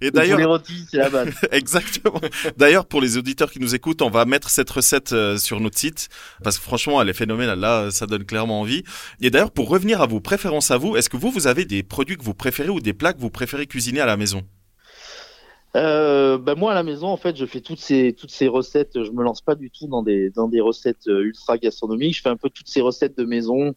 Et 0.00 0.06
Le 0.06 0.10
d'ailleurs, 0.12 0.36
poulet 0.36 0.44
rôti, 0.46 0.86
c'est 0.90 0.98
la 0.98 1.10
base. 1.10 1.34
Exactement. 1.50 2.20
D'ailleurs, 2.56 2.86
pour 2.86 3.00
les 3.00 3.16
auditeurs 3.16 3.50
qui 3.50 3.60
nous 3.60 3.74
écoutent, 3.74 4.02
on 4.02 4.10
va 4.10 4.24
mettre 4.24 4.50
cette 4.50 4.70
recette 4.70 5.12
euh, 5.12 5.36
sur 5.38 5.60
notre 5.60 5.78
site 5.78 6.08
parce 6.42 6.58
que 6.58 6.62
franchement, 6.64 7.00
elle 7.00 7.08
est 7.08 7.14
phénoménale. 7.14 7.58
Là, 7.58 7.90
ça 7.90 8.06
donne 8.06 8.24
clairement 8.24 8.60
envie. 8.60 8.84
Et 9.20 9.30
d'ailleurs, 9.30 9.50
pour 9.50 9.68
revenir 9.68 10.02
à 10.02 10.06
vos 10.06 10.20
préférences 10.20 10.70
à 10.70 10.76
vous, 10.76 10.96
est-ce 10.96 11.08
que 11.08 11.16
vous, 11.16 11.30
vous 11.30 11.46
avez 11.46 11.64
des 11.64 11.82
produits 11.82 12.16
que 12.16 12.22
vous 12.24 12.34
préférez 12.34 12.68
ou 12.68 12.80
des 12.80 12.92
plats 12.92 13.12
que 13.12 13.20
vous 13.20 13.30
préférez 13.30 13.66
cuisiner 13.66 14.00
à 14.00 14.06
la 14.06 14.16
maison? 14.16 14.42
Euh, 15.76 16.38
ben 16.38 16.54
moi 16.54 16.70
à 16.70 16.74
la 16.74 16.84
maison 16.84 17.08
en 17.08 17.16
fait 17.16 17.36
je 17.36 17.46
fais 17.46 17.60
toutes 17.60 17.80
ces 17.80 18.12
toutes 18.12 18.30
ces 18.30 18.46
recettes. 18.46 19.02
Je 19.02 19.10
me 19.10 19.24
lance 19.24 19.40
pas 19.40 19.56
du 19.56 19.70
tout 19.70 19.88
dans 19.88 20.02
des 20.02 20.30
dans 20.30 20.46
des 20.48 20.60
recettes 20.60 21.08
euh, 21.08 21.24
ultra 21.24 21.58
gastronomiques. 21.58 22.16
Je 22.16 22.22
fais 22.22 22.28
un 22.28 22.36
peu 22.36 22.48
toutes 22.48 22.68
ces 22.68 22.80
recettes 22.80 23.18
de 23.18 23.24
maison 23.24 23.74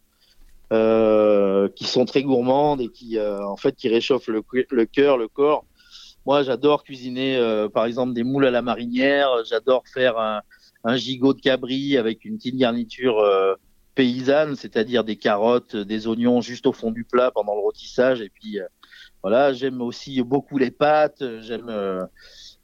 euh, 0.72 1.70
qui 1.76 1.86
sont 1.86 2.06
très 2.06 2.22
gourmandes 2.22 2.82
et 2.82 2.90
qui 2.90 3.18
euh, 3.18 3.44
en 3.44 3.58
fait 3.58 3.76
qui 3.76 3.90
réchauffent 3.90 4.28
le 4.28 4.44
le 4.70 4.86
cœur 4.86 5.18
le 5.18 5.28
corps. 5.28 5.66
Moi 6.28 6.44
j'adore 6.44 6.84
cuisiner 6.84 7.38
euh, 7.38 7.68
par 7.68 7.86
exemple 7.86 8.14
des 8.14 8.24
moules 8.24 8.46
à 8.46 8.52
la 8.52 8.62
marinière. 8.62 9.30
J'adore 9.50 9.84
faire 9.92 10.20
un 10.20 10.42
un 10.84 10.98
gigot 10.98 11.34
de 11.34 11.42
cabri 11.42 11.98
avec 11.98 12.26
une 12.26 12.38
petite 12.38 12.58
garniture 12.58 13.20
euh, 13.20 13.56
paysanne 13.96 14.56
c'est-à-dire 14.56 15.04
des 15.04 15.16
carottes 15.16 15.76
des 15.76 16.06
oignons 16.06 16.42
juste 16.42 16.68
au 16.68 16.74
fond 16.74 16.92
du 16.92 17.06
plat 17.06 17.32
pendant 17.32 17.56
le 17.56 17.62
rôtissage. 17.62 18.22
Et 18.22 18.30
puis 18.30 18.60
voilà, 19.22 19.54
j'aime 19.54 19.82
aussi 19.82 20.22
beaucoup 20.22 20.58
les 20.58 20.72
pâtes. 20.72 21.24
J'aime, 21.42 21.70
euh, 21.70 22.06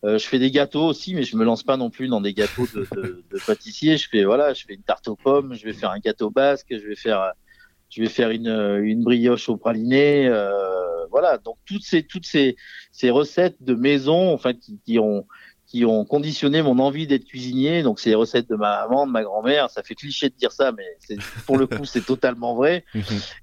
euh, 0.05 0.17
je 0.17 0.27
fais 0.27 0.39
des 0.39 0.51
gâteaux 0.51 0.85
aussi, 0.85 1.15
mais 1.15 1.23
je 1.23 1.35
me 1.37 1.43
lance 1.43 1.63
pas 1.63 1.77
non 1.77 1.89
plus 1.89 2.07
dans 2.07 2.21
des 2.21 2.33
gâteaux 2.33 2.67
de, 2.73 2.87
de, 2.95 3.23
de 3.31 3.39
pâtissier. 3.45 3.97
Je 3.97 4.07
fais 4.09 4.23
voilà, 4.23 4.53
je 4.53 4.65
fais 4.65 4.73
une 4.73 4.83
tarte 4.83 5.07
aux 5.07 5.15
pommes, 5.15 5.53
je 5.53 5.65
vais 5.65 5.73
faire 5.73 5.91
un 5.91 5.99
gâteau 5.99 6.29
basque, 6.29 6.67
je 6.69 6.87
vais 6.87 6.95
faire, 6.95 7.33
je 7.89 8.01
vais 8.01 8.09
faire 8.09 8.29
une, 8.29 8.49
une 8.83 9.03
brioche 9.03 9.49
au 9.49 9.57
praliné. 9.57 10.27
Euh, 10.27 11.05
voilà, 11.11 11.37
donc 11.37 11.57
toutes 11.65 11.83
ces 11.83 12.03
toutes 12.03 12.25
ces 12.25 12.55
ces 12.91 13.09
recettes 13.09 13.61
de 13.61 13.75
maison, 13.75 14.33
enfin 14.33 14.53
qui, 14.53 14.79
qui 14.85 14.99
ont 14.99 15.25
qui 15.73 15.85
ont 15.85 16.05
conditionné 16.05 16.61
mon 16.61 16.77
envie 16.77 17.07
d'être 17.07 17.25
cuisinier. 17.25 17.81
Donc 17.81 17.99
c'est 17.99 18.09
les 18.09 18.15
recettes 18.15 18.47
de 18.47 18.55
ma 18.55 18.83
maman, 18.83 19.07
de 19.07 19.11
ma 19.11 19.23
grand-mère. 19.23 19.71
Ça 19.71 19.81
fait 19.81 19.95
cliché 19.95 20.29
de 20.29 20.35
dire 20.35 20.51
ça, 20.51 20.71
mais 20.71 20.85
pour 21.47 21.57
le 21.57 21.65
coup 21.65 21.83
c'est 21.85 22.05
totalement 22.05 22.53
vrai. 22.53 22.85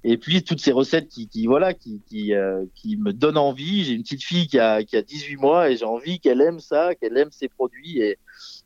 Et 0.05 0.17
puis 0.17 0.41
toutes 0.41 0.61
ces 0.61 0.71
recettes 0.71 1.09
qui, 1.09 1.27
qui 1.27 1.45
voilà, 1.45 1.73
qui, 1.73 2.01
qui, 2.07 2.33
euh, 2.33 2.63
qui 2.73 2.95
me 2.95 3.11
donnent 3.11 3.37
envie. 3.37 3.83
J'ai 3.83 3.91
une 3.91 4.03
petite 4.03 4.23
fille 4.23 4.47
qui 4.47 4.59
a, 4.59 4.81
qui 4.81 4.95
a 4.95 5.01
18 5.01 5.35
mois 5.35 5.69
et 5.69 5.75
j'ai 5.75 5.83
envie 5.83 6.21
qu'elle 6.21 6.39
aime 6.39 6.61
ça, 6.61 6.95
qu'elle 6.95 7.17
aime 7.17 7.31
ces 7.31 7.49
produits. 7.49 7.99
Et 7.99 8.17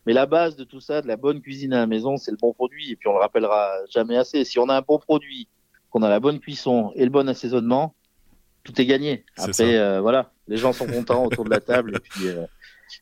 mais 0.05 0.13
la 0.13 0.27
base 0.27 0.55
de 0.55 0.63
tout 0.63 0.79
ça, 0.79 1.01
de 1.01 1.07
la 1.07 1.17
bonne 1.17 1.41
cuisine 1.41 1.73
à 1.73 1.77
la 1.77 1.87
maison, 1.87 2.17
c'est 2.17 2.29
le 2.29 2.37
bon 2.37 2.53
produit. 2.53 2.91
Et 2.91 2.95
puis 2.95 3.09
on 3.09 3.13
le 3.13 3.19
rappellera 3.19 3.71
jamais 3.89 4.15
assez. 4.15 4.45
Si 4.45 4.59
on 4.59 4.69
a 4.69 4.77
un 4.77 4.81
bon 4.81 4.99
produit, 4.99 5.47
qu'on 5.89 6.03
a 6.03 6.09
la 6.09 6.19
bonne 6.19 6.39
cuisson 6.39 6.91
et 6.93 7.03
le 7.03 7.09
bon 7.09 7.27
assaisonnement, 7.27 7.95
tout 8.63 8.79
est 8.79 8.85
gagné. 8.85 9.25
Après, 9.37 9.77
euh, 9.77 10.01
voilà, 10.01 10.31
les 10.47 10.57
gens 10.57 10.73
sont 10.73 10.87
contents 10.87 11.25
autour 11.25 11.45
de 11.45 11.49
la 11.49 11.61
table. 11.61 11.95
Et 11.95 11.99
puis, 11.99 12.27
euh, 12.27 12.45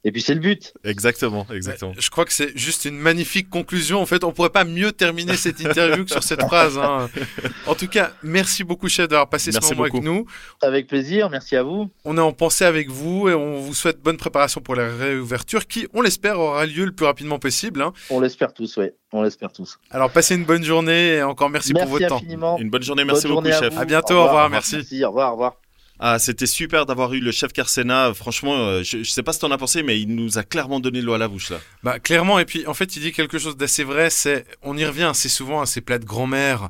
et 0.03 0.11
puis 0.11 0.21
c'est 0.21 0.33
le 0.33 0.39
but. 0.39 0.73
Exactement, 0.83 1.45
exactement. 1.53 1.93
Je 1.97 2.09
crois 2.09 2.25
que 2.25 2.33
c'est 2.33 2.57
juste 2.57 2.85
une 2.85 2.97
magnifique 2.97 3.49
conclusion. 3.49 4.01
En 4.01 4.05
fait, 4.05 4.23
on 4.23 4.31
pourrait 4.31 4.49
pas 4.49 4.63
mieux 4.65 4.91
terminer 4.91 5.35
cette 5.35 5.59
interview 5.61 6.05
que 6.05 6.11
sur 6.11 6.23
cette 6.23 6.41
phrase. 6.41 6.77
hein. 6.77 7.09
En 7.67 7.75
tout 7.75 7.87
cas, 7.87 8.11
merci 8.23 8.63
beaucoup, 8.63 8.89
chef, 8.89 9.07
d'avoir 9.07 9.29
passé 9.29 9.51
Merci 9.53 9.69
ce 9.69 9.73
moment 9.73 9.85
beaucoup. 9.85 9.97
avec 9.97 10.09
nous. 10.09 10.25
Avec 10.61 10.87
plaisir. 10.87 11.29
Merci 11.29 11.55
à 11.55 11.63
vous. 11.63 11.89
On 12.05 12.17
est 12.17 12.21
en 12.21 12.33
pensée 12.33 12.65
avec 12.65 12.89
vous 12.89 13.29
et 13.29 13.33
on 13.33 13.59
vous 13.61 13.73
souhaite 13.73 13.99
bonne 14.01 14.17
préparation 14.17 14.61
pour 14.61 14.75
la 14.75 14.93
réouverture 14.95 15.65
qui, 15.67 15.87
on 15.93 16.01
l'espère, 16.01 16.39
aura 16.39 16.65
lieu 16.65 16.85
le 16.85 16.91
plus 16.91 17.05
rapidement 17.05 17.39
possible. 17.39 17.81
hein. 17.81 17.93
On 18.09 18.19
l'espère 18.19 18.53
tous, 18.53 18.77
ouais. 18.77 18.93
On 19.11 19.21
l'espère 19.23 19.51
tous. 19.51 19.77
Alors, 19.91 20.09
passez 20.11 20.35
une 20.35 20.45
bonne 20.45 20.63
journée 20.63 21.15
et 21.15 21.23
encore 21.23 21.49
merci, 21.49 21.73
pour 21.73 21.85
votre 21.85 22.07
temps. 22.07 22.17
infiniment. 22.17 22.57
Une 22.57 22.69
bonne 22.69 22.83
journée, 22.83 23.05
merci 23.05 23.23
Bonne 23.27 23.35
beaucoup, 23.35 23.47
journée 23.47 23.59
chef. 23.65 23.73
vous. 23.73 23.79
À 23.81 23.85
bientôt, 23.85 24.15
au 24.15 24.25
revoir, 24.25 24.49
merci. 24.49 24.75
Merci, 24.77 25.03
au 25.05 25.09
revoir, 25.09 25.29
au 25.29 25.33
revoir. 25.33 25.62
Ah, 25.99 26.19
c'était 26.19 26.47
super 26.47 26.85
d'avoir 26.85 27.13
eu 27.13 27.19
le 27.19 27.31
chef 27.31 27.53
Carsena. 27.53 28.13
Franchement, 28.13 28.55
euh, 28.57 28.83
je, 28.83 29.03
je 29.03 29.09
sais 29.09 29.23
pas 29.23 29.31
ce 29.31 29.37
que 29.37 29.41
t'en 29.45 29.51
as 29.51 29.57
pensé, 29.57 29.83
mais 29.83 30.01
il 30.01 30.13
nous 30.15 30.37
a 30.37 30.43
clairement 30.43 30.79
donné 30.79 31.01
l'eau 31.01 31.13
à 31.13 31.17
la 31.17 31.27
bouche 31.27 31.49
là. 31.51 31.59
Bah, 31.83 31.99
clairement, 31.99 32.39
et 32.39 32.45
puis 32.45 32.65
en 32.67 32.73
fait, 32.73 32.95
il 32.97 33.01
dit 33.03 33.11
quelque 33.13 33.37
chose 33.37 33.55
d'assez 33.55 33.83
vrai, 33.83 34.09
c'est, 34.09 34.45
on 34.63 34.75
y 34.75 34.83
revient 34.85 35.03
assez 35.03 35.29
souvent 35.29 35.61
à 35.61 35.65
ces 35.65 35.81
plats 35.81 35.99
de 35.99 36.05
grand-mère, 36.05 36.69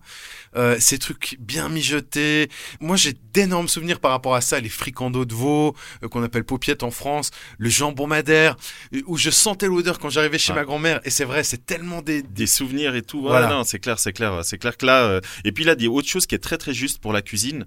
euh, 0.55 0.75
ces 0.79 0.99
trucs 0.99 1.37
bien 1.39 1.69
mijotés. 1.69 2.49
Moi, 2.79 2.95
j'ai 2.95 3.13
d'énormes 3.33 3.69
souvenirs 3.69 3.99
par 3.99 4.11
rapport 4.11 4.35
à 4.35 4.41
ça, 4.41 4.59
les 4.59 4.69
fricandeaux 4.69 5.25
de 5.25 5.33
veau, 5.33 5.73
euh, 6.03 6.09
qu'on 6.09 6.21
appelle 6.21 6.43
paupiettes 6.43 6.83
en 6.83 6.91
France, 6.91 7.31
le 7.57 7.69
jambon 7.69 8.05
madère, 8.07 8.55
où 9.07 9.17
je 9.17 9.29
sentais 9.31 9.67
l'odeur 9.67 9.97
quand 9.99 10.09
j'arrivais 10.09 10.37
chez 10.37 10.51
Ouais. 10.53 10.59
ma 10.59 10.65
grand-mère, 10.65 10.99
et 11.05 11.09
c'est 11.09 11.25
vrai, 11.25 11.43
c'est 11.43 11.65
tellement 11.65 12.01
des... 12.01 12.21
Des 12.21 12.45
souvenirs 12.45 12.93
et 12.93 13.01
tout. 13.01 13.19
Ouais, 13.21 13.29
Voilà. 13.29 13.47
non, 13.47 13.63
c'est 13.63 13.79
clair, 13.79 13.97
c'est 13.97 14.13
clair, 14.13 14.41
c'est 14.43 14.57
clair 14.59 14.77
que 14.77 14.85
là. 14.85 15.03
euh, 15.05 15.21
Et 15.45 15.51
puis 15.53 15.63
il 15.63 15.69
a 15.69 15.75
dit 15.75 15.87
autre 15.87 16.07
chose 16.09 16.27
qui 16.27 16.35
est 16.35 16.39
très 16.39 16.57
très 16.57 16.73
juste 16.73 16.99
pour 16.99 17.13
la 17.13 17.21
cuisine. 17.23 17.65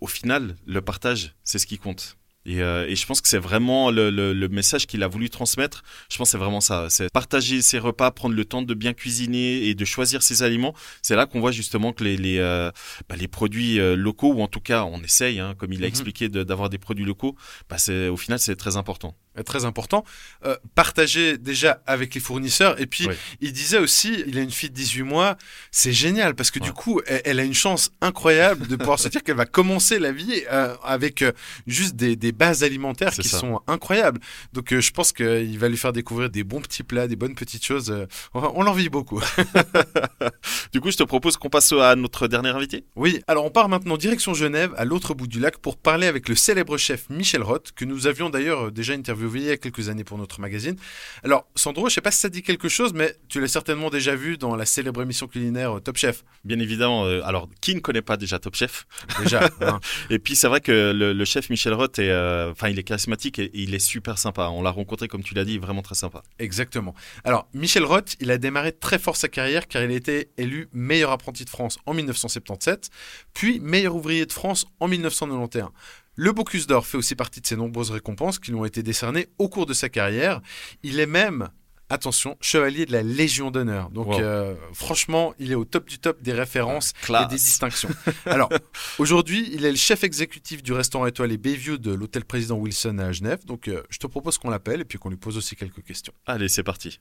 Au 0.00 0.06
final, 0.06 0.56
le 0.66 0.80
partage, 0.80 1.34
c'est 1.44 1.58
ce 1.58 1.66
qui 1.66 1.78
compte. 1.78 2.16
Et, 2.48 2.62
euh, 2.62 2.86
et 2.88 2.94
je 2.94 3.04
pense 3.06 3.20
que 3.20 3.26
c'est 3.26 3.38
vraiment 3.40 3.90
le, 3.90 4.08
le, 4.08 4.32
le 4.32 4.48
message 4.48 4.86
qu'il 4.86 5.02
a 5.02 5.08
voulu 5.08 5.30
transmettre. 5.30 5.82
Je 6.08 6.16
pense 6.16 6.28
que 6.28 6.30
c'est 6.32 6.38
vraiment 6.38 6.60
ça. 6.60 6.86
C'est 6.90 7.10
partager 7.12 7.60
ses 7.60 7.80
repas, 7.80 8.12
prendre 8.12 8.36
le 8.36 8.44
temps 8.44 8.62
de 8.62 8.72
bien 8.72 8.92
cuisiner 8.92 9.64
et 9.66 9.74
de 9.74 9.84
choisir 9.84 10.22
ses 10.22 10.44
aliments. 10.44 10.72
C'est 11.02 11.16
là 11.16 11.26
qu'on 11.26 11.40
voit 11.40 11.50
justement 11.50 11.92
que 11.92 12.04
les, 12.04 12.16
les, 12.16 12.38
euh, 12.38 12.70
bah, 13.08 13.16
les 13.16 13.26
produits 13.26 13.80
euh, 13.80 13.96
locaux, 13.96 14.32
ou 14.32 14.42
en 14.42 14.46
tout 14.46 14.60
cas 14.60 14.84
on 14.84 15.02
essaye, 15.02 15.40
hein, 15.40 15.56
comme 15.58 15.72
il 15.72 15.80
a 15.82 15.86
Mhm. 15.86 15.88
expliqué, 15.88 16.28
de- 16.28 16.44
d'avoir 16.44 16.70
des 16.70 16.78
produits 16.78 17.04
locaux, 17.04 17.34
bah, 17.68 17.76
au 18.10 18.16
final 18.16 18.38
c'est 18.38 18.54
très 18.54 18.76
important. 18.76 19.16
Est 19.36 19.44
très 19.44 19.64
important. 19.64 20.04
Euh, 20.44 20.56
partager 20.74 21.38
déjà 21.38 21.82
avec 21.86 22.14
les 22.14 22.20
fournisseurs. 22.20 22.80
Et 22.80 22.86
puis, 22.86 23.06
Oui. 23.08 23.14
il 23.40 23.52
disait 23.52 23.78
aussi, 23.78 24.24
il 24.26 24.38
a 24.38 24.42
une 24.42 24.50
fille 24.50 24.70
de 24.70 24.74
18 24.74 25.02
mois, 25.02 25.36
c'est 25.70 25.92
génial 25.92 26.34
parce 26.34 26.50
que 26.50 26.58
du 26.58 26.72
coup, 26.72 27.00
elle, 27.06 27.22
elle 27.24 27.40
a 27.40 27.44
une 27.44 27.54
chance 27.54 27.90
incroyable 28.00 28.66
de 28.66 28.76
pouvoir 28.76 28.98
se 28.98 29.08
dire 29.08 29.22
qu'elle 29.22 29.36
va 29.36 29.46
commencer 29.46 29.98
la 29.98 30.12
vie 30.12 30.42
euh, 30.50 30.74
avec 30.84 31.22
euh, 31.22 31.32
juste 31.66 31.96
des, 31.96 32.16
des 32.16 32.32
bases 32.32 32.62
alimentaires 32.62 33.12
qui 33.12 33.28
ça. 33.28 33.38
sont 33.38 33.60
incroyables. 33.66 34.20
Donc, 34.52 34.72
euh, 34.72 34.80
je 34.80 34.90
pense 34.92 35.12
qu'il 35.12 35.58
va 35.58 35.68
lui 35.68 35.76
faire 35.76 35.92
découvrir 35.92 36.30
des 36.30 36.44
bons 36.44 36.60
petits 36.60 36.82
plats, 36.82 37.06
des 37.08 37.16
bonnes 37.16 37.34
petites 37.34 37.64
choses. 37.64 37.90
euh, 37.90 38.06
on 38.34 38.62
l'envie 38.62 38.88
beaucoup. 38.88 39.20
Du 40.72 40.80
coup, 40.80 40.90
je 40.90 40.96
te 40.96 41.02
propose 41.02 41.36
qu'on 41.36 41.48
passe 41.48 41.72
à 41.72 41.94
notre 41.96 42.28
dernier 42.28 42.50
invité. 42.50 42.84
Oui, 42.96 43.20
alors 43.26 43.44
on 43.44 43.50
part 43.50 43.68
maintenant 43.68 43.96
direction 43.96 44.34
Genève, 44.34 44.72
à 44.76 44.84
l'autre 44.84 45.14
bout 45.14 45.26
du 45.26 45.40
lac, 45.40 45.58
pour 45.58 45.76
parler 45.76 46.06
avec 46.06 46.28
le 46.28 46.34
célèbre 46.34 46.76
chef 46.76 47.08
Michel 47.10 47.42
Roth, 47.42 47.72
que 47.74 47.84
nous 47.84 48.06
avions 48.06 48.30
d'ailleurs 48.30 48.66
euh, 48.66 48.70
déjà 48.70 48.92
interviewé 48.94 49.25
il 49.34 49.42
y 49.44 49.50
a 49.50 49.56
quelques 49.56 49.88
années 49.88 50.04
pour 50.04 50.18
notre 50.18 50.40
magazine. 50.40 50.76
Alors, 51.24 51.46
Sandro, 51.54 51.88
je 51.88 51.94
sais 51.94 52.00
pas 52.00 52.10
si 52.10 52.20
ça 52.20 52.28
dit 52.28 52.42
quelque 52.42 52.68
chose, 52.68 52.92
mais 52.94 53.14
tu 53.28 53.40
l'as 53.40 53.48
certainement 53.48 53.90
déjà 53.90 54.14
vu 54.14 54.38
dans 54.38 54.56
la 54.56 54.66
célèbre 54.66 55.02
émission 55.02 55.26
culinaire 55.26 55.76
euh, 55.76 55.80
Top 55.80 55.96
Chef. 55.96 56.24
Bien 56.44 56.58
évidemment, 56.58 57.04
euh, 57.04 57.20
alors 57.24 57.48
qui 57.60 57.74
ne 57.74 57.80
connaît 57.80 58.02
pas 58.02 58.16
déjà 58.16 58.38
Top 58.38 58.54
Chef? 58.54 58.86
Déjà. 59.20 59.50
hein. 59.60 59.80
Et 60.10 60.18
puis 60.18 60.36
c'est 60.36 60.48
vrai 60.48 60.60
que 60.60 60.92
le, 60.92 61.12
le 61.12 61.24
chef 61.24 61.50
Michel 61.50 61.74
Roth 61.74 61.98
est, 61.98 62.10
euh, 62.10 62.50
enfin 62.52 62.68
il 62.68 62.78
est 62.78 62.84
charismatique 62.84 63.38
et, 63.38 63.44
et 63.44 63.62
il 63.62 63.74
est 63.74 63.78
super 63.78 64.18
sympa. 64.18 64.48
On 64.48 64.62
l'a 64.62 64.70
rencontré 64.70 65.08
comme 65.08 65.22
tu 65.22 65.34
l'as 65.34 65.44
dit, 65.44 65.58
vraiment 65.58 65.82
très 65.82 65.94
sympa. 65.94 66.22
Exactement. 66.38 66.94
Alors, 67.24 67.48
Michel 67.54 67.84
Roth, 67.84 68.16
il 68.20 68.30
a 68.30 68.38
démarré 68.38 68.72
très 68.72 68.98
fort 68.98 69.16
sa 69.16 69.28
carrière 69.28 69.66
car 69.66 69.82
il 69.82 69.90
a 69.90 69.94
été 69.94 70.30
élu 70.36 70.68
meilleur 70.72 71.10
apprenti 71.10 71.44
de 71.44 71.50
France 71.50 71.78
en 71.86 71.94
1977, 71.94 72.90
puis 73.34 73.60
meilleur 73.60 73.94
ouvrier 73.94 74.26
de 74.26 74.32
France 74.32 74.66
en 74.80 74.88
1991. 74.88 75.70
Le 76.18 76.32
Bocuse 76.32 76.66
d'Or 76.66 76.86
fait 76.86 76.96
aussi 76.96 77.14
partie 77.14 77.40
de 77.42 77.46
ses 77.46 77.56
nombreuses 77.56 77.90
récompenses 77.90 78.38
qui 78.38 78.50
lui 78.50 78.58
ont 78.58 78.64
été 78.64 78.82
décernées 78.82 79.28
au 79.38 79.48
cours 79.50 79.66
de 79.66 79.74
sa 79.74 79.90
carrière. 79.90 80.40
Il 80.82 80.98
est 80.98 81.04
même 81.06 81.50
attention, 81.90 82.36
chevalier 82.40 82.86
de 82.86 82.92
la 82.92 83.02
Légion 83.02 83.50
d'honneur. 83.50 83.90
Donc 83.90 84.06
Wow. 84.08 84.20
euh, 84.20 84.54
franchement, 84.72 85.34
il 85.38 85.52
est 85.52 85.54
au 85.54 85.66
top 85.66 85.86
du 85.88 85.98
top 85.98 86.22
des 86.22 86.32
références 86.32 86.94
et 87.08 87.28
des 87.28 87.36
distinctions. 87.36 87.90
Alors, 88.24 88.48
aujourd'hui, 88.98 89.48
il 89.52 89.66
est 89.66 89.70
le 89.70 89.76
chef 89.76 90.04
exécutif 90.04 90.62
du 90.62 90.72
restaurant 90.72 91.04
étoilé 91.06 91.36
Bayview 91.36 91.76
de 91.76 91.92
l'hôtel 91.92 92.24
Président 92.24 92.56
Wilson 92.56 92.96
à 92.98 93.12
Genève. 93.12 93.44
Donc, 93.44 93.68
euh, 93.68 93.82
je 93.90 93.98
te 93.98 94.06
propose 94.06 94.38
qu'on 94.38 94.48
l'appelle 94.50 94.80
et 94.80 94.84
puis 94.86 94.98
qu'on 94.98 95.10
lui 95.10 95.18
pose 95.18 95.36
aussi 95.36 95.54
quelques 95.54 95.84
questions. 95.84 96.14
Allez, 96.24 96.48
c'est 96.48 96.62
parti. 96.64 96.98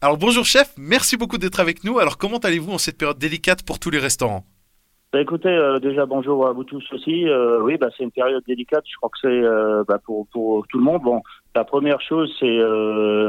Alors, 0.00 0.16
bonjour 0.16 0.44
chef, 0.44 0.72
merci 0.76 1.16
beaucoup 1.16 1.38
d'être 1.38 1.58
avec 1.58 1.82
nous. 1.82 1.98
Alors, 1.98 2.18
comment 2.18 2.38
allez-vous 2.38 2.70
en 2.70 2.78
cette 2.78 2.98
période 2.98 3.18
délicate 3.18 3.62
pour 3.64 3.78
tous 3.80 3.90
les 3.90 3.98
restaurants? 3.98 4.46
Bah, 5.12 5.20
écoutez, 5.20 5.48
euh, 5.48 5.78
déjà 5.78 6.04
bonjour 6.04 6.46
à 6.46 6.52
vous 6.52 6.64
tous 6.64 6.84
aussi. 6.92 7.28
Euh, 7.28 7.60
oui, 7.62 7.76
bah, 7.78 7.88
c'est 7.96 8.02
une 8.02 8.10
période 8.10 8.42
délicate. 8.46 8.84
Je 8.90 8.96
crois 8.96 9.08
que 9.08 9.18
c'est 9.20 9.28
euh, 9.28 9.84
bah, 9.86 9.98
pour, 10.04 10.26
tout 10.32 10.78
le 10.78 10.84
monde. 10.84 11.02
Bon, 11.02 11.22
la 11.54 11.64
première 11.64 12.00
chose, 12.00 12.34
c'est 12.40 12.58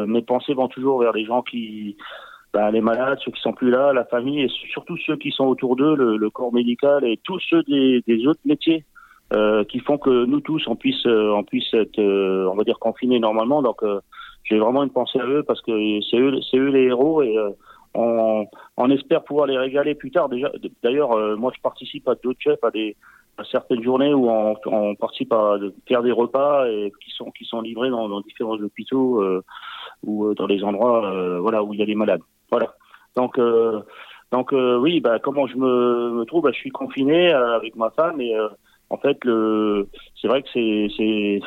mes 0.08 0.22
pensées 0.24 0.54
vont 0.54 0.68
toujours 0.68 1.00
vers 1.00 1.13
les 1.13 1.26
gens 1.26 1.44
qui, 1.44 1.96
les 2.72 2.82
malades, 2.82 3.20
ceux 3.24 3.32
qui 3.32 3.42
sont 3.42 3.54
plus 3.54 3.70
là, 3.70 3.94
la 3.94 4.06
famille 4.06 4.42
et 4.42 4.50
surtout 4.72 4.98
ceux 5.06 5.18
qui 5.18 5.32
sont 5.32 5.46
autour 5.46 5.76
d'eux, 5.76 5.96
le, 5.96 6.30
corps 6.30 6.52
médical 6.52 7.06
et 7.06 7.20
tous 7.24 7.40
ceux 7.50 7.63
des, 7.63 8.28
autres 8.28 8.42
métiers 8.46 8.84
qui 9.70 9.80
font 9.80 9.98
que 9.98 10.26
nous 10.26 10.42
tous 10.42 10.68
on 10.68 10.76
puisse 10.76 11.06
on 11.06 11.44
puisse 11.44 11.74
être, 11.74 12.00
on 12.00 12.56
va 12.56 12.63
dire 12.63 12.80
confinés 12.80 13.20
normalement. 13.20 13.62
Donc 13.62 13.82
j'ai 14.44 14.58
vraiment 14.58 14.84
une 14.84 14.90
pensée 14.90 15.20
à 15.20 15.28
eux 15.28 15.44
parce 15.44 15.62
que 15.62 15.72
c'est 16.10 16.18
eux 16.18 16.40
c'est 16.50 16.58
eux 16.58 16.70
les 16.70 16.86
héros 16.86 17.22
et 17.22 17.38
on, 17.93 18.47
on 18.78 18.89
espère 18.89 19.23
pouvoir 19.23 19.47
les 19.47 19.58
régaler 19.58 19.95
plus 19.95 20.12
tard. 20.12 20.30
Déjà, 20.30 20.52
d'ailleurs, 20.84 21.12
euh, 21.13 21.36
moi, 21.36 21.52
je 21.56 21.62
participe 21.62 22.08
à 22.08 22.15
d'autres 22.15 22.41
chefs 22.41 22.63
à 22.63 22.71
des 22.71 22.95
à 23.39 23.43
certaines 23.43 23.84
journées 23.84 24.15
où 24.15 24.30
on, 24.30 24.56
on 24.65 24.95
participe 24.95 25.32
à 25.32 25.58
faire 25.88 26.02
des 26.02 26.12
repas 26.12 26.67
et 26.67 26.91
qui 27.04 27.12
sont 27.12 27.30
qui 27.30 27.45
sont 27.45 27.62
livrés 27.62 27.91
dans, 27.91 28.10
dans 28.10 28.21
différents 28.21 28.58
hôpitaux 28.58 29.21
euh, 29.21 29.43
ou 30.04 30.26
euh, 30.26 30.34
dans 30.34 30.47
les 30.47 30.63
endroits 30.63 31.06
euh, 31.06 31.39
voilà 31.39 31.62
où 31.63 31.71
il 31.73 31.80
y 31.80 31.84
a 31.84 31.86
des 31.86 31.93
malades. 31.93 32.21
Voilà. 32.50 32.73
Donc 33.15 33.38
euh, 33.38 33.82
donc 34.32 34.54
euh, 34.54 34.78
oui, 34.78 35.02
bah 35.02 35.19
comment 35.19 35.45
je 35.45 35.56
me, 35.56 36.12
me 36.13 36.26
trouve, 36.26 36.45
bah, 36.45 36.52
je 36.52 36.58
suis 36.58 36.71
confiné 36.71 37.32
euh, 37.32 37.56
avec 37.56 37.76
ma 37.76 37.91
femme 37.91 38.19
et 38.21 38.36
euh, 38.36 38.50
en 38.89 38.97
fait 38.97 39.23
le 39.23 39.88
c'est 40.19 40.28
vrai 40.28 40.41
que 40.41 40.50
c'est 40.52 40.88
c'est 40.97 41.39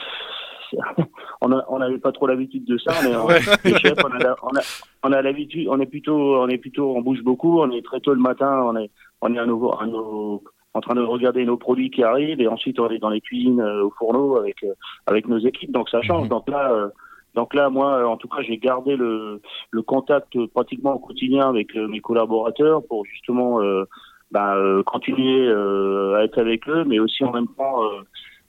on 1.40 1.78
n'avait 1.78 1.98
pas 1.98 2.12
trop 2.12 2.26
l'habitude 2.26 2.64
de 2.64 2.78
ça 2.78 2.92
mais 3.02 3.12
les 3.64 3.78
chefs, 3.78 3.98
on 4.04 4.10
a 4.10 4.18
la- 4.18 4.36
on 4.42 4.56
a 4.56 4.60
on 5.04 5.12
a 5.12 5.22
l'habitude 5.22 5.66
on 5.68 5.80
est 5.80 5.86
plutôt 5.86 6.36
on 6.36 6.48
est 6.48 6.58
plutôt 6.58 6.94
on 6.96 7.00
bouge 7.02 7.22
beaucoup 7.22 7.60
on 7.60 7.70
est 7.70 7.84
très 7.84 8.00
tôt 8.00 8.14
le 8.14 8.20
matin 8.20 8.62
on 8.64 8.76
est 8.76 8.90
on 9.22 9.34
est 9.34 9.38
à 9.38 9.46
nos, 9.46 9.72
à 9.78 9.86
nos- 9.86 10.42
en 10.74 10.80
train 10.80 10.94
de 10.94 11.02
regarder 11.02 11.44
nos 11.44 11.56
produits 11.56 11.90
qui 11.90 12.02
arrivent 12.04 12.40
et 12.40 12.46
ensuite 12.48 12.78
on 12.78 12.88
est 12.90 12.98
dans 12.98 13.08
les 13.10 13.20
cuisines 13.20 13.60
euh, 13.60 13.84
au 13.84 13.90
fourneau 13.98 14.36
avec 14.36 14.62
euh, 14.62 14.72
avec 15.06 15.26
nos 15.28 15.38
équipes 15.38 15.72
donc 15.72 15.88
ça 15.88 16.00
change 16.02 16.24
Mhm. 16.24 16.28
donc 16.28 16.48
là 16.48 16.70
euh, 16.72 16.88
donc 17.34 17.54
là 17.54 17.70
moi 17.70 17.94
euh, 17.94 18.04
en 18.04 18.16
tout 18.16 18.28
cas 18.28 18.42
j'ai 18.42 18.56
gardé 18.58 18.96
le 18.96 19.40
le 19.70 19.82
contact 19.82 20.36
euh, 20.36 20.46
pratiquement 20.54 20.94
au 20.94 20.98
quotidien 21.00 21.48
avec 21.48 21.74
euh, 21.76 21.88
mes 21.88 22.00
collaborateurs 22.00 22.82
pour 22.86 23.04
justement 23.06 23.60
euh, 23.60 23.84
bah, 24.30 24.54
euh, 24.56 24.84
continuer 24.84 25.48
euh, 25.48 26.14
à 26.18 26.22
être 26.24 26.38
avec 26.38 26.68
eux 26.68 26.84
mais 26.86 27.00
aussi 27.00 27.24
en 27.24 27.32
même 27.32 27.48
temps 27.48 27.82
euh, 27.82 27.88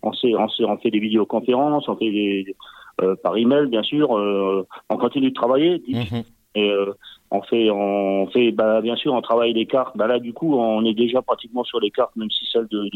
on 0.03 0.13
s'est 0.13 0.33
on 0.35 0.47
s'est 0.49 0.63
on 0.65 0.77
fait 0.77 0.91
des 0.91 0.99
vidéoconférences 0.99 1.87
on 1.87 1.95
fait 1.95 2.11
des 2.11 2.55
euh, 3.01 3.15
par 3.23 3.37
email 3.37 3.67
bien 3.67 3.83
sûr 3.83 4.17
euh, 4.17 4.65
on 4.89 4.97
continue 4.97 5.29
de 5.29 5.33
travailler 5.33 5.81
Mhm. 5.87 6.23
Et 6.55 6.69
euh, 6.69 6.93
on 7.33 7.41
fait, 7.43 7.69
on 7.71 8.27
fait, 8.27 8.51
bah, 8.51 8.81
bien 8.81 8.97
sûr, 8.97 9.13
on 9.13 9.21
travaille 9.21 9.53
les 9.53 9.65
cartes. 9.65 9.95
Bah 9.95 10.05
là, 10.05 10.19
du 10.19 10.33
coup, 10.33 10.53
on 10.57 10.83
est 10.83 10.93
déjà 10.93 11.21
pratiquement 11.21 11.63
sur 11.63 11.79
les 11.79 11.89
cartes, 11.89 12.13
même 12.17 12.29
si 12.29 12.45
celle 12.51 12.67
de, 12.67 12.89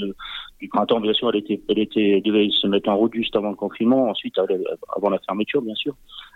du 0.59 0.67
printemps, 0.67 0.99
bien 0.99 1.13
sûr, 1.13 1.29
elle 1.29 1.37
était, 1.37 1.61
elle 1.69 1.79
était, 1.79 2.19
devait 2.19 2.49
se 2.49 2.67
mettre 2.67 2.89
en 2.89 2.97
route 2.97 3.13
juste 3.13 3.33
avant 3.37 3.51
le 3.51 3.55
confinement. 3.55 4.09
Ensuite, 4.09 4.37
avant 4.37 5.09
la 5.09 5.19
fermeture, 5.19 5.61
bien 5.61 5.75
sûr. 5.75 5.93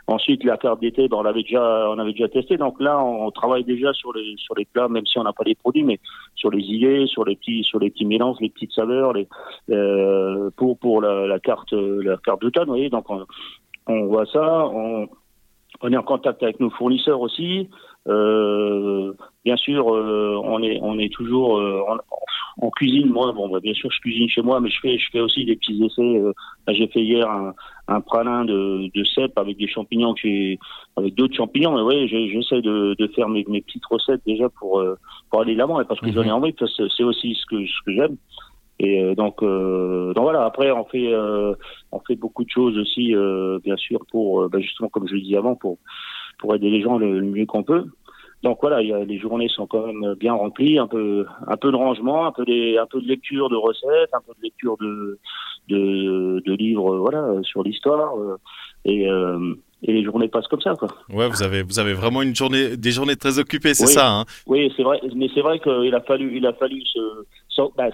Ensuite, 0.07 0.45
la 0.45 0.55
carte 0.55 0.79
d'été, 0.79 1.09
bah, 1.09 1.17
on 1.19 1.23
l'avait 1.23 1.43
déjà, 1.43 1.89
on 1.89 1.99
avait 1.99 2.13
déjà 2.13 2.29
testé. 2.29 2.55
Donc 2.55 2.79
là, 2.79 3.03
on 3.03 3.31
travaille 3.31 3.65
déjà 3.65 3.91
sur 3.91 4.13
les, 4.13 4.35
sur 4.37 4.55
les 4.55 4.65
plats, 4.65 4.87
même 4.87 5.05
si 5.05 5.19
on 5.19 5.23
n'a 5.23 5.33
pas 5.33 5.43
les 5.43 5.55
produits, 5.55 5.83
mais 5.83 5.99
sur 6.35 6.51
les 6.51 6.63
idées, 6.63 7.05
sur 7.05 7.25
les 7.25 7.35
petits, 7.35 7.65
sur 7.65 7.79
les 7.79 7.89
petits 7.89 8.05
mélanges, 8.05 8.37
les 8.39 8.49
petites 8.49 8.71
saveurs, 8.71 9.11
les, 9.11 9.27
euh, 9.71 10.49
pour, 10.55 10.79
pour 10.79 11.01
la, 11.01 11.27
la 11.27 11.39
carte, 11.39 11.73
la 11.73 12.15
carte 12.15 12.41
d'automne, 12.41 12.67
vous 12.67 12.75
voyez. 12.75 12.89
Donc, 12.89 13.09
on, 13.09 13.25
on 13.87 14.05
voit 14.05 14.25
ça. 14.27 14.65
On, 14.67 15.09
on 15.81 15.91
est 15.91 15.97
en 15.97 16.03
contact 16.03 16.43
avec 16.43 16.59
nos 16.59 16.69
fournisseurs 16.69 17.21
aussi. 17.21 17.69
Euh, 18.07 19.13
bien 19.45 19.57
sûr, 19.57 19.93
euh, 19.93 20.39
on 20.43 20.61
est 20.63 20.79
on 20.81 20.97
est 20.97 21.13
toujours 21.13 21.57
euh, 21.59 21.81
en, 21.87 22.65
en 22.65 22.69
cuisine. 22.71 23.09
Moi, 23.09 23.31
bon, 23.33 23.49
bah, 23.49 23.59
bien 23.59 23.73
sûr, 23.73 23.91
je 23.91 23.99
cuisine 23.99 24.29
chez 24.29 24.41
moi, 24.41 24.59
mais 24.61 24.69
je 24.69 24.79
fais 24.81 24.97
je 24.97 25.09
fais 25.11 25.19
aussi 25.19 25.45
des 25.45 25.55
petits 25.55 25.83
essais. 25.83 26.01
Euh, 26.01 26.33
j'ai 26.69 26.87
fait 26.87 27.01
hier 27.01 27.29
un, 27.29 27.53
un 27.87 28.01
pralin 28.01 28.45
de, 28.45 28.89
de 28.93 29.03
cèpe 29.03 29.37
avec 29.37 29.57
des 29.57 29.67
champignons 29.67 30.13
que 30.13 30.55
avec 30.95 31.15
d'autres 31.15 31.35
champignons. 31.35 31.75
Mais 31.75 31.81
oui, 31.81 32.07
j'essaie 32.07 32.61
de, 32.61 32.95
de 32.97 33.07
faire 33.07 33.27
mes, 33.29 33.45
mes 33.47 33.61
petites 33.61 33.85
recettes 33.85 34.21
déjà 34.25 34.49
pour 34.49 34.79
euh, 34.79 34.95
pour 35.29 35.41
aller 35.41 35.53
de 35.53 35.59
l'avant 35.59 35.79
et 35.81 35.85
parce 35.85 35.99
que 35.99 36.11
j'en 36.11 36.23
ai 36.23 36.31
envie. 36.31 36.53
Parce 36.53 36.75
que 36.77 36.87
c'est 36.89 37.03
aussi 37.03 37.35
ce 37.35 37.45
que 37.45 37.65
ce 37.65 37.83
que 37.85 37.93
j'aime. 37.93 38.17
Et 38.79 39.01
euh, 39.03 39.13
donc, 39.15 39.43
euh, 39.43 40.13
donc 40.13 40.23
voilà. 40.23 40.45
Après, 40.45 40.71
on 40.71 40.85
fait 40.85 41.11
euh, 41.13 41.53
on 41.91 41.99
fait 41.99 42.15
beaucoup 42.15 42.43
de 42.45 42.49
choses 42.49 42.77
aussi, 42.77 43.13
euh, 43.15 43.59
bien 43.63 43.75
sûr, 43.75 43.99
pour 44.11 44.41
euh, 44.43 44.49
bah, 44.49 44.59
justement 44.59 44.89
comme 44.89 45.07
je 45.07 45.15
le 45.15 45.21
disais 45.21 45.37
avant, 45.37 45.55
pour 45.55 45.77
pour 46.39 46.55
aider 46.55 46.69
les 46.69 46.81
gens 46.81 46.97
le, 46.97 47.19
le 47.19 47.25
mieux 47.25 47.45
qu'on 47.45 47.63
peut. 47.63 47.83
Donc 48.41 48.59
voilà, 48.61 48.81
il 48.81 48.87
y 48.87 48.93
a, 48.93 49.03
les 49.03 49.19
journées 49.19 49.49
sont 49.49 49.67
quand 49.67 49.85
même 49.85 50.13
bien 50.15 50.33
remplies, 50.33 50.79
un 50.79 50.87
peu 50.87 51.25
un 51.45 51.57
peu 51.57 51.71
de 51.71 51.75
rangement, 51.75 52.25
un 52.25 52.31
peu 52.31 52.45
des 52.45 52.77
un 52.77 52.85
peu 52.85 53.01
de 53.01 53.07
lecture 53.07 53.49
de 53.49 53.57
recettes, 53.57 54.11
un 54.13 54.21
peu 54.25 54.31
de 54.37 54.43
lecture 54.43 54.77
de 54.79 55.19
de, 55.67 56.41
de 56.45 56.53
livres, 56.53 56.97
voilà, 56.97 57.33
sur 57.43 57.63
l'histoire. 57.63 58.17
euh, 58.17 58.37
et 58.85 59.09
euh, 59.09 59.55
et 59.83 59.93
les 59.93 60.03
journées 60.03 60.27
passent 60.27 60.47
comme 60.47 60.59
ça, 60.61 60.75
quoi. 60.75 60.89
Ouais, 61.09 61.29
vous 61.29 61.41
avez, 61.41 61.63
vous 61.63 61.79
avez 61.79 61.93
vraiment 61.93 62.21
une 62.21 62.35
journée, 62.35 62.75
des 62.75 62.91
journées 62.91 63.15
très 63.15 63.39
occupées, 63.39 63.73
c'est 63.73 63.87
Oui. 63.87 63.93
ça. 63.93 64.09
Hein? 64.11 64.25
Oui, 64.45 64.69
c'est 64.75 64.83
vrai, 64.83 64.99
mais 65.15 65.29
c'est 65.33 65.39
vrai 65.39 65.57
qu'il 65.59 65.95
a 65.95 66.01
fallu, 66.01 66.35
il 66.35 66.45
a 66.45 66.51
fallu 66.51 66.81
se, 66.85 66.99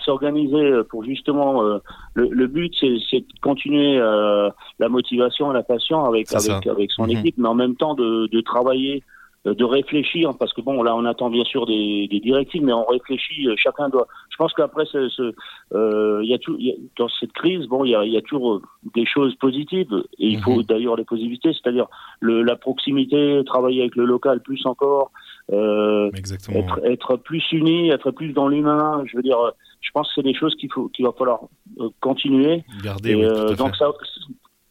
s'organiser 0.04 0.84
pour 0.90 1.04
justement. 1.04 1.64
euh, 1.64 1.78
le, 2.14 2.30
le 2.30 2.48
but, 2.48 2.74
c'est, 2.80 3.20
de 3.20 3.26
continuer 3.42 3.98
euh, 3.98 4.50
la 4.80 4.90
motivation 4.90 5.52
et 5.52 5.54
la 5.54 5.64
passion 5.64 6.06
avec 6.06 6.28
avec 6.34 6.68
avec 6.68 6.92
son 6.92 7.06
Mhm. 7.06 7.12
équipe, 7.18 7.36
mais 7.38 7.48
en 7.50 7.56
même 7.56 7.76
temps 7.76 7.94
de, 7.94 8.28
de 8.28 8.42
travailler, 8.42 9.04
euh, 9.48 9.54
de 9.54 9.64
réfléchir, 9.64 10.32
parce 10.40 10.54
que 10.54 10.62
bon, 10.62 10.82
là, 10.82 10.96
on 10.96 11.06
attend 11.06 11.30
bien 11.30 11.44
sûr 11.44 11.66
des, 11.66 12.08
des 12.10 12.20
directives, 12.20 12.64
mais 12.64 12.74
on 12.74 12.86
réfléchit. 12.86 13.48
euh, 13.48 13.56
Chacun 13.58 13.90
doit. 13.90 14.08
Je 14.32 14.38
pense 14.38 14.54
qu'après, 14.54 14.86
ce, 14.86 15.08
ce, 15.10 15.34
euh, 15.74 16.20
il 16.24 16.30
y 16.30 16.34
a 16.34 16.38
tout, 16.40 16.56
y 16.60 16.72
a- 16.72 16.76
dans 16.98 17.10
cette 17.20 17.32
crise, 17.34 17.68
bon, 17.68 17.84
il 17.86 17.92
y 17.92 17.96
a, 17.96 18.04
y 18.06 18.18
a 18.18 18.22
toujours 18.22 18.56
euh, 18.56 18.62
des 18.96 19.06
choses 19.06 19.36
positives, 19.36 19.94
et 20.20 20.28
il 20.30 20.38
Mhm. 20.38 20.44
faut 20.44 20.64
d'ailleurs 20.64 20.96
les 20.96 21.04
positivités, 21.06 21.54
c'est-à-dire 21.54 21.88
le, 22.22 22.42
la 22.44 22.56
proximité, 22.56 23.42
travailler 23.46 23.82
avec 23.82 23.96
le 23.96 24.06
local 24.06 24.42
plus 24.42 24.66
encore. 24.66 25.12
Euh, 25.52 26.10
être, 26.56 26.80
être 26.86 27.18
plus 27.18 27.44
unis, 27.52 27.90
être 27.90 28.10
plus 28.12 28.34
dans 28.34 28.48
l'humain. 28.48 29.04
Je 29.06 29.16
veux 29.16 29.24
dire, 29.24 29.40
euh, 29.40 29.52
je 29.82 29.92
pense 29.94 30.08
que 30.08 30.14
c'est 30.16 30.24
des 30.24 30.34
choses 30.34 30.56
qu'il 30.56 30.72
faut, 30.72 30.88
qu'il 30.90 31.06
va 31.06 31.12
falloir 31.12 31.42
euh, 31.80 31.90
continuer. 32.02 32.64
Gardez, 32.84 33.12
Et, 33.12 33.16
oui, 33.16 33.24
euh, 33.26 33.34
tout 33.34 33.40
à 33.46 33.48
fait. 33.50 33.56
donc 33.58 33.76
ça, 33.76 33.92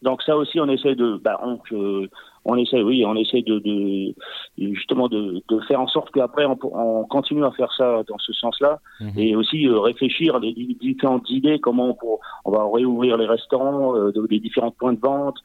donc 0.02 0.22
ça 0.22 0.36
aussi, 0.36 0.58
on 0.58 0.68
essaie 0.68 0.96
de, 0.96 1.16
bah, 1.16 1.40
on, 1.44 1.58
euh, 1.76 2.08
on 2.44 2.56
essaie, 2.56 2.82
oui, 2.82 3.04
on 3.06 3.14
essaie 3.14 3.42
de, 3.42 3.58
de 3.60 4.14
justement 4.58 5.08
de, 5.08 5.40
de 5.48 5.60
faire 5.60 5.80
en 5.80 5.86
sorte 5.86 6.10
qu'après 6.10 6.44
on, 6.44 6.58
on 6.62 7.04
continue 7.04 7.44
à 7.44 7.52
faire 7.52 7.72
ça 7.72 8.02
dans 8.08 8.18
ce 8.18 8.32
sens-là, 8.32 8.80
Mhm. 9.00 9.12
et 9.16 9.36
aussi 9.36 9.66
euh, 9.68 9.78
réfléchir 9.78 10.34
à 10.36 10.40
les 10.40 10.52
di- 10.52 10.76
différentes 10.80 11.30
idées, 11.30 11.58
comment 11.60 11.90
on, 11.90 11.94
pour- 11.94 12.18
on 12.44 12.50
va 12.50 12.66
réouvrir 12.70 13.16
les 13.16 13.26
restaurants, 13.26 13.96
euh, 13.96 14.10
de- 14.12 14.26
les 14.28 14.40
différents 14.40 14.72
points 14.72 14.92
de 14.92 15.00
vente. 15.00 15.38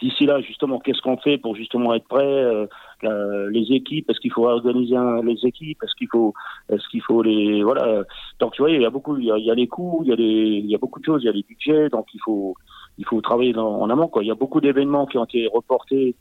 Euh, 0.00 0.06
D'ici 0.08 0.26
là, 0.26 0.40
justement, 0.40 0.78
qu'est-ce 0.78 1.02
qu'on 1.02 1.16
fait 1.16 1.38
pour 1.38 1.56
justement 1.56 1.94
être 1.94 2.06
prêt 2.06 2.24
euh, 2.24 2.66
la- 3.02 3.48
Les 3.50 3.72
équipes, 3.72 4.08
est-ce 4.10 4.20
qu'il 4.20 4.32
faut 4.32 4.46
organiser 4.46 4.96
un- 4.96 5.22
les 5.22 5.44
équipes 5.44 5.82
Est-ce 5.82 5.94
qu'il 5.96 6.08
faut, 6.12 6.34
est-ce 6.68 6.86
qu'il 6.88 7.02
faut 7.02 7.22
les, 7.22 7.62
voilà. 7.62 8.02
Donc 8.38 8.52
tu 8.52 8.62
vois, 8.62 8.70
il 8.70 8.80
y 8.80 8.84
a 8.86 8.90
beaucoup, 8.90 9.16
il 9.16 9.24
y 9.26 9.32
a, 9.32 9.38
il 9.38 9.44
y 9.44 9.50
a 9.50 9.54
les 9.54 9.66
coûts, 9.66 10.00
il 10.04 10.10
y 10.10 10.12
a 10.12 10.16
des, 10.16 10.24
il 10.24 10.66
y 10.70 10.74
a 10.74 10.78
beaucoup 10.78 11.00
de 11.00 11.04
choses, 11.04 11.22
il 11.22 11.26
y 11.26 11.28
a 11.28 11.32
les 11.32 11.42
budgets, 11.42 11.88
donc 11.88 12.06
il 12.14 12.20
faut, 12.24 12.54
il 12.98 13.04
faut 13.06 13.20
travailler 13.20 13.52
dans- 13.52 13.80
en 13.80 13.90
amont. 13.90 14.08
Quoi. 14.08 14.22
Il 14.24 14.28
y 14.28 14.30
a 14.30 14.34
beaucoup 14.36 14.60
d'événements 14.60 15.06
qui 15.06 15.18
ont 15.18 15.24
été 15.24 15.46
reportés, 15.48 16.14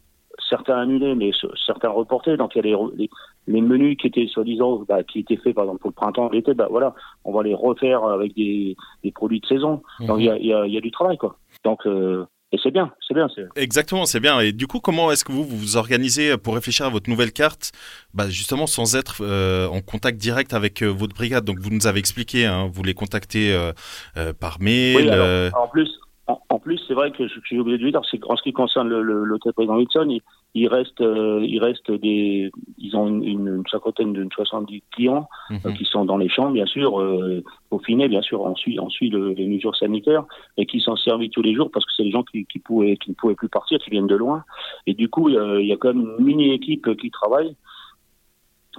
certains 0.50 0.78
annulés, 0.80 1.16
mais 1.16 1.32
ce- 1.34 1.48
certains 1.66 1.90
reportés. 1.90 2.38
Donc 2.38 2.56
il 2.56 2.58
y 2.58 2.60
a 2.62 2.63
les, 2.63 2.78
les, 2.96 3.10
les 3.48 3.62
menus 3.62 3.98
qui 3.98 4.08
étaient 4.08 4.28
soi-disant, 4.28 4.84
bah, 4.88 5.04
qui 5.04 5.20
étaient 5.20 5.38
faits 5.38 5.56
par 5.56 5.66
exemple 5.66 5.82
pour 5.82 5.90
le 5.92 5.96
printemps, 5.96 6.30
l'été, 6.32 6.54
bah 6.54 6.68
voilà, 6.70 6.94
on 7.26 7.32
va 7.32 7.44
les 7.44 7.54
refaire 7.56 8.04
avec 8.06 8.36
des, 8.36 8.76
des 9.04 9.12
produits 9.12 9.40
de 9.40 9.46
saison. 9.48 9.82
Donc 10.08 10.20
il 10.20 10.26
y 10.26 10.30
a, 10.30 10.38
il 10.38 10.46
y, 10.48 10.54
a, 10.54 10.66
il 10.68 10.74
y 10.74 10.78
a 10.78 10.82
du 10.82 10.92
travail, 10.92 11.18
quoi. 11.18 11.38
Donc 11.63 11.86
euh, 11.88 12.26
et 12.51 12.57
c'est 12.63 12.71
bien, 12.71 12.91
c'est 13.05 13.13
bien. 13.13 13.27
c'est- 13.36 13.47
Exactement, 13.62 14.05
c'est 14.05 14.19
bien. 14.19 14.39
Et 14.39 14.51
du 14.53 14.67
coup, 14.67 14.79
comment 14.79 15.12
est-ce 15.12 15.25
que 15.25 15.31
vous 15.31 15.43
vous 15.43 15.57
vous 15.57 15.77
organisez 15.77 16.38
pour 16.38 16.55
réfléchir 16.55 16.86
à 16.86 16.89
votre 16.89 17.10
nouvelle 17.10 17.31
carte 17.33 17.71
bah, 18.13 18.29
Justement, 18.29 18.67
sans 18.67 18.95
être 18.95 19.17
euh, 19.21 19.67
en 19.67 19.81
contact 19.81 20.17
direct 20.17 20.53
avec 20.53 20.81
euh, 20.81 20.88
votre 20.88 21.13
brigade? 21.15 21.43
Donc, 21.45 21.60
vous 21.60 21.69
nous 21.69 21.88
avez 21.88 21.99
expliqué, 21.99 22.45
hein, 22.45 22.69
vous 22.71 22.83
les 22.83 22.93
contactez 22.93 23.53
euh, 23.53 23.73
euh, 24.15 24.33
par 24.33 24.62
mail. 24.62 24.95
Oui, 24.97 25.10
alors, 25.10 25.25
euh, 25.27 25.49
en 25.62 25.67
plus, 25.67 25.89
en, 26.27 26.39
en 26.49 26.60
plus, 26.60 26.79
c'est 26.88 26.93
vrai 26.93 27.12
que 27.12 27.23
que 27.23 27.41
j'ai 27.49 27.60
oublié 27.60 27.77
de 27.77 27.89
dire, 27.89 28.01
qu'en 28.21 28.36
ce 28.36 28.41
qui 28.43 28.53
concerne 28.53 28.88
le- 28.88 29.01
le- 29.01 29.23
l'hôtel 29.25 29.53
Président 29.53 29.75
Wilson, 29.77 30.07
il, 30.10 30.21
il 30.58 30.67
reste, 30.67 31.02
euh, 31.02 31.39
il 31.43 31.60
reste 31.60 31.91
des, 31.91 32.52
ils 32.78 32.96
ont 32.96 33.08
une, 33.08 33.63
cinquantaine, 33.70 34.13
d'une 34.13 34.32
70 34.32 34.84
clients 34.91 35.28
euh, 35.52 35.72
qui 35.74 35.86
sont 35.86 36.06
dans 36.06 36.17
les 36.17 36.30
chambres, 36.30 36.54
bien 36.54 36.65
sûr, 36.65 37.00
euh, 37.00 37.43
peaufinés, 37.70 38.08
bien 38.08 38.22
sûr, 38.22 38.41
on 38.41 38.56
suit, 38.56 38.80
on 38.80 38.89
suit 38.89 39.10
le- 39.10 39.34
les 39.34 39.48
mesures 39.48 39.76
sanitaires, 39.76 40.26
et 40.58 40.65
qui 40.65 40.80
sont 40.80 40.96
servis 40.96 41.30
tous 41.30 41.41
les 41.41 41.54
jours 41.54 41.70
parce 41.72 41.86
que 41.86 41.91
c'est 41.96 42.04
des 42.04 42.12
gens 42.12 42.24
qui, 42.24 42.46
qui 42.46 42.60
pouvaient, 42.60 42.98
qui 42.98 43.12
ne 43.12 43.15
pouvaient 43.15 43.36
plus 43.36 43.50
partir, 43.50 43.78
qui 43.80 43.89
viennent 43.91 44.08
de 44.08 44.15
loin, 44.15 44.43
et 44.88 44.93
du 44.93 45.10
coup, 45.10 45.30
il 45.30 45.36
y 45.36 45.38
a, 45.38 45.60
il 45.60 45.67
y 45.67 45.74
a 45.74 45.78
quand 45.78 45.93
même 45.93 46.15
une 46.17 46.26
mini 46.26 46.54
équipe 46.54 46.96
qui 46.98 47.12
travaille. 47.12 47.56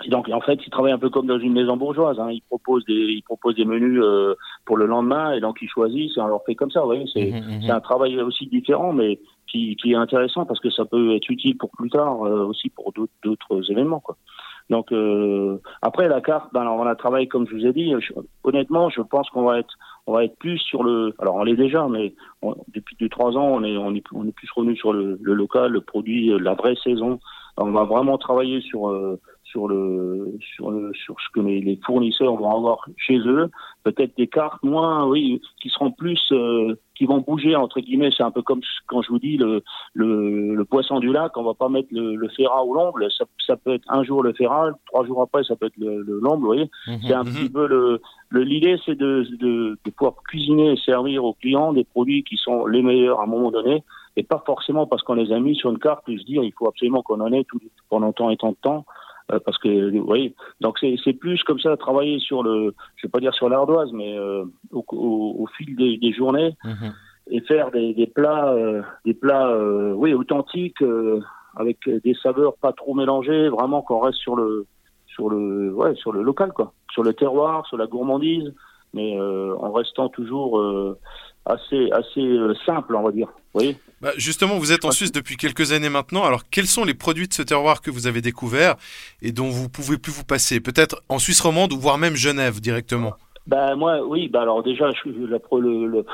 Et 0.05 0.11
donc, 0.11 0.29
en 0.29 0.41
fait, 0.41 0.61
ils 0.65 0.71
travaillent 0.71 0.93
un 0.93 0.99
peu 0.99 1.11
comme 1.11 1.27
dans 1.27 1.41
une 1.41 1.53
maison 1.55 1.77
bourgeoise. 1.77 2.21
Hein. 2.21 2.31
Ils 2.31 2.43
proposent 2.43 2.85
des, 2.85 2.95
ils 2.95 3.23
proposent 3.23 3.57
des 3.57 3.65
menus 3.65 4.01
euh, 4.01 4.35
pour 4.65 4.77
le 4.77 4.87
lendemain, 4.87 5.33
et 5.33 5.41
donc 5.41 5.59
ils 5.61 5.69
choisissent 5.69 6.17
et 6.17 6.21
on 6.21 6.29
leur 6.29 6.45
fait 6.45 6.55
comme 6.55 6.71
ça. 6.71 6.81
Vous 6.81 6.87
voyez, 6.87 7.07
c'est, 7.13 7.33
c'est 7.63 7.71
un 7.73 7.81
travail 7.81 8.21
aussi 8.21 8.47
différent, 8.47 8.93
mais 8.93 9.19
qui, 9.51 9.77
qui 9.77 9.93
est 9.93 9.97
intéressant 9.97 10.45
parce 10.45 10.61
que 10.61 10.71
ça 10.71 10.85
peut 10.85 11.17
être 11.17 11.29
utile 11.31 11.57
pour 11.57 11.71
plus 11.71 11.91
tard, 11.91 12.25
euh, 12.25 12.47
aussi 12.47 12.69
pour 12.69 12.93
d'autres, 12.93 13.71
événements, 13.71 14.01
quoi. 14.01 14.17
Donc 14.71 14.93
euh, 14.93 15.59
après 15.81 16.09
la 16.09 16.21
carte, 16.21 16.53
ben, 16.53 16.61
alors, 16.61 16.77
on 16.77 16.87
a 16.87 16.95
travaillé 16.95 17.27
comme 17.27 17.47
je 17.49 17.55
vous 17.55 17.67
ai 17.67 17.73
dit. 17.73 17.95
Honnêtement, 18.45 18.91
je 18.91 19.01
pense 19.01 19.31
qu'on 19.31 19.45
va 19.45 19.59
être, 19.59 19.75
on 20.07 20.13
va 20.13 20.25
être 20.25 20.37
plus 20.37 20.59
sur 20.59 20.85
le. 20.85 21.15
Alors 21.19 21.37
on 21.37 21.45
l'est 21.45 21.57
déjà, 21.57 21.89
mais 21.89 22.15
depuis 22.75 22.97
deux 23.01 23.09
trois 23.09 23.37
ans, 23.37 23.47
on 23.47 23.65
est, 23.65 23.77
on 23.79 23.95
est, 23.95 24.05
on 24.13 24.27
est 24.27 24.33
plus 24.33 24.51
revenu 24.55 24.77
sur 24.77 24.93
le, 24.93 25.19
le 25.23 25.35
local, 25.35 25.73
le 25.73 25.81
produit, 25.81 26.31
euh, 26.31 26.39
la 26.39 26.55
vraie 26.55 26.77
saison. 26.85 27.19
On 27.57 27.73
va 27.73 27.85
vraiment 27.85 28.19
travailler 28.19 28.61
sur 28.61 28.89
euh, 28.89 29.19
sur 29.51 29.69
le 29.69 30.37
sur 30.55 30.71
le 30.71 30.93
sur 30.95 31.17
ce 31.21 31.27
que 31.33 31.41
les, 31.41 31.61
les 31.61 31.79
fournisseurs 31.85 32.35
vont 32.37 32.51
avoir 32.51 32.87
chez 32.97 33.19
eux. 33.19 33.51
Peut-être 33.83 34.17
des 34.17 34.27
cartes 34.27 34.63
moins, 34.63 35.07
oui, 35.07 35.41
qui 35.63 35.71
seront 35.71 35.91
plus, 35.91 36.21
euh, 36.33 36.75
qui 36.95 37.07
vont 37.07 37.19
bouger 37.19 37.57
entre 37.57 37.81
guillemets. 37.81 38.11
C'est 38.15 38.23
un 38.23 38.31
peu 38.31 38.43
comme 38.43 38.61
quand 38.87 39.01
je 39.03 39.09
vous 39.09 39.19
dis 39.19 39.37
le 39.37 39.63
le, 39.95 40.55
le 40.55 40.65
poisson 40.65 41.01
du 41.01 41.13
lac. 41.13 41.37
On 41.37 41.45
va 41.45 41.55
pas 41.55 41.69
mettre 41.69 41.89
le, 41.93 42.15
le 42.15 42.29
ferrat 42.29 42.65
ou 42.65 42.75
l'omble. 42.75 43.11
Ça, 43.11 43.25
ça 43.47 43.57
peut 43.57 43.75
être 43.75 43.87
un 43.89 44.03
jour 44.03 44.23
le 44.23 44.33
ferrat, 44.35 44.71
trois 44.87 45.07
jours 45.07 45.23
après 45.23 45.45
ça 45.45 45.57
peut 45.57 45.67
être 45.67 45.79
le, 45.79 46.03
le 46.03 46.21
l'omble. 46.21 46.43
Vous 46.43 46.47
voyez, 46.47 46.71
c'est 47.07 47.15
un 47.15 47.25
petit 47.25 47.49
peu 47.49 47.67
le 47.67 48.01
l'idée, 48.33 48.77
c'est 48.85 48.97
de, 48.97 49.27
de 49.41 49.79
de 49.85 49.91
pouvoir 49.91 50.17
cuisiner 50.29 50.73
et 50.73 50.77
servir 50.77 51.25
aux 51.25 51.35
clients 51.35 51.73
des 51.73 51.85
produits 51.85 52.23
qui 52.23 52.37
sont 52.37 52.67
les 52.67 52.83
meilleurs 52.83 53.21
à 53.21 53.25
un 53.25 53.27
moment 53.27 53.51
donné 53.51 53.83
et 54.17 54.25
pas 54.25 54.43
forcément 54.45 54.87
parce 54.87 55.03
qu'on 55.03 55.15
les 55.15 55.33
a 55.33 55.39
mis 55.39 55.55
sur 55.55 55.71
une 55.71 55.79
carte 55.79 56.09
et 56.09 56.19
se 56.19 56.25
dire 56.25 56.43
il 56.43 56.53
faut 56.53 56.67
absolument 56.67 57.03
qu'on 57.03 57.21
en 57.21 57.33
ait 57.33 57.45
tout, 57.45 57.61
pendant 57.89 58.13
tant 58.13 58.31
et 58.31 58.37
tant 58.37 58.51
de 58.51 58.57
temps 58.61 58.85
euh, 59.33 59.39
parce 59.45 59.59
que 59.59 59.99
oui 59.99 60.35
donc 60.61 60.79
c'est 60.81 61.13
plus 61.13 61.43
comme 61.45 61.61
ça 61.61 61.77
travailler 61.77 62.19
sur 62.19 62.43
le 62.43 62.75
je 62.97 63.07
vais 63.07 63.11
pas 63.11 63.21
dire 63.21 63.35
sur 63.35 63.49
l'ardoise 63.49 63.91
mais 63.93 64.17
euh, 64.19 64.45
au, 64.73 64.85
au, 64.93 65.37
au 65.43 65.47
fil 65.57 65.77
des, 65.77 65.99
des 65.99 66.13
journées 66.13 66.57
et 67.31 67.41
faire 67.43 67.71
des, 67.71 67.95
des 67.95 68.07
plats 68.07 68.53
euh, 68.53 68.83
des 69.05 69.15
plats 69.15 69.49
euh, 69.49 69.93
oui 69.93 70.15
authentiques 70.15 70.83
euh, 70.83 71.21
avec 71.57 71.79
des 71.89 72.15
saveurs 72.23 72.57
pas 72.57 72.73
trop 72.73 72.95
mélangées 72.95 73.49
vraiment 73.49 73.83
qu'on 73.83 74.01
reste 74.01 74.19
sur 74.19 74.37
le 74.37 74.67
sur 75.07 75.29
le 75.29 75.73
ouais 75.75 75.95
sur 75.97 76.13
le 76.13 76.23
local 76.23 76.53
quoi. 76.53 76.73
Sur 76.93 77.03
le 77.03 77.13
terroir 77.13 77.67
sur 77.67 77.77
la 77.77 77.87
gourmandise 77.87 78.55
mais 78.95 79.19
euh, 79.19 79.55
en 79.59 79.73
restant 79.73 80.09
toujours 80.09 80.59
euh, 80.59 80.99
assez 81.49 81.91
assez 81.93 82.21
euh, 82.21 82.55
simple 82.65 82.95
on 82.95 83.03
va 83.03 83.11
dire 83.11 83.29
vous 83.55 83.61
voyez 83.61 83.77
Bah, 84.03 84.13
justement, 84.17 84.59
vous 84.59 84.73
êtes 84.73 84.85
en 84.85 84.91
Suisse 84.91 85.11
depuis 85.11 85.37
quelques 85.37 85.73
années 85.73 85.89
maintenant. 85.89 86.25
Alors, 86.25 86.43
quels 86.51 86.67
sont 86.67 86.85
les 86.85 86.95
produits 86.95 87.29
de 87.29 87.33
ce 87.33 87.43
terroir 87.43 87.81
que 87.81 87.91
vous 87.91 88.07
avez 88.07 88.21
découverts 88.21 88.77
et 89.23 89.33
dont 89.33 89.49
vous 89.49 89.69
pouvez 89.69 89.97
plus 89.97 90.13
vous 90.13 90.25
passer? 90.25 90.61
Peut-être 90.61 91.03
en 91.09 91.19
Suisse 91.19 91.41
romande 91.41 91.73
ou 91.73 91.79
voire 91.79 91.99
même 91.99 92.15
Genève 92.15 92.61
directement. 92.61 93.15
Ben 93.47 93.77
moi, 93.77 94.05
oui. 94.07 94.29
Ben 94.29 94.43
alors 94.43 94.63
déjà, 94.63 94.91
je, 94.93 95.09
la, 95.09 95.39
le, 95.53 95.87
le, 95.87 96.05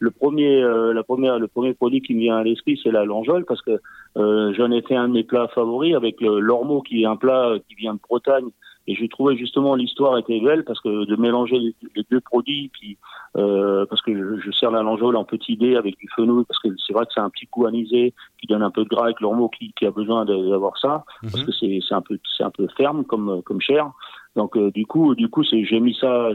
le 0.00 0.10
premier, 0.10 0.60
euh, 0.60 0.92
la 0.92 1.04
première, 1.04 1.38
le 1.38 1.46
premier 1.46 1.74
produit 1.74 2.02
qui 2.02 2.14
me 2.14 2.20
vient 2.20 2.38
à 2.38 2.42
l'esprit, 2.42 2.78
c'est 2.82 2.90
la 2.90 3.04
longeole, 3.04 3.44
parce 3.44 3.62
que 3.62 3.80
euh, 4.16 4.52
j'en 4.54 4.72
ai 4.72 4.82
fait 4.82 4.96
un 4.96 5.08
de 5.08 5.14
mes 5.14 5.22
plats 5.22 5.48
favoris 5.54 5.94
avec 5.94 6.20
le 6.20 6.40
l'ormeau, 6.40 6.82
qui 6.82 7.02
est 7.02 7.06
un 7.06 7.16
plat 7.16 7.54
qui 7.68 7.76
vient 7.76 7.94
de 7.94 8.00
Bretagne. 8.00 8.48
Et 8.86 8.94
j'ai 8.94 9.08
trouvé 9.08 9.36
justement 9.36 9.74
l'histoire 9.74 10.18
était 10.18 10.40
belle 10.40 10.64
parce 10.64 10.80
que 10.80 11.04
de 11.04 11.16
mélanger 11.16 11.58
les, 11.58 11.74
les 11.94 12.04
deux 12.10 12.20
produits, 12.20 12.70
puis 12.72 12.98
euh, 13.36 13.86
parce 13.86 14.02
que 14.02 14.12
je, 14.12 14.40
je 14.40 14.50
sers 14.50 14.70
la 14.70 14.82
longeole 14.82 15.16
en 15.16 15.24
petit 15.24 15.56
dé 15.56 15.76
avec 15.76 15.96
du 15.98 16.08
fenouil, 16.14 16.44
parce 16.46 16.60
que 16.60 16.68
c'est 16.84 16.92
vrai 16.92 17.06
que 17.06 17.12
c'est 17.14 17.20
un 17.20 17.30
petit 17.30 17.48
goût 17.50 17.66
anisé 17.66 18.12
qui 18.40 18.46
donne 18.46 18.62
un 18.62 18.70
peu 18.70 18.84
de 18.84 18.88
gras 18.88 19.04
avec 19.04 19.20
l'ormeau 19.20 19.48
qui, 19.48 19.72
qui 19.78 19.86
a 19.86 19.90
besoin 19.90 20.24
d'avoir 20.24 20.76
ça, 20.78 21.04
parce 21.22 21.44
que 21.44 21.52
c'est 21.52 21.78
c'est 21.86 21.94
un 21.94 22.02
peu 22.02 22.18
c'est 22.36 22.44
un 22.44 22.50
peu 22.50 22.66
ferme 22.76 23.04
comme 23.04 23.42
comme 23.42 23.60
chair. 23.60 23.90
Donc 24.34 24.56
euh, 24.56 24.70
du 24.70 24.86
coup, 24.86 25.14
du 25.14 25.28
coup, 25.28 25.44
c'est 25.44 25.64
j'ai 25.64 25.78
mis 25.78 25.94
ça. 25.94 26.30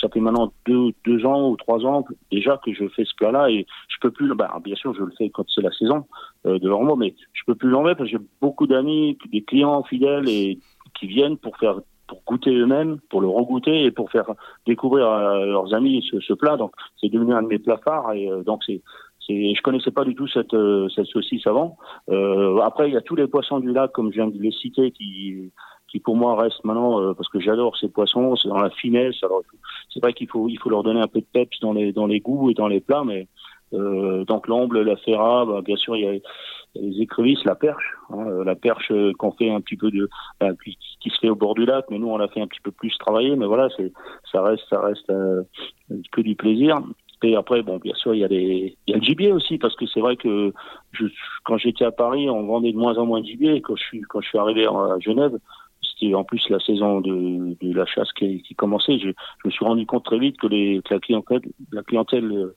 Ça 0.00 0.08
fait 0.08 0.20
maintenant 0.20 0.52
deux 0.66 0.92
deux 1.04 1.24
ans 1.26 1.50
ou 1.50 1.56
trois 1.56 1.84
ans 1.84 2.04
déjà 2.30 2.58
que 2.64 2.72
je 2.72 2.88
fais 2.88 3.04
ce 3.04 3.14
plat-là 3.14 3.50
et 3.50 3.66
je 3.88 3.96
peux 4.00 4.10
plus. 4.10 4.34
Bah, 4.34 4.50
bien 4.64 4.74
sûr, 4.74 4.94
je 4.94 5.02
le 5.02 5.12
fais 5.18 5.28
quand 5.30 5.44
c'est 5.54 5.60
la 5.60 5.72
saison 5.72 6.06
euh, 6.46 6.58
de 6.58 6.68
l'ormeau, 6.68 6.96
mais 6.96 7.14
je 7.32 7.42
peux 7.46 7.54
plus 7.54 7.68
l'enlever 7.68 7.94
parce 7.94 8.10
que 8.10 8.16
j'ai 8.16 8.24
beaucoup 8.40 8.66
d'amis, 8.66 9.18
des 9.30 9.42
clients 9.42 9.82
fidèles 9.82 10.28
et 10.28 10.58
qui 10.98 11.06
viennent 11.06 11.36
pour 11.36 11.56
faire 11.58 11.80
pour 12.06 12.22
goûter 12.26 12.54
eux-mêmes, 12.54 12.98
pour 13.10 13.20
le 13.20 13.28
regoûter 13.28 13.84
et 13.84 13.90
pour 13.90 14.10
faire 14.10 14.30
découvrir 14.66 15.08
à 15.08 15.44
leurs 15.44 15.72
amis 15.74 16.06
ce, 16.10 16.20
ce 16.20 16.32
plat. 16.34 16.56
Donc 16.56 16.72
c'est 17.00 17.08
devenu 17.08 17.32
un 17.34 17.42
de 17.42 17.48
mes 17.48 17.58
plats 17.58 17.80
phares 17.84 18.12
et 18.12 18.30
euh, 18.30 18.42
donc 18.42 18.62
c'est 18.64 18.82
c'est, 19.26 19.54
je 19.54 19.62
connaissais 19.62 19.90
pas 19.90 20.04
du 20.04 20.14
tout 20.14 20.26
cette, 20.26 20.54
euh, 20.54 20.88
cette 20.94 21.06
saucisse 21.06 21.46
avant. 21.46 21.76
Euh, 22.10 22.58
après, 22.58 22.88
il 22.88 22.94
y 22.94 22.96
a 22.96 23.00
tous 23.00 23.14
les 23.14 23.26
poissons 23.26 23.60
du 23.60 23.72
lac, 23.72 23.92
comme 23.92 24.10
je 24.10 24.16
viens 24.16 24.26
de 24.26 24.38
les 24.38 24.50
citer, 24.50 24.90
qui, 24.90 25.52
qui 25.88 26.00
pour 26.00 26.16
moi 26.16 26.40
restent 26.40 26.64
maintenant, 26.64 27.00
euh, 27.00 27.14
parce 27.14 27.28
que 27.28 27.38
j'adore 27.38 27.76
ces 27.76 27.88
poissons, 27.88 28.34
c'est 28.36 28.48
dans 28.48 28.58
la 28.58 28.70
finesse. 28.70 29.16
Alors, 29.22 29.42
c'est 29.92 30.00
vrai 30.00 30.12
qu'il 30.12 30.28
faut, 30.28 30.48
il 30.48 30.58
faut 30.58 30.70
leur 30.70 30.82
donner 30.82 31.00
un 31.00 31.06
peu 31.06 31.20
de 31.20 31.26
peps 31.32 31.60
dans 31.60 31.72
les, 31.72 31.92
dans 31.92 32.06
les 32.06 32.20
goûts 32.20 32.50
et 32.50 32.54
dans 32.54 32.68
les 32.68 32.80
plats, 32.80 33.04
mais 33.04 33.28
euh, 33.74 34.24
donc 34.24 34.48
l'omble, 34.48 34.82
la 34.82 34.96
ferra, 34.96 35.44
bah, 35.44 35.60
bien 35.62 35.76
sûr, 35.76 35.96
il 35.96 36.04
y 36.04 36.08
a, 36.08 36.12
les 36.74 37.02
écrevisses, 37.02 37.44
la 37.44 37.54
perche, 37.54 37.84
hein, 38.10 38.26
euh, 38.26 38.44
la 38.44 38.54
perche 38.54 38.90
euh, 38.90 39.12
qu'on 39.18 39.32
fait 39.32 39.50
un 39.50 39.60
petit 39.60 39.76
peu 39.76 39.90
de, 39.90 40.08
bah, 40.40 40.50
qui, 40.64 40.76
qui 41.00 41.10
se 41.10 41.18
fait 41.18 41.28
au 41.28 41.34
bord 41.34 41.54
du 41.54 41.66
lac, 41.66 41.84
mais 41.90 41.98
nous 41.98 42.08
on 42.08 42.16
l'a 42.16 42.28
fait 42.28 42.40
un 42.40 42.46
petit 42.46 42.60
peu 42.60 42.70
plus 42.70 42.96
travailler, 42.98 43.36
mais 43.36 43.46
voilà, 43.46 43.68
c'est, 43.76 43.92
ça 44.30 44.42
reste, 44.42 44.64
ça 44.70 44.80
reste 44.80 45.10
euh, 45.10 45.42
que 46.12 46.20
du 46.20 46.34
plaisir. 46.34 46.80
Et 47.24 47.36
après, 47.36 47.62
bon, 47.62 47.78
bien 47.78 47.94
sûr, 47.94 48.14
il 48.14 48.20
y 48.20 48.24
a 48.24 48.28
les, 48.28 48.76
il 48.86 48.90
y 48.90 48.94
a 48.94 48.96
le 48.96 49.04
gibier 49.04 49.30
aussi, 49.30 49.56
parce 49.58 49.76
que 49.76 49.86
c'est 49.86 50.00
vrai 50.00 50.16
que 50.16 50.52
je, 50.90 51.06
quand 51.44 51.56
j'étais 51.56 51.84
à 51.84 51.92
Paris, 51.92 52.28
on 52.28 52.42
vendait 52.42 52.72
de 52.72 52.76
moins 52.76 52.98
en 52.98 53.06
moins 53.06 53.20
de 53.20 53.26
gibier. 53.26 53.60
Quand 53.60 53.76
je 53.76 53.82
suis, 53.82 54.00
quand 54.00 54.20
je 54.20 54.28
suis 54.28 54.38
arrivé 54.38 54.66
à 54.66 54.96
Genève, 54.98 55.38
c'était 56.02 56.14
en 56.14 56.24
plus 56.24 56.48
la 56.50 56.58
saison 56.60 57.00
de, 57.00 57.56
de 57.60 57.74
la 57.74 57.86
chasse 57.86 58.12
qui, 58.12 58.42
qui 58.42 58.54
commençait. 58.54 58.98
Je, 58.98 59.08
je 59.08 59.46
me 59.46 59.50
suis 59.50 59.64
rendu 59.64 59.86
compte 59.86 60.04
très 60.04 60.18
vite 60.18 60.36
que, 60.38 60.46
les, 60.46 60.80
que 60.84 60.94
la 60.94 61.00
clientèle, 61.00 61.40
la 61.72 61.82
clientèle 61.82 62.50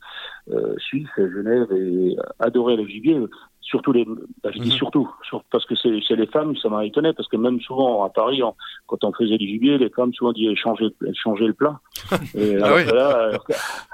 euh, 0.52 0.76
suisse, 0.78 1.08
Genève, 1.18 1.68
et 1.74 2.16
adorait 2.40 2.76
le 2.76 2.86
gibier. 2.88 3.18
Surtout 3.62 3.92
les, 3.92 4.06
bah, 4.44 4.52
je 4.54 4.60
dis 4.60 4.70
surtout, 4.72 5.10
sur- 5.24 5.44
parce 5.52 5.66
que 5.66 5.76
c'est 5.76 6.00
c'est 6.08 6.16
les 6.16 6.28
femmes, 6.28 6.56
ça 6.58 6.70
m'a 6.70 6.86
étonné, 6.86 7.14
parce 7.14 7.28
que 7.28 7.38
même 7.38 7.60
souvent 7.62 8.04
à 8.04 8.10
Paris, 8.10 8.44
on- 8.44 8.54
quand 8.86 9.04
on 9.04 9.12
faisait 9.12 9.38
du 9.38 9.48
gibier, 9.48 9.78
les 9.80 9.90
femmes 9.90 10.14
souvent 10.14 10.34
disaient 10.34 10.56
changer, 10.56 10.88
changer 11.14 11.48
le 11.48 11.54
plat. 11.54 11.80
Et 12.36 12.56
Ah 12.62 12.66
alors, 12.66 12.78
oui. 12.78 12.86
là, 12.86 13.40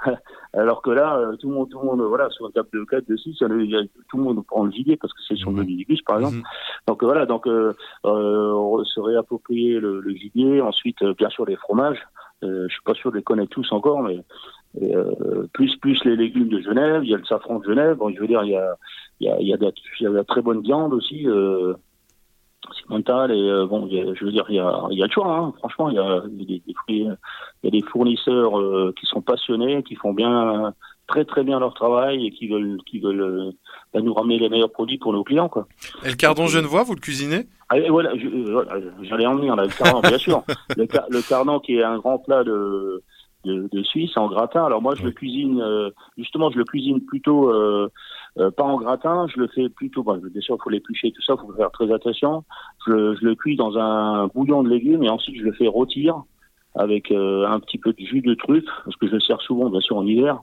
alors, 0.54 0.82
que, 0.82 0.90
là, 0.92 1.18
euh, 1.18 1.36
tout 1.38 1.48
le 1.50 1.56
monde, 1.56 1.70
tout 1.70 1.80
le 1.80 1.86
monde, 1.86 2.02
voilà, 2.02 2.30
sur 2.30 2.46
un 2.46 2.52
table 2.52 2.68
de 2.74 2.84
4, 2.84 3.08
de 3.08 3.16
6, 3.16 3.38
il 3.42 3.70
y 3.70 3.76
a- 3.76 3.84
tout 4.10 4.18
le 4.18 4.24
monde 4.24 4.46
prend 4.46 4.66
le 4.66 4.72
gibier 4.72 4.98
parce 4.98 5.14
que 5.14 5.20
c'est 5.28 5.36
sur 5.38 5.52
le 5.52 5.64
mini-bus, 5.64 6.02
par 6.02 6.18
exemple. 6.20 6.38
Donc 6.88 7.04
euh, 7.04 7.06
voilà, 7.06 7.26
donc 7.26 7.48
euh, 7.48 7.74
euh, 8.06 8.52
on 8.54 8.84
se 8.84 9.00
réapproprier 9.00 9.80
le, 9.80 10.02
le 10.02 10.12
gibier, 10.14 10.60
ensuite 10.62 11.02
euh, 11.04 11.14
bien 11.18 11.30
sûr 11.30 11.46
les 11.46 11.56
fromages. 11.56 12.00
Euh, 12.44 12.66
je 12.68 12.74
suis 12.74 12.84
pas 12.84 12.96
sûr 12.96 13.12
de 13.12 13.18
les 13.18 13.24
connaître 13.24 13.52
tous 13.52 13.72
encore, 13.72 14.02
mais 14.02 14.20
et, 14.80 14.96
euh, 14.96 15.48
plus 15.54 15.76
plus 15.78 16.04
les 16.06 16.16
légumes 16.16 16.50
de 16.50 16.60
Genève, 16.60 17.04
il 17.04 17.12
y 17.12 17.14
a 17.14 17.18
le 17.18 17.26
safran 17.26 17.60
de 17.60 17.66
Genève. 17.66 17.98
Bon, 17.98 18.10
je 18.14 18.20
veux 18.20 18.28
dire, 18.28 18.44
il 18.44 18.50
y 18.52 18.56
a 18.58 18.76
il 19.20 19.28
y 19.28 19.30
a 19.30 19.40
il 19.40 19.48
y 19.48 19.54
a 19.54 19.58
de 19.58 19.72
il 20.00 20.04
y 20.04 20.08
a 20.08 20.10
de 20.10 20.16
la 20.16 20.24
très 20.24 20.42
bonne 20.42 20.62
viande 20.62 20.94
aussi. 20.94 21.28
Euh, 21.28 21.76
Simmental 22.80 23.32
et 23.32 23.50
euh, 23.50 23.66
bon, 23.66 23.86
a- 23.88 24.14
je 24.14 24.24
veux 24.26 24.32
dire, 24.32 24.46
il 24.50 24.56
y 24.56 24.60
a, 24.60 24.84
il 24.92 24.98
y 24.98 25.04
a 25.04 25.08
le 25.08 25.12
choix. 25.12 25.28
Hein, 25.28 25.54
franchement, 25.58 25.90
il 25.90 25.96
y 25.96 26.00
a, 26.00 26.22
il 26.32 26.40
y 26.40 26.44
a 26.44 26.46
des, 26.46 26.64
des 26.68 26.74
fruits, 26.74 27.08
il 27.64 27.66
y 27.66 27.68
a 27.68 27.72
des 27.72 27.86
fournisseurs 27.88 28.60
euh, 28.60 28.94
qui 29.00 29.06
sont 29.08 29.22
passionnés, 29.22 29.84
qui 29.84 29.96
font 29.96 30.14
bien, 30.14 30.74
très 31.08 31.26
très 31.26 31.44
bien 31.44 31.60
leur 31.60 31.74
travail 31.74 32.26
et 32.28 32.32
qui 32.32 32.48
veulent, 32.48 32.78
qui 32.86 33.00
veulent 33.00 33.22
euh, 33.22 33.52
bah, 33.94 34.02
nous 34.02 34.14
ramener 34.14 34.38
les 34.40 34.48
meilleurs 34.50 34.72
produits 34.72 34.98
pour 35.00 35.12
nos 35.12 35.24
clients, 35.24 35.50
quoi. 35.50 35.68
Et 36.06 36.10
le 36.10 36.16
cardon 36.16 36.48
genevois, 36.48 36.84
vous 36.84 36.94
le 36.96 37.02
cuisinez? 37.02 37.48
Ah, 37.70 37.80
et 37.80 37.90
voilà, 37.90 38.12
euh, 38.12 38.52
voilà, 38.52 38.74
j'allais 39.02 39.26
en 39.26 39.36
venir 39.36 39.56
là, 39.56 39.64
le 39.64 39.70
cardan, 39.78 40.02
bien 40.02 40.18
sûr. 40.18 40.44
Le, 40.78 40.88
le 41.10 41.22
cardan 41.28 41.60
qui 41.60 41.76
est 41.78 41.84
un 41.84 41.98
grand 41.98 42.20
plat 42.20 42.44
de, 42.44 43.02
de, 43.46 43.68
de 43.72 43.84
Suisse 43.84 44.16
en 44.18 44.28
gratin. 44.28 44.66
Alors 44.66 44.82
moi, 44.82 44.94
je 44.96 45.04
le 45.04 45.12
cuisine, 45.12 45.60
euh, 45.62 45.90
justement, 46.18 46.52
je 46.52 46.58
le 46.58 46.64
cuisine 46.66 47.02
plutôt 47.02 47.50
euh, 48.38 48.46
euh, 48.46 48.52
pas 48.52 48.64
en 48.64 48.78
gratin, 48.78 49.28
je 49.28 49.40
le 49.40 49.48
fais 49.48 49.70
plutôt, 49.70 50.04
bon, 50.04 50.18
bien 50.18 50.42
sûr, 50.42 50.56
il 50.60 50.64
faut 50.64 50.70
l'éplucher, 50.70 51.12
tout 51.12 51.22
ça, 51.22 51.36
il 51.38 51.42
faut 51.46 51.54
faire 51.54 51.72
très 51.72 51.92
attention. 51.92 52.44
Je, 52.88 53.16
je 53.16 53.26
le 53.26 53.36
cuis 53.36 53.56
dans 53.56 53.78
un 53.78 54.28
bouillon 54.28 54.64
de 54.64 54.70
légumes 54.70 55.04
et 55.04 55.10
ensuite 55.10 55.38
je 55.38 55.44
le 55.44 55.54
fais 55.54 55.68
rôtir 55.68 56.24
avec 56.76 57.12
euh, 57.12 57.46
un 57.48 57.60
petit 57.60 57.78
peu 57.78 57.92
de 57.94 58.00
jus 58.00 58.22
de 58.22 58.34
truffe, 58.34 58.64
parce 58.86 58.96
que 58.96 59.08
je 59.08 59.14
le 59.14 59.20
sers 59.20 59.42
souvent, 59.42 59.70
bien 59.70 59.82
sûr, 59.82 59.98
en 59.98 60.06
hiver. 60.06 60.40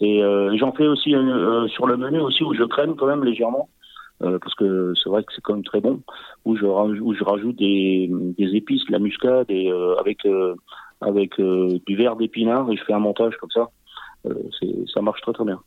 Et 0.00 0.22
euh, 0.22 0.56
j'en 0.56 0.72
fais 0.72 0.86
aussi 0.88 1.14
euh, 1.14 1.68
sur 1.68 1.86
le 1.86 1.96
menu 1.96 2.18
aussi 2.20 2.42
où 2.42 2.54
je 2.54 2.64
crème 2.64 2.96
quand 2.96 3.06
même 3.06 3.22
légèrement. 3.24 3.68
euh, 4.22 4.38
parce 4.38 4.54
que 4.54 4.92
c'est 5.02 5.08
vrai 5.08 5.22
que 5.24 5.32
c'est 5.34 5.40
quand 5.40 5.54
même 5.54 5.64
très 5.64 5.80
bon, 5.80 6.02
où 6.44 6.56
je, 6.56 6.64
où 6.66 7.14
je 7.14 7.24
rajoute 7.24 7.56
des, 7.56 8.10
des 8.38 8.56
épices, 8.56 8.88
la 8.90 8.98
muscade 8.98 9.46
et 9.50 9.70
euh, 9.72 9.94
avec 9.96 10.24
euh, 10.26 10.54
avec 11.00 11.40
euh, 11.40 11.78
du 11.86 11.96
verre 11.96 12.16
d'épinard 12.16 12.70
et 12.70 12.76
je 12.76 12.84
fais 12.84 12.92
un 12.92 12.98
montage 12.98 13.36
comme 13.38 13.50
ça. 13.50 13.70
Euh, 14.26 14.34
ça 14.92 15.00
marche 15.00 15.20
très 15.22 15.32
très 15.32 15.44
bien. 15.44 15.60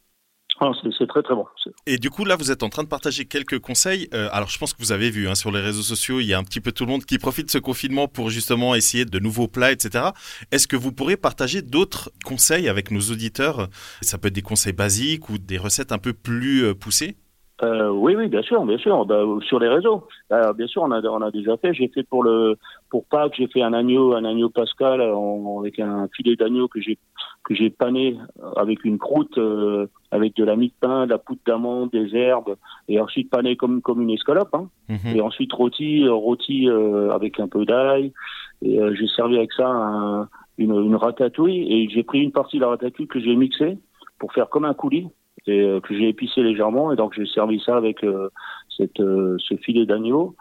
Ah, 0.60 0.72
c'est 0.98 1.08
très 1.08 1.22
très 1.24 1.36
bon. 1.36 1.46
Et 1.88 1.98
du 1.98 2.10
coup, 2.10 2.26
là, 2.26 2.36
vous 2.36 2.52
êtes 2.52 2.64
en 2.64 2.70
train 2.70 2.84
de 2.84 2.88
partager 2.88 3.26
quelques 3.26 3.60
conseils. 3.60 4.08
Euh, 4.14 4.30
alors, 4.32 4.50
je 4.50 4.58
pense 4.58 4.74
que 4.74 4.80
vous 4.82 4.92
avez 4.92 5.10
vu 5.10 5.28
hein, 5.28 5.36
sur 5.36 5.52
les 5.52 5.60
réseaux 5.60 5.82
sociaux, 5.82 6.20
il 6.20 6.26
y 6.28 6.34
a 6.34 6.38
un 6.40 6.44
petit 6.44 6.62
peu 6.62 6.72
tout 6.72 6.86
le 6.86 6.92
monde 6.92 7.04
qui 7.06 7.18
profite 7.18 7.48
de 7.48 7.52
ce 7.52 7.58
confinement 7.58 8.08
pour 8.08 8.30
justement 8.30 8.76
essayer 8.76 9.04
de 9.06 9.20
nouveaux 9.20 9.48
plats, 9.48 9.72
etc. 9.72 10.06
Est-ce 10.52 10.68
que 10.68 10.76
vous 10.78 10.92
pourrez 10.94 11.18
partager 11.18 11.62
d'autres 11.62 12.12
conseils 12.24 12.70
avec 12.70 12.92
nos 12.92 13.02
auditeurs? 13.02 13.68
Ça 14.02 14.18
peut 14.18 14.28
être 14.28 14.36
des 14.36 14.42
conseils 14.42 14.74
basiques 14.74 15.30
ou 15.30 15.38
des 15.38 15.58
recettes 15.58 15.92
un 15.92 15.98
peu 15.98 16.14
plus 16.14 16.64
euh, 16.64 16.74
poussées? 16.74 17.18
Euh, 17.64 17.90
oui, 17.90 18.16
oui, 18.16 18.28
bien 18.28 18.42
sûr, 18.42 18.66
bien 18.66 18.78
sûr. 18.78 19.06
Bah, 19.06 19.24
sur 19.48 19.60
les 19.60 19.70
réseaux, 19.70 20.08
Bah, 20.30 20.54
bien 20.54 20.68
sûr, 20.68 20.82
on 20.84 20.92
a, 20.92 21.02
on 21.02 21.22
a 21.22 21.32
déjà 21.32 21.56
fait. 21.58 21.74
J'ai 21.74 21.88
fait 21.88 22.04
pour 22.04 22.24
le 22.24 22.58
pour 22.90 23.06
Pâques, 23.06 23.34
j'ai 23.38 23.48
fait 23.48 23.62
un 23.62 23.74
agneau, 23.74 24.14
un 24.16 24.26
agneau 24.26 24.50
pascal 24.50 25.02
en- 25.02 25.60
avec 25.60 25.80
un 25.80 26.08
filet 26.16 26.36
d'agneau 26.36 26.68
que 26.68 26.82
j'ai 26.82 26.98
que 27.44 27.54
j'ai 27.56 27.70
pané 27.70 28.18
avec 28.56 28.86
une 28.86 28.98
croûte, 28.98 29.38
euh, 29.38 29.88
avec 30.12 30.36
de 30.36 30.44
la 30.46 30.56
mie 30.56 30.70
de 30.70 30.74
pain, 30.80 31.06
de 31.06 31.10
la 31.12 31.18
poudre 31.18 31.42
d'amande, 31.46 31.90
des 31.92 32.16
herbes, 32.16 32.56
et 32.88 33.00
ensuite 33.00 33.30
pané 33.30 33.56
comme 33.58 33.82
comme 33.82 34.02
une 34.02 34.12
escalope. 34.12 34.54
Hein. 34.54 34.70
Mhm. 34.90 35.16
Et 35.16 35.22
ensuite 35.22 35.52
rôti, 35.54 36.04
euh, 36.06 36.14
rôti 36.14 36.70
euh, 36.70 37.10
avec 37.12 37.40
un 37.40 37.48
peu 37.48 37.66
d'ail. 37.66 38.14
Et 38.62 38.80
euh, 38.80 38.94
j'ai 38.96 39.08
servi 39.08 39.36
avec 39.38 39.52
ça 39.54 39.68
un- 39.68 40.30
une, 40.58 40.72
une 40.74 40.96
ratatouille. 40.96 41.68
Et 41.74 41.90
j'ai 41.90 42.04
pris 42.04 42.22
une 42.22 42.32
partie 42.32 42.58
de 42.58 42.62
la 42.62 42.70
ratatouille 42.70 43.08
que 43.08 43.20
j'ai 43.20 43.36
mixée 43.36 43.78
pour 44.20 44.32
faire 44.32 44.48
comme 44.50 44.64
un 44.66 44.74
coulis 44.74 45.08
et 45.46 45.62
euh, 45.62 45.82
que 45.82 45.94
j'ai 45.98 46.08
épicé 46.08 46.42
légèrement. 46.44 46.94
Et 46.94 46.96
donc 46.96 47.14
j'ai 47.14 47.26
servi 47.26 47.60
ça 47.60 47.76
avec 47.76 48.04
euh, 48.06 48.30
cette, 48.78 49.00
euh, 49.02 49.36
ce 49.40 49.56
filet 49.56 49.86
d'agneau. 49.86 50.36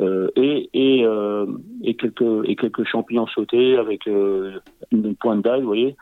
euh, 0.00 0.28
et 0.36 0.70
et, 0.74 1.04
euh, 1.04 1.46
et 1.84 1.94
quelques 1.94 2.48
et 2.48 2.56
quelques 2.56 2.84
champignons 2.84 3.26
sautés 3.28 3.76
avec 3.76 4.06
euh, 4.08 4.58
une 4.90 5.14
pointe 5.14 5.42
d'ail, 5.42 5.60
vous 5.60 5.66
voyez. 5.68 5.94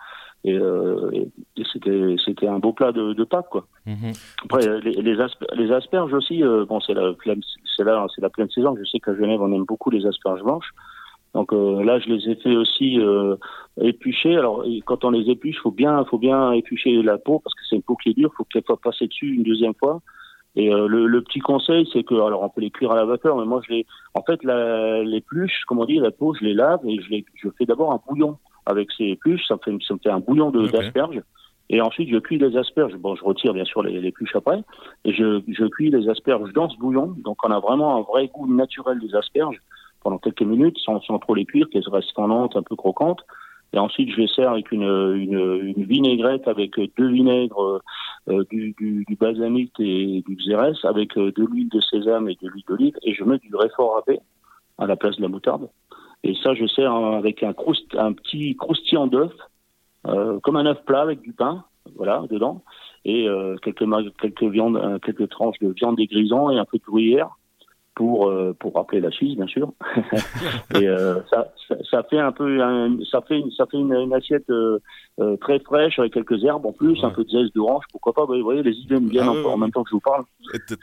Et, 0.46 0.54
euh, 0.56 1.10
et- 1.12 1.28
c'était 1.72 2.16
c'était 2.24 2.46
un 2.46 2.58
beau 2.60 2.72
plat 2.72 2.92
de, 2.92 3.12
de 3.12 3.24
Pâques 3.24 3.50
quoi. 3.50 3.66
Mhm. 3.86 4.12
Après, 4.44 4.80
les, 4.80 4.92
les, 5.02 5.16
asper- 5.16 5.52
les 5.54 5.70
asperges 5.72 6.14
aussi, 6.14 6.42
euh, 6.42 6.64
bon, 6.64 6.80
c'est 6.80 6.94
la, 6.94 7.12
pleine- 7.12 7.42
c'est 7.76 7.84
là, 7.84 8.06
c'est 8.14 8.22
la 8.22 8.30
pleine 8.30 8.48
saison. 8.50 8.74
Je 8.78 8.84
sais 8.84 9.00
qu'à 9.00 9.14
Genève, 9.14 9.42
on 9.42 9.52
aime 9.52 9.64
beaucoup 9.64 9.90
les 9.90 10.06
asperges 10.06 10.42
blanches. 10.42 10.70
Donc 11.34 11.52
euh, 11.52 11.82
là, 11.84 11.98
je 11.98 12.08
les 12.08 12.30
ai 12.30 12.36
fait 12.36 12.56
aussi 12.56 12.98
éplucher. 13.80 14.36
Alors, 14.36 14.64
quand 14.86 15.04
on 15.04 15.10
les 15.10 15.28
épluche, 15.30 15.58
faut 15.60 15.70
bien, 15.70 16.04
faut 16.04 16.18
bien 16.18 16.52
éplucher 16.52 17.02
la 17.02 17.18
peau 17.18 17.40
parce 17.40 17.54
que 17.54 17.60
c'est 17.68 17.76
une 17.76 17.82
peau 17.82 17.96
qui 17.96 18.10
est 18.10 18.14
dure. 18.14 18.32
Faut 18.36 18.44
qu'elle 18.44 18.64
soit 18.64 18.80
passée 18.80 19.06
dessus 19.08 19.34
une 19.34 19.42
deuxième 19.42 19.74
fois. 19.74 20.00
Et 20.58 20.72
euh, 20.72 20.86
le, 20.88 21.06
le 21.06 21.20
petit 21.20 21.40
conseil, 21.40 21.86
c'est 21.92 22.02
que, 22.02 22.14
alors, 22.14 22.42
on 22.42 22.48
peut 22.48 22.62
les 22.62 22.70
cuire 22.70 22.90
à 22.92 22.96
la 22.96 23.04
vapeur, 23.04 23.36
mais 23.36 23.44
moi, 23.44 23.60
je 23.68 23.74
les, 23.74 23.86
en 24.14 24.22
fait, 24.22 24.42
la, 24.42 25.02
l'épluche, 25.04 25.64
comment 25.66 25.84
dire, 25.84 26.02
la 26.02 26.10
peau, 26.10 26.32
je 26.34 26.42
les 26.44 26.54
lave 26.54 26.80
et 26.86 26.98
je 27.02 27.10
les, 27.10 27.26
je 27.34 27.48
fais 27.58 27.66
d'abord 27.66 27.92
un 27.92 28.00
bouillon 28.08 28.38
avec 28.66 28.90
ces 28.96 29.04
épluches. 29.04 29.46
Ça 29.48 29.54
me 29.54 29.60
fait, 29.60 29.84
ça 29.86 29.94
me 29.94 29.98
fait 29.98 30.10
un 30.10 30.20
bouillon 30.20 30.50
de, 30.50 30.60
Ok. 30.64 30.72
d'asperges. 30.72 31.22
Et 31.68 31.80
ensuite, 31.80 32.08
je 32.10 32.18
cuis 32.18 32.38
les 32.38 32.56
asperges. 32.56 32.94
Bon, 32.96 33.16
je 33.16 33.24
retire 33.24 33.52
bien 33.52 33.64
sûr 33.64 33.82
les, 33.82 34.00
les 34.00 34.12
pluches 34.12 34.36
après. 34.36 34.62
Et 35.04 35.12
je, 35.12 35.40
je 35.48 35.64
cuis 35.66 35.90
les 35.90 36.08
asperges 36.08 36.52
dans 36.52 36.68
ce 36.68 36.76
bouillon. 36.76 37.14
Donc, 37.24 37.38
on 37.44 37.50
a 37.50 37.58
vraiment 37.58 37.96
un 37.96 38.02
vrai 38.02 38.28
goût 38.32 38.46
naturel 38.46 39.00
des 39.00 39.14
asperges 39.16 39.60
pendant 40.02 40.18
quelques 40.18 40.42
minutes, 40.42 40.78
sans, 40.78 41.00
sans 41.00 41.18
trop 41.18 41.34
les 41.34 41.44
cuire, 41.44 41.68
qu'elles 41.70 41.88
restent 41.88 42.14
fendantes, 42.14 42.54
un 42.54 42.62
peu 42.62 42.76
croquantes. 42.76 43.22
Et 43.72 43.78
ensuite, 43.78 44.10
je 44.12 44.18
les 44.18 44.28
sers 44.28 44.48
avec 44.48 44.70
une, 44.70 44.84
une, 44.84 45.72
une 45.76 45.84
vinaigrette 45.84 46.46
avec 46.46 46.78
deux 46.96 47.08
vinaigres, 47.08 47.80
euh, 48.28 48.44
du, 48.48 48.74
du, 48.78 49.04
du 49.08 49.16
balsamique 49.16 49.72
et 49.80 50.22
du 50.26 50.36
xérès, 50.36 50.76
avec 50.84 51.18
euh, 51.18 51.32
de 51.32 51.44
l'huile 51.44 51.68
de 51.68 51.80
sésame 51.80 52.28
et 52.28 52.38
de 52.40 52.48
l'huile 52.48 52.64
d'olive. 52.68 52.94
Et 53.02 53.12
je 53.12 53.24
mets 53.24 53.38
du 53.38 53.54
réfort 53.56 53.96
râpé 53.96 54.20
à 54.78 54.86
la 54.86 54.94
place 54.94 55.16
de 55.16 55.22
la 55.22 55.28
moutarde. 55.28 55.68
Et 56.26 56.34
ça, 56.42 56.54
je 56.54 56.66
sers 56.66 56.92
avec 56.92 57.44
un, 57.44 57.52
croust, 57.52 57.94
un 57.94 58.12
petit 58.12 58.56
croustillant 58.56 59.06
d'œuf, 59.06 59.32
euh, 60.08 60.40
comme 60.40 60.56
un 60.56 60.66
œuf 60.66 60.84
plat 60.84 61.02
avec 61.02 61.20
du 61.20 61.32
pain, 61.32 61.64
voilà, 61.94 62.24
dedans, 62.28 62.64
et 63.04 63.28
euh, 63.28 63.54
quelques, 63.62 63.84
quelques, 64.20 64.42
viandes, 64.42 64.76
euh, 64.76 64.98
quelques 64.98 65.28
tranches 65.28 65.58
de 65.60 65.68
viande 65.68 65.96
des 65.96 66.06
grisons 66.06 66.50
et 66.50 66.58
un 66.58 66.64
peu 66.64 66.78
de 66.78 66.82
gruyère 66.82 67.30
pour 67.96 68.28
euh, 68.28 68.54
pour 68.60 68.74
rappeler 68.74 69.00
la 69.00 69.10
Suisse, 69.10 69.34
bien 69.36 69.46
sûr. 69.48 69.72
et 70.74 70.86
euh, 70.86 71.16
ça, 71.30 71.48
ça, 71.66 71.74
ça 71.90 72.02
fait 72.08 72.18
un 72.20 72.30
peu, 72.30 72.62
un- 72.62 72.98
ça 73.10 73.20
fait 73.26 73.38
une, 73.40 73.50
ça 73.50 73.64
fait 73.68 73.78
une, 73.78 73.92
une 73.92 74.14
assiette 74.14 74.48
euh, 74.50 74.78
euh, 75.18 75.36
très 75.38 75.58
fraîche 75.60 75.98
avec 75.98 76.12
quelques 76.12 76.44
herbes 76.44 76.66
en 76.66 76.72
plus, 76.72 77.02
un 77.02 77.10
peu 77.10 77.24
de 77.24 77.30
zeste 77.30 77.54
d'orange, 77.54 77.84
pourquoi 77.90 78.12
pas. 78.12 78.24
Vous 78.26 78.38
voyez, 78.42 78.62
les 78.62 78.72
idées 78.74 79.00
me 79.00 79.08
viennent 79.10 79.24
Ah 79.26 79.30
en, 79.30 79.34
ouais, 79.34 79.44
en 79.46 79.50
ouais. 79.52 79.56
même 79.56 79.70
temps 79.72 79.82
que 79.82 79.88
je 79.90 79.94
vous 79.94 80.00
parle. 80.00 80.24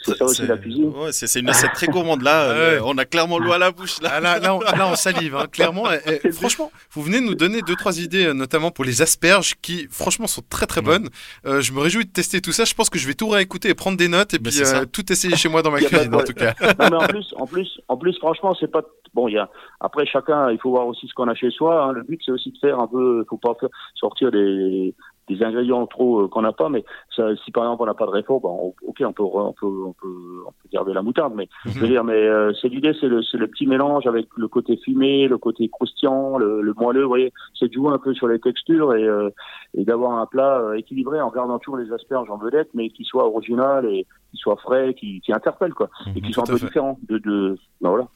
C'est 0.03 0.15
ça 0.17 0.25
aussi 0.25 0.45
la 0.47 0.57
cuisine. 0.57 0.89
Ouais, 0.89 1.11
c'est 1.11 1.27
c'est 1.27 1.39
une 1.39 1.49
assiette 1.49 1.73
très 1.73 1.87
gourmande 1.87 2.23
là. 2.23 2.43
euh, 2.49 2.79
on 2.83 2.97
a 2.97 3.05
clairement 3.05 3.37
l'eau 3.39 3.51
à 3.53 3.57
la 3.59 3.71
bouche 3.71 4.01
là. 4.01 4.09
Ah, 4.15 4.19
là, 4.19 4.39
là, 4.39 4.55
on, 4.55 4.59
là, 4.59 4.89
on 4.91 4.95
salive, 4.95 5.35
hein, 5.35 5.45
clairement. 5.51 5.85
Franchement, 6.33 6.71
vous 6.91 7.03
venez 7.03 7.19
de 7.21 7.25
nous 7.25 7.35
donner 7.35 7.61
deux, 7.61 7.75
trois 7.75 7.99
idées, 8.01 8.33
notamment 8.33 8.71
pour 8.71 8.83
les 8.85 9.01
asperges, 9.03 9.53
qui, 9.61 9.87
franchement, 9.89 10.25
sont 10.27 10.41
très, 10.49 10.65
très 10.65 10.81
bonnes. 10.81 11.09
Euh, 11.45 11.61
je 11.61 11.71
me 11.73 11.79
réjouis 11.79 12.05
de 12.05 12.09
tester 12.11 12.41
tout 12.41 12.51
ça. 12.51 12.65
Je 12.65 12.73
pense 12.73 12.89
que 12.89 12.97
je 12.97 13.07
vais 13.07 13.13
tout 13.13 13.29
réécouter 13.29 13.69
et 13.69 13.73
prendre 13.75 13.97
des 13.97 14.07
notes 14.07 14.33
et 14.33 14.39
puis 14.39 14.61
euh, 14.61 14.85
tout 14.91 15.09
essayer 15.11 15.35
chez 15.35 15.47
moi 15.49 15.61
dans 15.61 15.71
ma 15.71 15.79
cuisine, 15.79 16.13
en 16.15 16.23
tout 16.23 16.33
cas. 16.33 16.53
non, 16.91 16.99
en 17.03 17.07
plus, 17.07 17.33
en 17.37 17.45
plus, 17.47 17.81
en 17.87 17.97
plus, 17.97 18.17
franchement, 18.17 18.55
c'est 18.59 18.71
pas 18.71 18.81
bon. 19.13 19.27
Il 19.27 19.33
y 19.33 19.37
a 19.37 19.49
après 19.79 20.05
chacun, 20.05 20.51
il 20.51 20.59
faut 20.59 20.71
voir 20.71 20.87
aussi 20.87 21.07
ce 21.07 21.13
qu'on 21.13 21.27
a 21.27 21.35
chez 21.35 21.51
soi. 21.51 21.83
hein. 21.85 21.91
Le 21.91 22.03
but, 22.03 22.21
c'est 22.25 22.31
aussi 22.31 22.51
de 22.51 22.57
faire 22.57 22.79
un 22.79 22.87
peu. 22.87 23.25
Faut 23.29 23.37
pas 23.37 23.55
sortir 23.95 24.31
des 24.31 24.93
des 25.29 25.41
ingrédients 25.43 25.85
trop 25.87 26.21
euh, 26.21 26.27
qu'on 26.27 26.41
n'a 26.41 26.51
pas, 26.51 26.69
mais 26.69 26.83
ça, 27.15 27.35
si 27.43 27.51
par 27.51 27.63
exemple 27.63 27.83
on 27.83 27.85
n'a 27.85 27.93
pas 27.93 28.05
de 28.05 28.11
réfort, 28.11 28.43
on- 28.43 28.73
ok, 28.87 29.01
on 29.05 29.13
peut, 29.13 29.23
on 29.23 29.53
peut, 29.53 29.65
on 29.87 29.93
peut, 29.93 30.43
on 30.47 30.51
peut 30.51 30.69
garder 30.71 30.93
la 30.93 31.01
moutarde, 31.01 31.33
mais 31.35 31.47
je 31.65 31.79
veux 31.79 31.87
dire, 31.87 32.03
mais 32.03 32.13
euh, 32.27 32.51
c'est 32.61 32.67
l'idée, 32.69 32.93
c'est 32.99 33.07
le, 33.07 33.23
c'est 33.23 33.37
le 33.37 33.47
petit 33.47 33.65
mélange 33.67 34.05
avec 34.07 34.27
le 34.35 34.47
côté 34.47 34.77
fumé, 34.77 35.27
le 35.27 35.37
côté 35.37 35.69
croustillant, 35.69 36.37
le, 36.37 36.61
le 36.61 36.73
moelleux, 36.73 37.03
vous 37.03 37.07
voyez, 37.09 37.31
c'est 37.57 37.67
de 37.69 37.73
jouer 37.73 37.91
un 37.93 37.99
peu 37.99 38.13
sur 38.13 38.27
les 38.27 38.39
textures 38.39 38.93
et, 38.95 39.03
euh, 39.03 39.29
et 39.77 39.85
d'avoir 39.85 40.13
un 40.19 40.25
plat 40.25 40.61
équilibré 40.75 41.21
en 41.21 41.29
gardant 41.31 41.59
toujours 41.59 41.77
les 41.77 41.91
asperges 41.93 42.29
en 42.29 42.37
vedette, 42.37 42.69
mais 42.73 42.89
qui 42.89 43.03
soit 43.05 43.25
original 43.25 43.85
et 43.85 44.05
qui 44.31 44.37
soit 44.37 44.57
frais, 44.57 44.93
qui, 44.93 45.21
qui 45.21 45.31
interpelle 45.31 45.73
quoi, 45.73 45.89
et 46.15 46.21
qui 46.21 46.33
soit 46.33 46.43
un 46.43 46.47
peu 46.47 46.53
différent 46.67 46.99
de, 47.07 47.17
de, 47.19 47.57
ben 47.81 47.89
voilà. 47.89 48.07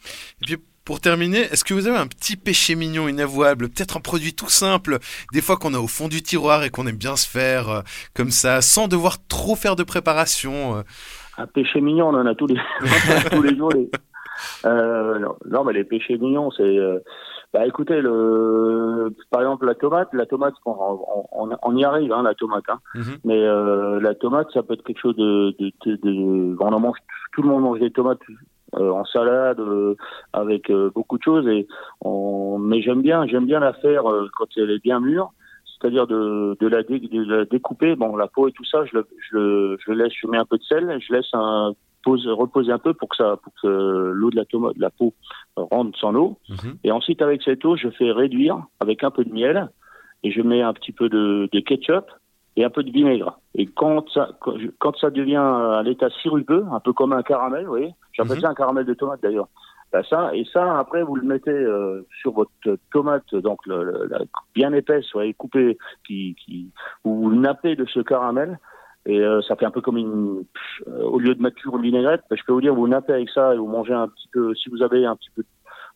Et 0.42 0.46
puis, 0.46 0.58
pour 0.88 1.02
terminer, 1.02 1.40
est-ce 1.52 1.66
que 1.66 1.74
vous 1.74 1.86
avez 1.88 1.98
un 1.98 2.08
petit 2.08 2.38
péché 2.38 2.74
mignon 2.76 3.10
inavouable, 3.10 3.68
peut-être 3.68 3.98
un 3.98 4.00
produit 4.00 4.34
tout 4.34 4.48
simple, 4.50 5.00
des 5.34 5.42
fois 5.42 5.58
qu'on 5.58 5.74
a 5.74 5.80
au 5.80 5.88
fond 5.88 6.08
du 6.08 6.22
tiroir 6.24 6.64
et 6.64 6.70
qu'on 6.70 6.88
aime 6.88 6.96
bien 6.96 7.18
se 7.18 7.28
faire 7.28 7.70
euh, 7.70 7.82
comme 8.16 8.32
ça, 8.32 8.62
sans 8.62 8.88
devoir 8.88 9.18
trop 9.28 9.56
faire 9.58 9.76
de 9.76 9.84
préparation 9.84 10.78
euh? 10.78 10.82
Un 11.38 11.46
péché 11.46 11.82
mignon, 11.82 12.08
on 12.08 12.16
en 12.16 12.26
a 12.26 12.34
tous 12.36 12.48
les, 12.48 12.56
tous 13.32 13.42
les 13.42 13.56
jours. 13.58 13.70
Les... 13.76 13.90
Euh, 14.66 15.20
non, 15.20 15.36
non, 15.50 15.64
mais 15.66 15.74
les 15.74 15.84
péchés 15.84 16.18
mignons, 16.18 16.52
c'est. 16.52 16.78
Bah, 17.54 17.66
écoutez, 17.68 18.02
le, 18.02 19.14
par 19.30 19.42
exemple, 19.42 19.66
la 19.66 19.76
tomate, 19.76 20.10
la 20.14 20.26
tomate, 20.26 20.54
on, 20.66 20.72
on, 20.72 21.50
on- 21.52 21.58
on 21.64 21.76
y 21.78 21.84
arrive, 21.86 22.12
hein, 22.12 22.24
la 22.24 22.34
tomate. 22.34 22.64
Hein. 22.70 22.80
Mhm. 22.96 23.18
Mais 23.26 23.38
euh, 23.42 24.00
la 24.00 24.16
tomate, 24.16 24.48
ça 24.54 24.64
peut 24.64 24.74
être 24.74 24.84
quelque 24.84 25.00
chose 25.02 25.16
de, 25.16 25.56
de, 25.60 25.72
de, 25.86 25.96
de- 25.98 26.56
on 26.60 26.74
en 26.74 26.80
mange, 26.80 26.98
tout 27.34 27.42
le 27.42 27.50
monde 27.50 27.64
mange 27.64 27.80
des 27.80 27.92
tomates 27.92 28.20
en 28.82 29.06
salade, 29.06 29.60
euh, 29.60 29.96
avec 30.34 30.70
euh, 30.70 30.90
beaucoup 30.94 31.18
de 31.18 31.24
choses. 31.24 31.48
Et 31.48 31.68
on, 32.02 32.58
mais 32.60 32.82
j'aime 32.82 33.02
bien, 33.02 33.26
j'aime 33.28 33.46
bien 33.46 33.60
la 33.60 33.74
faire 33.74 34.10
euh, 34.10 34.28
quand 34.36 34.48
elle 34.58 34.72
est 34.72 34.84
bien 34.84 35.00
mûre 35.00 35.32
c'est-à-dire 35.80 36.08
de, 36.08 36.58
de, 36.60 36.68
la 36.68 36.82
dé- 36.82 37.00
de 37.00 37.24
la 37.24 37.46
découper, 37.46 37.96
bon, 37.96 38.16
la 38.16 38.26
peau 38.26 38.48
et 38.48 38.52
tout 38.52 38.66
ça, 38.66 38.84
je 38.86 38.98
le, 39.32 39.78
je 39.86 39.92
laisse, 39.92 40.12
je 40.20 40.26
mets 40.26 40.40
un 40.40 40.46
peu 40.46 40.58
de 40.58 40.64
sel, 40.64 40.98
je 41.00 41.14
laisse 41.14 41.28
un, 41.34 41.74
pose, 42.04 42.28
reposer 42.28 42.72
un 42.72 42.80
peu 42.80 42.94
pour 42.94 43.10
que 43.10 43.18
ça, 43.18 43.38
pour 43.44 43.54
que 43.62 43.68
l'eau 43.68 44.30
de 44.30 44.36
la 44.36 44.46
tomate, 44.46 44.76
de 44.76 44.82
la 44.82 44.90
peau 44.90 45.14
rentre 45.56 45.98
son 46.00 46.16
eau. 46.16 46.38
Mhm. 46.50 46.78
Et 46.84 46.92
ensuite, 46.92 47.22
avec 47.22 47.44
cette 47.44 47.64
eau, 47.66 47.76
je 47.76 47.90
fais 47.90 48.12
réduire 48.12 48.64
avec 48.80 49.04
un 49.04 49.12
peu 49.12 49.24
de 49.24 49.32
miel 49.32 49.70
et 50.24 50.32
je 50.32 50.42
mets 50.42 50.62
un 50.62 50.74
petit 50.74 50.92
peu 50.92 51.10
de, 51.10 51.50
de 51.52 51.60
ketchup 51.60 52.06
et 52.58 52.66
un 52.66 52.70
peu 52.70 52.84
de 52.84 52.92
vinaigre. 52.92 53.40
Et 53.56 53.66
quand 53.68 54.10
ça, 54.10 54.32
quand, 54.80 54.98
ça 54.98 55.10
devient 55.12 55.36
à 55.38 55.82
l'état 55.86 56.10
sirupeux, 56.10 56.66
un 56.72 56.80
peu 56.82 56.92
comme 56.92 57.14
un 57.14 57.22
caramel, 57.24 57.64
vous 57.64 57.70
voyez, 57.70 57.94
j'appelle 58.12 58.38
Mhm. 58.38 58.42
ça 58.42 58.50
un 58.50 58.56
caramel 58.56 58.86
de 58.86 58.94
tomate 58.94 59.22
d'ailleurs. 59.22 59.48
Ben 59.94 60.04
ça 60.10 60.36
et 60.36 60.44
ça 60.52 60.80
après 60.80 61.02
vous 61.02 61.16
le 61.16 61.22
mettez 61.26 61.50
euh, 61.50 62.06
sur 62.22 62.34
votre 62.34 62.52
tomate 62.92 63.34
donc 63.36 63.66
le, 63.66 63.86
le- 63.86 64.08
la, 64.10 64.20
bien 64.54 64.74
épaisse, 64.74 65.06
vous 65.06 65.20
voyez, 65.20 65.34
coupée, 65.34 65.78
qui, 66.06 66.36
qui 66.44 66.72
vous 67.06 67.30
le 67.30 67.38
nappez 67.38 67.78
de 67.78 67.86
ce 67.86 68.02
caramel 68.02 68.60
et 69.06 69.22
euh, 69.22 69.42
ça 69.44 69.56
fait 69.56 69.66
un 69.66 69.72
peu 69.72 69.80
comme 69.80 69.96
une 69.96 70.44
euh, 70.90 71.04
au 71.04 71.20
lieu 71.20 71.34
de 71.36 71.42
mettre 71.42 71.56
une 71.66 71.82
vinaigrette, 71.82 72.24
ben, 72.30 72.36
je 72.36 72.44
peux 72.44 72.52
vous 72.52 72.60
dire 72.60 72.76
vous 72.76 72.90
nappez 72.90 73.14
avec 73.14 73.30
ça 73.30 73.54
et 73.54 73.58
vous 73.58 73.68
mangez 73.68 73.94
un 73.94 74.10
petit 74.10 74.28
peu 74.34 74.54
si 74.56 74.70
vous 74.70 74.82
avez 74.84 75.06
un 75.06 75.16
petit 75.16 75.30
peu 75.34 75.44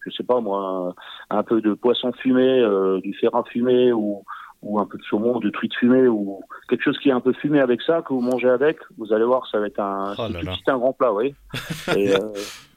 je 0.06 0.12
sais 0.12 0.24
pas 0.24 0.40
moi 0.40 0.96
un, 1.30 1.38
un 1.40 1.44
peu 1.44 1.60
de 1.60 1.74
poisson 1.74 2.14
fumé, 2.14 2.62
euh, 2.62 3.02
du 3.02 3.14
ferrin 3.16 3.44
fumé 3.44 3.92
ou 3.92 4.24
ou 4.62 4.80
un 4.80 4.86
peu 4.86 4.98
de 4.98 5.04
saumon, 5.04 5.40
de 5.40 5.50
truite 5.50 5.74
fumée 5.76 6.08
ou 6.08 6.42
quelque 6.70 6.84
chose 6.84 6.98
qui 7.00 7.10
est 7.10 7.14
un 7.14 7.20
peu 7.20 7.34
fumé 7.34 7.60
avec 7.60 7.82
ça 7.82 8.02
que 8.02 8.14
vous 8.14 8.22
mangez 8.22 8.50
avec, 8.50 8.78
vous 8.98 9.12
allez 9.14 9.26
voir 9.26 9.48
ça 9.52 9.60
va 9.60 9.68
être 9.68 9.80
un 9.80 10.14
Oh 10.18 10.28
là 10.32 10.42
là. 10.44 10.54
c'est 10.64 10.72
un 10.72 10.78
grand 10.78 10.94
plat, 10.94 11.10
voyez. 11.12 11.34
Et, 11.98 12.14
euh, 12.14 12.20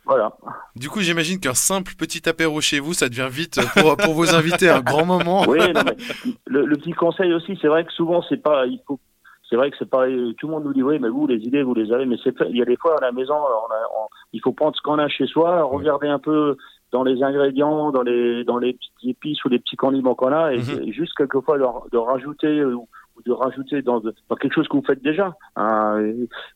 voilà. 0.07 0.33
Du 0.77 0.89
coup, 0.91 1.01
j'imagine 1.01 1.41
qu'un 1.41 1.55
simple 1.55 1.93
petit 1.99 2.29
apéro 2.29 2.61
chez 2.61 2.79
vous, 2.81 2.93
ça 2.95 3.09
devient 3.09 3.29
vite 3.31 3.59
pour, 3.77 3.97
pour 3.97 4.15
vos 4.15 4.35
invités 4.35 4.69
un 4.69 4.81
grand 4.81 5.05
moment. 5.07 5.45
Oui, 5.49 5.59
non, 5.75 5.83
mais 5.85 5.97
le, 6.47 6.65
le 6.67 6.77
petit 6.77 6.93
conseil 6.93 7.33
aussi, 7.33 7.59
c'est 7.61 7.69
vrai 7.69 7.85
que 7.85 7.93
souvent 7.93 8.23
c'est 8.29 8.43
pas, 8.43 8.67
il 8.67 8.81
faut, 8.87 8.99
c'est 9.49 9.57
vrai 9.57 9.71
que 9.71 9.77
c'est 9.79 9.89
pas, 9.89 10.07
tout 10.39 10.47
le 10.47 10.53
monde 10.53 10.65
nous 10.65 10.73
dit 10.75 10.83
oui, 10.83 10.99
mais 10.99 11.09
vous 11.09 11.27
les 11.27 11.37
idées 11.37 11.63
vous 11.63 11.75
les 11.75 11.93
avez, 11.93 12.07
mais 12.07 12.17
c'est, 12.25 12.37
fait- 12.37 12.49
il 12.51 12.57
y 12.57 12.63
a 12.63 12.67
des 12.67 12.77
fois 12.77 12.97
à 12.99 13.01
la 13.03 13.13
maison, 13.13 13.35
on 13.35 13.73
a, 13.73 13.79
on- 13.99 14.09
il 14.33 14.41
faut 14.43 14.53
prendre 14.53 14.75
ce 14.77 14.83
qu'on 14.83 14.99
a 14.99 15.09
chez 15.09 15.27
soi, 15.27 15.63
regarder 15.65 16.09
un 16.09 16.19
peu 16.19 16.57
dans 16.95 17.03
les 17.03 17.23
ingrédients, 17.25 17.91
dans 17.91 18.03
les 18.03 18.45
dans 18.45 18.59
les 18.65 18.73
petites 18.75 19.05
épices 19.17 19.45
ou 19.45 19.49
les 19.49 19.59
petits 19.59 19.75
condiments 19.85 20.15
qu'on 20.15 20.33
a, 20.33 20.53
et, 20.55 20.59
Mhm. 20.59 20.83
et 20.89 20.93
juste 20.93 21.13
quelquefois 21.17 21.59
de, 21.59 21.65
de 21.91 21.99
rajouter 21.99 22.65
ou, 22.65 22.87
ou 23.17 23.23
de 23.27 23.33
rajouter 23.33 23.83
dans, 23.83 23.99
dans 24.01 24.37
quelque 24.37 24.55
chose 24.55 24.69
que 24.69 24.77
vous 24.77 24.85
faites 24.87 25.03
déjà, 25.03 25.35
hein, 25.57 26.01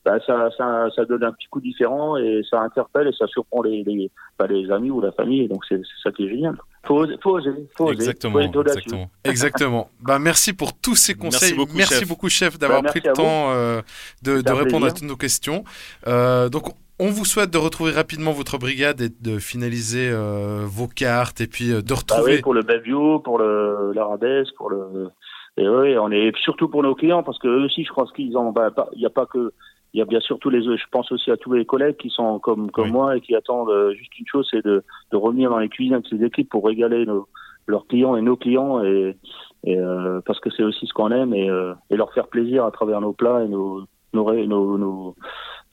bah, 0.05 0.19
ça, 0.27 0.49
ça, 0.57 0.89
ça 0.95 1.05
donne 1.07 1.25
un 1.25 1.33
petit 1.33 1.49
coup 1.49 1.61
différent 1.61 2.17
et 2.17 2.43
ça 2.49 2.61
interpelle 2.61 3.09
et 3.09 3.13
ça 3.19 3.27
surprend 3.27 3.63
les, 3.63 3.83
les, 3.83 4.11
bah, 4.39 4.47
les 4.49 4.71
amis 4.71 4.93
ou 4.93 5.01
la 5.01 5.11
famille. 5.11 5.49
Donc 5.49 5.65
c'est 5.69 5.81
ça 6.05 6.13
qui 6.13 6.27
est 6.27 6.29
génial. 6.31 6.57
Faut 6.87 6.99
oser, 7.03 7.17
faut 7.21 7.33
oser, 7.39 7.51
faut 7.77 7.91
Exactement, 7.91 8.37
oser. 8.39 8.51
Faut 8.53 8.63
exactement. 8.63 9.11
Exactement. 9.25 9.91
Bah, 10.09 10.19
merci 10.21 10.53
pour 10.53 10.71
tous 10.73 10.95
ces 10.95 11.15
conseils. 11.15 11.55
Merci 11.75 12.05
beaucoup, 12.07 12.29
chef. 12.29 12.53
chef, 12.53 12.59
d'avoir 12.61 12.83
Bah, 12.83 12.91
pris 12.91 13.01
le 13.05 13.13
temps 13.13 13.51
euh, 13.51 13.83
de, 14.23 14.53
répondre 14.53 14.87
à 14.87 14.93
toutes 14.93 15.09
nos 15.09 15.17
questions. 15.17 15.65
Euh, 16.07 16.49
donc, 16.49 16.65
on 17.01 17.11
vous 17.11 17.25
souhaite 17.25 17.51
de 17.53 17.59
retrouver 17.59 17.93
rapidement 17.93 18.33
votre 18.33 18.59
brigade 18.59 19.01
et 19.01 19.09
de 19.09 19.39
finaliser 19.39 20.11
euh, 20.11 20.65
vos 20.67 20.89
cartes 20.89 21.41
et 21.41 21.47
puis 21.47 21.73
euh, 21.73 21.81
de 21.83 21.89
Bah 21.89 21.95
retrouver. 21.97 22.35
oui, 22.37 22.43
pour 22.43 22.55
le 22.55 22.63
Bellevue, 22.63 23.21
pour 23.25 23.39
le 23.39 23.93
l'arabesque, 23.95 24.55
pour 24.57 24.71
le 24.71 25.09
et 25.57 25.69
oui, 25.69 25.99
on 25.99 26.11
est 26.13 26.33
surtout 26.39 26.69
pour 26.69 26.83
nos 26.85 26.95
clients 26.95 27.23
parce 27.25 27.39
que 27.39 27.49
eux 27.49 27.65
aussi, 27.65 27.85
je 27.85 27.93
pense 27.93 28.13
qu'ils 28.13 28.37
ont. 28.37 28.53
bah, 28.53 28.71
Il 28.95 29.01
n'y 29.01 29.07
a 29.07 29.11
pas 29.11 29.27
que. 29.27 29.53
Il 29.95 29.99
y 29.99 30.03
a 30.03 30.05
bien 30.05 30.21
sûr 30.21 30.39
tous 30.39 30.51
les. 30.51 30.63
Je 30.63 30.85
pense 30.93 31.11
aussi 31.11 31.31
à 31.31 31.37
tous 31.37 31.53
les 31.53 31.65
collègues 31.65 31.97
qui 31.97 32.11
sont 32.11 32.39
comme 32.39 32.71
comme 32.71 32.87
Oui. 32.87 32.93
moi 32.93 33.17
et 33.17 33.21
qui 33.21 33.35
attendent 33.35 33.71
euh, 33.71 33.93
juste 33.95 34.17
une 34.19 34.27
chose, 34.27 34.47
c'est 34.51 34.65
de 34.65 34.85
de 35.11 35.17
revenir 35.17 35.51
dans 35.51 35.59
les 35.59 35.69
cuisines 35.69 35.95
avec 35.95 36.07
ces 36.09 36.23
équipes 36.23 36.49
pour 36.51 36.65
régaler 36.67 37.07
nos 37.07 37.27
leurs 37.67 37.87
clients 37.87 38.15
et 38.17 38.23
nos 38.23 38.37
clients 38.37 38.85
et, 38.85 39.17
et 39.65 39.77
euh, 39.79 40.21
parce 40.27 40.39
que 40.41 40.51
c'est 40.51 40.63
aussi 40.63 40.87
ce 40.87 40.93
qu'on 40.93 41.11
aime 41.11 41.35
et, 41.35 41.51
euh, 41.51 41.75
et 41.91 41.97
leur 41.97 42.13
faire 42.13 42.29
plaisir 42.29 42.65
à 42.65 42.71
travers 42.71 43.01
nos 43.01 43.13
plats 43.13 43.43
et 43.45 43.49
nos 43.49 43.83
nos 44.15 44.33
nos, 44.47 44.79
nos, 44.79 45.17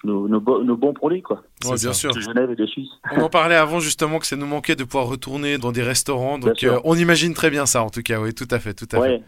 nos, 0.03 0.27
nos 0.27 0.39
bo- 0.39 0.63
nos 0.63 0.77
bons 0.77 0.93
produits 0.93 1.21
quoi. 1.21 1.37
Ouais, 1.63 1.69
bien 1.71 1.77
ça. 1.77 1.93
sûr. 1.93 2.13
De 2.13 2.19
Genève 2.19 2.51
et 2.51 2.55
de 2.55 2.65
Suisse. 2.65 2.89
On 3.11 3.21
en 3.21 3.29
parlait 3.29 3.55
avant 3.55 3.79
justement 3.79 4.19
que 4.19 4.27
ça 4.27 4.35
nous 4.35 4.45
manquait 4.45 4.75
de 4.75 4.83
pouvoir 4.83 5.07
retourner 5.07 5.57
dans 5.57 5.71
des 5.71 5.81
restaurants. 5.83 6.37
Donc, 6.37 6.63
euh, 6.63 6.79
on 6.83 6.95
imagine 6.97 7.33
très 7.33 7.49
bien 7.49 7.65
ça 7.65 7.83
en 7.83 7.89
tout 7.89 8.01
cas. 8.01 8.19
Oui, 8.19 8.33
tout 8.33 8.47
à 8.51 8.59
fait, 8.59 8.73
tout 8.73 8.87
à 8.91 8.97
fait. 8.97 9.01
Ouais. 9.01 9.23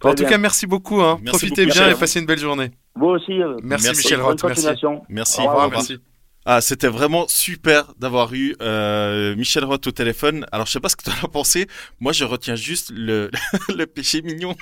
Bon, 0.00 0.10
en 0.10 0.14
tout 0.14 0.24
cas, 0.24 0.38
merci 0.38 0.66
beaucoup. 0.66 1.00
Hein. 1.02 1.18
Merci 1.22 1.46
Profitez 1.46 1.66
beaucoup, 1.66 1.78
bien 1.78 1.90
et 1.90 1.94
passez 1.94 2.20
une 2.20 2.26
belle 2.26 2.38
journée. 2.38 2.70
Vous 2.94 3.06
aussi. 3.06 3.32
euh, 3.42 3.56
Merci, 3.62 3.86
Merci. 3.86 4.04
Michel 4.04 4.20
Roth. 4.20 4.42
Merci. 4.44 4.66
Merci. 5.08 5.40
Au 5.40 5.46
revoir. 5.48 5.70
Merci. 5.70 5.98
Ah, 6.44 6.60
c'était 6.60 6.88
vraiment 6.88 7.26
super 7.28 7.94
d'avoir 8.00 8.34
eu 8.34 8.56
euh, 8.60 9.36
Michel 9.36 9.64
Roth 9.64 9.86
au 9.86 9.92
téléphone. 9.92 10.44
Alors, 10.50 10.66
je 10.66 10.72
sais 10.72 10.80
pas 10.80 10.88
ce 10.88 10.96
que 10.96 11.04
tu 11.04 11.10
en 11.10 11.24
as 11.24 11.28
pensé. 11.28 11.68
Moi, 12.00 12.12
je 12.12 12.24
retiens 12.24 12.56
juste 12.56 12.90
le, 12.92 13.30
le 13.68 13.86
péché 13.86 14.22
mignon. 14.22 14.56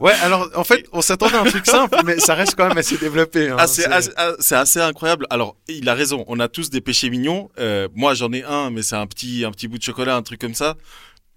Ouais, 0.00 0.14
alors 0.22 0.48
en 0.54 0.64
fait, 0.64 0.86
on 0.92 1.02
s'attendait 1.02 1.36
à 1.36 1.42
un 1.42 1.44
truc 1.44 1.66
simple, 1.66 1.98
mais 2.06 2.18
ça 2.18 2.34
reste 2.34 2.54
quand 2.56 2.66
même 2.68 2.78
assez 2.78 2.96
développé. 2.96 3.50
hein. 3.50 3.56
Ah, 3.58 3.66
c'est 3.66 3.82
C'est- 3.82 3.92
assez, 3.92 4.10
ah, 4.16 4.32
c'est 4.38 4.54
assez 4.54 4.80
incroyable. 4.80 5.26
Alors, 5.28 5.56
il 5.68 5.86
a 5.90 5.94
raison. 5.94 6.24
On 6.26 6.40
a 6.40 6.48
tous 6.48 6.70
des 6.70 6.80
péchés 6.80 7.10
mignons. 7.10 7.50
Euh, 7.58 7.88
moi, 7.94 8.14
j'en 8.14 8.32
ai 8.32 8.42
un, 8.44 8.70
mais 8.70 8.82
c'est 8.82 8.96
un 8.96 9.06
petit, 9.06 9.44
un 9.44 9.50
petit 9.50 9.68
bout 9.68 9.76
de 9.76 9.82
chocolat, 9.82 10.16
un 10.16 10.22
truc 10.22 10.40
comme 10.40 10.54
ça. 10.54 10.76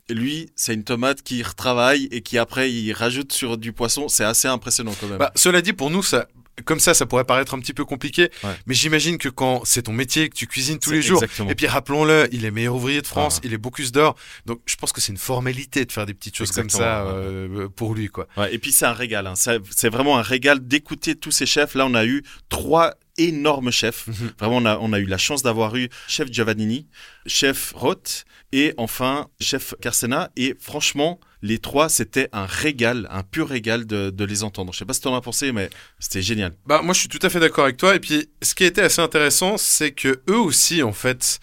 Et 0.09 0.13
lui, 0.13 0.49
c'est 0.55 0.73
une 0.73 0.83
tomate 0.85 1.23
qui 1.23 1.43
retravaille 1.43 2.07
et 2.11 2.21
qui 2.21 2.37
après 2.37 2.71
il 2.71 2.91
rajoute 2.93 3.31
sur 3.33 3.57
du 3.57 3.73
poisson. 3.73 4.07
C'est 4.07 4.23
assez 4.25 4.47
impressionnant 4.47 4.93
quand 4.99 5.07
même. 5.07 5.17
Bah, 5.17 5.31
cela 5.35 5.61
dit, 5.61 5.73
pour 5.73 5.89
nous, 5.89 6.03
ça, 6.03 6.27
comme 6.65 6.79
ça, 6.79 6.93
ça 6.93 7.05
pourrait 7.05 7.23
paraître 7.23 7.53
un 7.53 7.59
petit 7.59 7.73
peu 7.73 7.85
compliqué. 7.85 8.29
Ouais. 8.43 8.49
Mais 8.67 8.73
j'imagine 8.73 9.17
que 9.17 9.29
quand 9.29 9.61
c'est 9.65 9.83
ton 9.83 9.93
métier, 9.93 10.29
que 10.29 10.35
tu 10.35 10.47
cuisines 10.47 10.79
tous 10.79 10.91
les 10.91 11.01
jours, 11.01 11.21
exactement. 11.23 11.49
et 11.49 11.55
puis 11.55 11.67
rappelons-le, 11.67 12.27
il 12.31 12.45
est 12.45 12.51
meilleur 12.51 12.75
ouvrier 12.75 13.01
de 13.01 13.07
France, 13.07 13.37
Ah. 13.37 13.45
il 13.45 13.53
est 13.53 13.57
Bocuse 13.57 13.91
d'or. 13.91 14.15
Donc 14.45 14.61
je 14.65 14.75
pense 14.75 14.91
que 14.91 15.01
c'est 15.01 15.11
une 15.11 15.17
formalité 15.17 15.85
de 15.85 15.91
faire 15.91 16.05
des 16.05 16.13
petites 16.13 16.35
choses 16.37 16.51
comme 16.51 16.69
ça 16.69 17.05
euh, 17.05 17.67
pour 17.69 17.95
lui, 17.95 18.07
quoi. 18.07 18.27
Ouais, 18.37 18.53
et 18.53 18.59
puis 18.59 18.71
c'est 18.71 18.85
un 18.85 18.93
régal. 18.93 19.25
Hein. 19.27 19.33
C'est 19.35 19.89
vraiment 19.89 20.17
un 20.17 20.21
régal 20.21 20.65
d'écouter 20.67 21.15
tous 21.15 21.31
ces 21.31 21.45
chefs. 21.45 21.75
Là, 21.75 21.85
on 21.85 21.93
a 21.95 22.05
eu 22.05 22.23
trois 22.49 22.93
énormes 23.17 23.71
chefs. 23.71 24.07
Mhm. 24.07 24.31
Vraiment, 24.39 24.57
on 24.57 24.65
a, 24.65 24.77
on 24.79 24.93
a 24.93 24.99
eu 24.99 25.05
la 25.05 25.17
chance 25.17 25.43
d'avoir 25.43 25.75
eu 25.75 25.89
chef 26.07 26.31
Giovannini, 26.31 26.87
chef 27.27 27.71
Roth 27.75 28.25
et 28.51 28.73
enfin 28.77 29.27
chef 29.39 29.73
Carsena. 29.81 30.29
Et 30.35 30.55
franchement, 30.59 31.19
les 31.45 31.59
trois, 31.59 31.89
c'était 31.89 32.29
un 32.31 32.45
régal, 32.45 33.05
un 33.11 33.21
pur 33.21 33.49
régal 33.49 33.85
de, 33.85 34.09
de 34.09 34.23
les 34.25 34.43
entendre. 34.43 34.71
Je 34.73 34.79
sais 34.79 34.85
pas 34.85 34.93
ce 34.93 34.99
que 34.99 35.03
t'en 35.03 35.15
as 35.15 35.21
pensé, 35.21 35.51
mais 35.51 35.69
c'était 35.99 36.21
génial. 36.21 36.53
Bah 36.65 36.81
moi 36.81 36.93
je 36.93 37.01
suis 37.01 37.09
tout 37.09 37.19
à 37.21 37.29
fait 37.29 37.39
d'accord 37.41 37.65
avec 37.65 37.77
toi 37.77 37.95
et 37.95 37.99
puis 37.99 38.29
ce 38.41 38.55
qui 38.55 38.63
a 38.63 38.67
été 38.67 38.81
assez 38.81 39.01
intéressant 39.01 39.57
c'est 39.57 39.91
que 39.91 40.21
eux 40.29 40.39
aussi 40.39 40.81
en 40.81 40.93
fait 40.93 41.39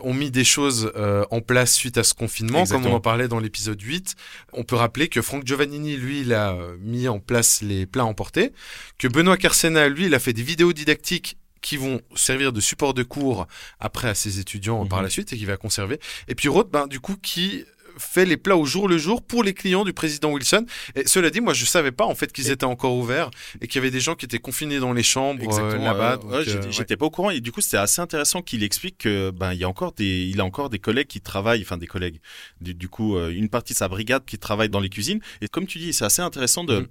ont 0.00 0.14
mis 0.14 0.30
des 0.30 0.44
choses 0.44 0.92
euh, 0.96 1.24
en 1.32 1.40
place 1.40 1.72
suite 1.74 1.98
à 1.98 2.04
ce 2.04 2.14
confinement 2.14 2.60
Exactement. 2.60 2.84
comme 2.84 2.92
on 2.92 2.96
en 2.98 3.00
parlait 3.00 3.26
dans 3.26 3.40
l'épisode 3.40 3.80
8. 3.80 4.14
On 4.52 4.62
peut 4.62 4.76
rappeler 4.76 5.08
que 5.08 5.22
Franck 5.22 5.44
Giovannini 5.46 5.96
lui 5.96 6.20
il 6.20 6.32
a 6.34 6.52
euh, 6.52 6.76
mis 6.80 7.08
en 7.08 7.18
place 7.18 7.62
les 7.62 7.84
plats 7.86 8.04
emportés, 8.04 8.52
que 8.98 9.08
Benoît 9.08 9.36
Carsena 9.38 9.88
lui 9.88 10.06
il 10.06 10.14
a 10.14 10.20
fait 10.20 10.32
des 10.34 10.42
vidéos 10.44 10.72
didactiques 10.72 11.36
qui 11.62 11.76
vont 11.76 12.00
servir 12.14 12.52
de 12.52 12.60
support 12.60 12.94
de 12.94 13.02
cours 13.02 13.48
après 13.80 14.08
à 14.08 14.14
ses 14.14 14.38
étudiants 14.38 14.86
par 14.86 15.00
Mhm. 15.00 15.04
la 15.06 15.10
suite 15.10 15.32
et 15.32 15.36
qui 15.36 15.44
va 15.46 15.56
conserver. 15.56 15.98
Et 16.28 16.36
puis 16.36 16.48
Roth, 16.48 16.70
ben, 16.70 16.86
du 16.86 17.00
coup, 17.00 17.16
qui 17.16 17.64
fait 17.98 18.24
les 18.24 18.36
plats 18.36 18.56
au 18.56 18.64
jour 18.64 18.88
le 18.88 18.98
jour 18.98 19.22
pour 19.22 19.42
les 19.42 19.54
clients 19.54 19.84
du 19.84 19.92
président 19.92 20.30
Wilson. 20.32 20.64
Et 20.94 21.06
cela 21.06 21.30
dit, 21.30 21.40
moi, 21.40 21.54
je 21.54 21.64
savais 21.64 21.92
pas 21.92 22.04
en 22.04 22.14
fait 22.14 22.32
qu'ils 22.32 22.50
étaient 22.50 22.64
encore 22.64 22.94
ouverts 22.94 23.30
et 23.60 23.66
qu'il 23.66 23.76
y 23.76 23.78
avait 23.78 23.90
des 23.90 24.00
gens 24.00 24.14
qui 24.14 24.24
étaient 24.24 24.38
confinés 24.38 24.78
dans 24.78 24.92
les 24.92 25.02
chambres 25.02 25.40
euh, 25.42 25.46
Exactement, 25.46 25.84
là-bas. 25.84 26.18
ouais, 26.24 26.36
ouais, 26.38 26.48
euh, 26.48 26.70
j'étais 26.70 26.94
ouais. 26.94 26.96
pas 26.96 27.06
au 27.06 27.10
courant 27.10 27.30
et 27.30 27.40
du 27.40 27.52
coup 27.52 27.60
c'était 27.60 27.76
assez 27.76 28.00
intéressant 28.00 28.42
qu'il 28.42 28.62
explique 28.62 28.98
que 28.98 29.30
ben 29.30 29.52
il 29.52 29.58
y 29.58 29.64
a 29.64 29.68
encore 29.68 29.92
des 29.92 30.24
il 30.26 30.40
a 30.40 30.44
encore 30.44 30.70
des 30.70 30.78
collègues 30.78 31.06
qui 31.08 31.20
travaillent 31.20 31.62
enfin 31.62 31.76
des 31.76 31.86
collègues 31.86 32.20
du, 32.60 32.74
du 32.74 32.88
coup 32.88 33.16
euh, 33.16 33.30
une 33.30 33.48
partie 33.48 33.72
de 33.72 33.78
sa 33.78 33.88
brigade 33.88 34.24
qui 34.24 34.38
travaille 34.38 34.68
dans 34.68 34.80
les 34.80 34.88
cuisines 34.88 35.20
et 35.40 35.48
comme 35.48 35.66
tu 35.66 35.78
dis 35.78 35.92
c'est 35.92 36.04
assez 36.04 36.22
intéressant 36.22 36.64
de 36.64 36.78
Mhm. 36.80 36.86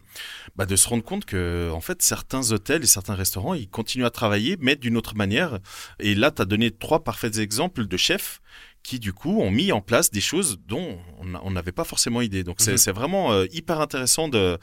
bah, 0.56 0.66
de 0.66 0.76
se 0.76 0.88
rendre 0.88 1.04
compte 1.04 1.26
que 1.26 1.70
en 1.74 1.82
fait 1.82 2.02
certains 2.02 2.52
hôtels 2.52 2.84
et 2.84 2.88
certains 2.88 3.16
restaurants 3.16 3.54
ils 3.54 3.70
continuent 3.70 4.06
à 4.06 4.10
travailler 4.10 4.58
mais 4.60 4.76
d'une 4.76 4.98
autre 4.98 5.16
manière 5.16 5.60
et 6.00 6.16
là 6.16 6.32
tu 6.32 6.42
as 6.42 6.46
donné 6.46 6.72
trois 6.72 7.04
parfaits 7.04 7.38
exemples 7.38 7.86
de 7.88 7.98
chefs 7.98 8.42
qui 8.88 9.00
du 9.00 9.12
coup 9.12 9.42
ont 9.42 9.52
mis 9.52 9.74
en 9.74 9.82
place 9.82 10.12
des 10.12 10.22
choses 10.22 10.60
dont 10.66 10.98
on 11.44 11.52
n'avait 11.52 11.74
pas 11.74 11.84
forcément 11.84 12.22
idée. 12.22 12.46
Donc 12.46 12.62
c'est 12.62 12.88
Mhm. 12.88 12.94
vraiment 12.96 13.34
euh, 13.34 13.46
hyper 13.52 13.82
intéressant 13.82 14.30
de 14.30 14.58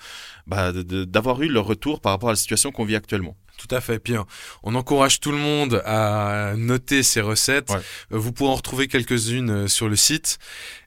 bah, 0.47 0.72
d'avoir 0.72 1.43
eu 1.43 1.49
leur 1.49 1.66
retour 1.66 2.01
par 2.01 2.12
rapport 2.12 2.31
à 2.31 2.33
la 2.33 2.37
situation 2.37 2.72
qu'on 2.72 2.87
vit 2.87 2.97
actuellement. 2.97 3.37
Tout 3.57 3.75
à 3.75 3.81
fait. 3.81 3.99
Puis 3.99 4.15
on 4.63 4.75
encourage 4.75 5.21
tout 5.21 5.31
le 5.33 5.39
monde 5.39 5.83
à 5.87 6.53
noter 6.57 7.03
ces 7.03 7.21
recettes. 7.23 7.71
Ouais. 7.71 7.77
Euh, 8.13 8.19
Vous 8.19 8.31
pourrez 8.33 8.51
en 8.51 8.55
retrouver 8.57 8.89
quelques-unes 8.89 9.51
euh, 9.51 9.69
sur 9.69 9.89
le 9.89 9.97
site. 9.97 10.39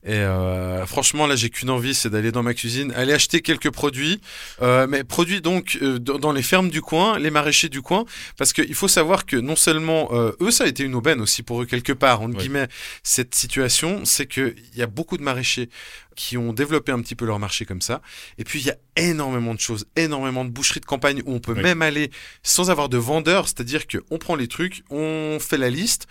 Et 0.03 0.13
euh, 0.13 0.85
franchement, 0.85 1.25
là, 1.27 1.35
j'ai 1.35 1.49
qu'une 1.49 1.69
envie, 1.71 1.93
c'est 1.95 2.09
d'aller 2.09 2.31
dans 2.31 2.43
ma 2.43 2.53
cuisine, 2.53 2.91
aller 2.93 3.13
acheter 3.13 3.41
quelques 3.41 3.71
produits, 3.71 4.21
euh, 4.61 4.85
mais 4.87 5.03
produits 5.03 5.41
donc 5.41 5.77
euh, 5.81 5.97
dans 5.99 6.31
les 6.31 6.43
fermes 6.43 6.69
du 6.69 6.81
coin, 6.81 7.17
les 7.19 7.31
maraîchers 7.31 7.67
du 7.69 7.81
coin, 7.81 8.05
parce 8.37 8.53
qu'il 8.53 8.75
faut 8.75 8.87
savoir 8.87 9.25
que 9.25 9.35
non 9.37 9.55
seulement 9.55 10.09
eux, 10.39 10.51
ça 10.51 10.63
a 10.65 10.67
été 10.67 10.83
une 10.83 10.95
aubaine 10.95 11.19
aussi 11.19 11.43
pour 11.43 11.61
eux 11.61 11.65
quelque 11.65 11.93
part. 11.93 12.21
En 12.21 12.27
Ouais. 12.31 12.35
guillemets, 12.37 12.67
cette 13.03 13.33
situation, 13.35 14.01
c'est 14.05 14.27
que 14.27 14.55
il 14.73 14.77
y 14.79 14.83
a 14.83 14.87
beaucoup 14.87 15.17
de 15.17 15.23
maraîchers 15.23 15.69
qui 16.17 16.35
ont 16.35 16.51
développé 16.51 16.91
un 16.91 16.99
petit 16.99 17.15
peu 17.15 17.25
leur 17.25 17.39
marché 17.39 17.63
comme 17.65 17.79
ça. 17.79 18.01
Et 18.37 18.43
puis 18.43 18.59
il 18.59 18.65
y 18.65 18.71
a 18.71 18.77
énormément 18.97 19.53
de 19.53 19.59
choses, 19.61 19.85
énormément 19.95 20.43
de 20.43 20.49
boucheries 20.49 20.81
de 20.81 20.85
campagne 20.85 21.21
où 21.25 21.33
on 21.33 21.39
peut 21.39 21.53
Oui. 21.53 21.61
même 21.61 21.81
aller 21.81 22.11
sans 22.43 22.69
avoir 22.69 22.89
de 22.89 22.97
vendeur, 22.97 23.45
c'est-à-dire 23.47 23.87
que 23.87 23.99
on 24.11 24.17
prend 24.17 24.35
les 24.35 24.47
trucs, 24.49 24.83
on 24.89 25.37
fait 25.39 25.57
la 25.57 25.69
liste, 25.69 26.07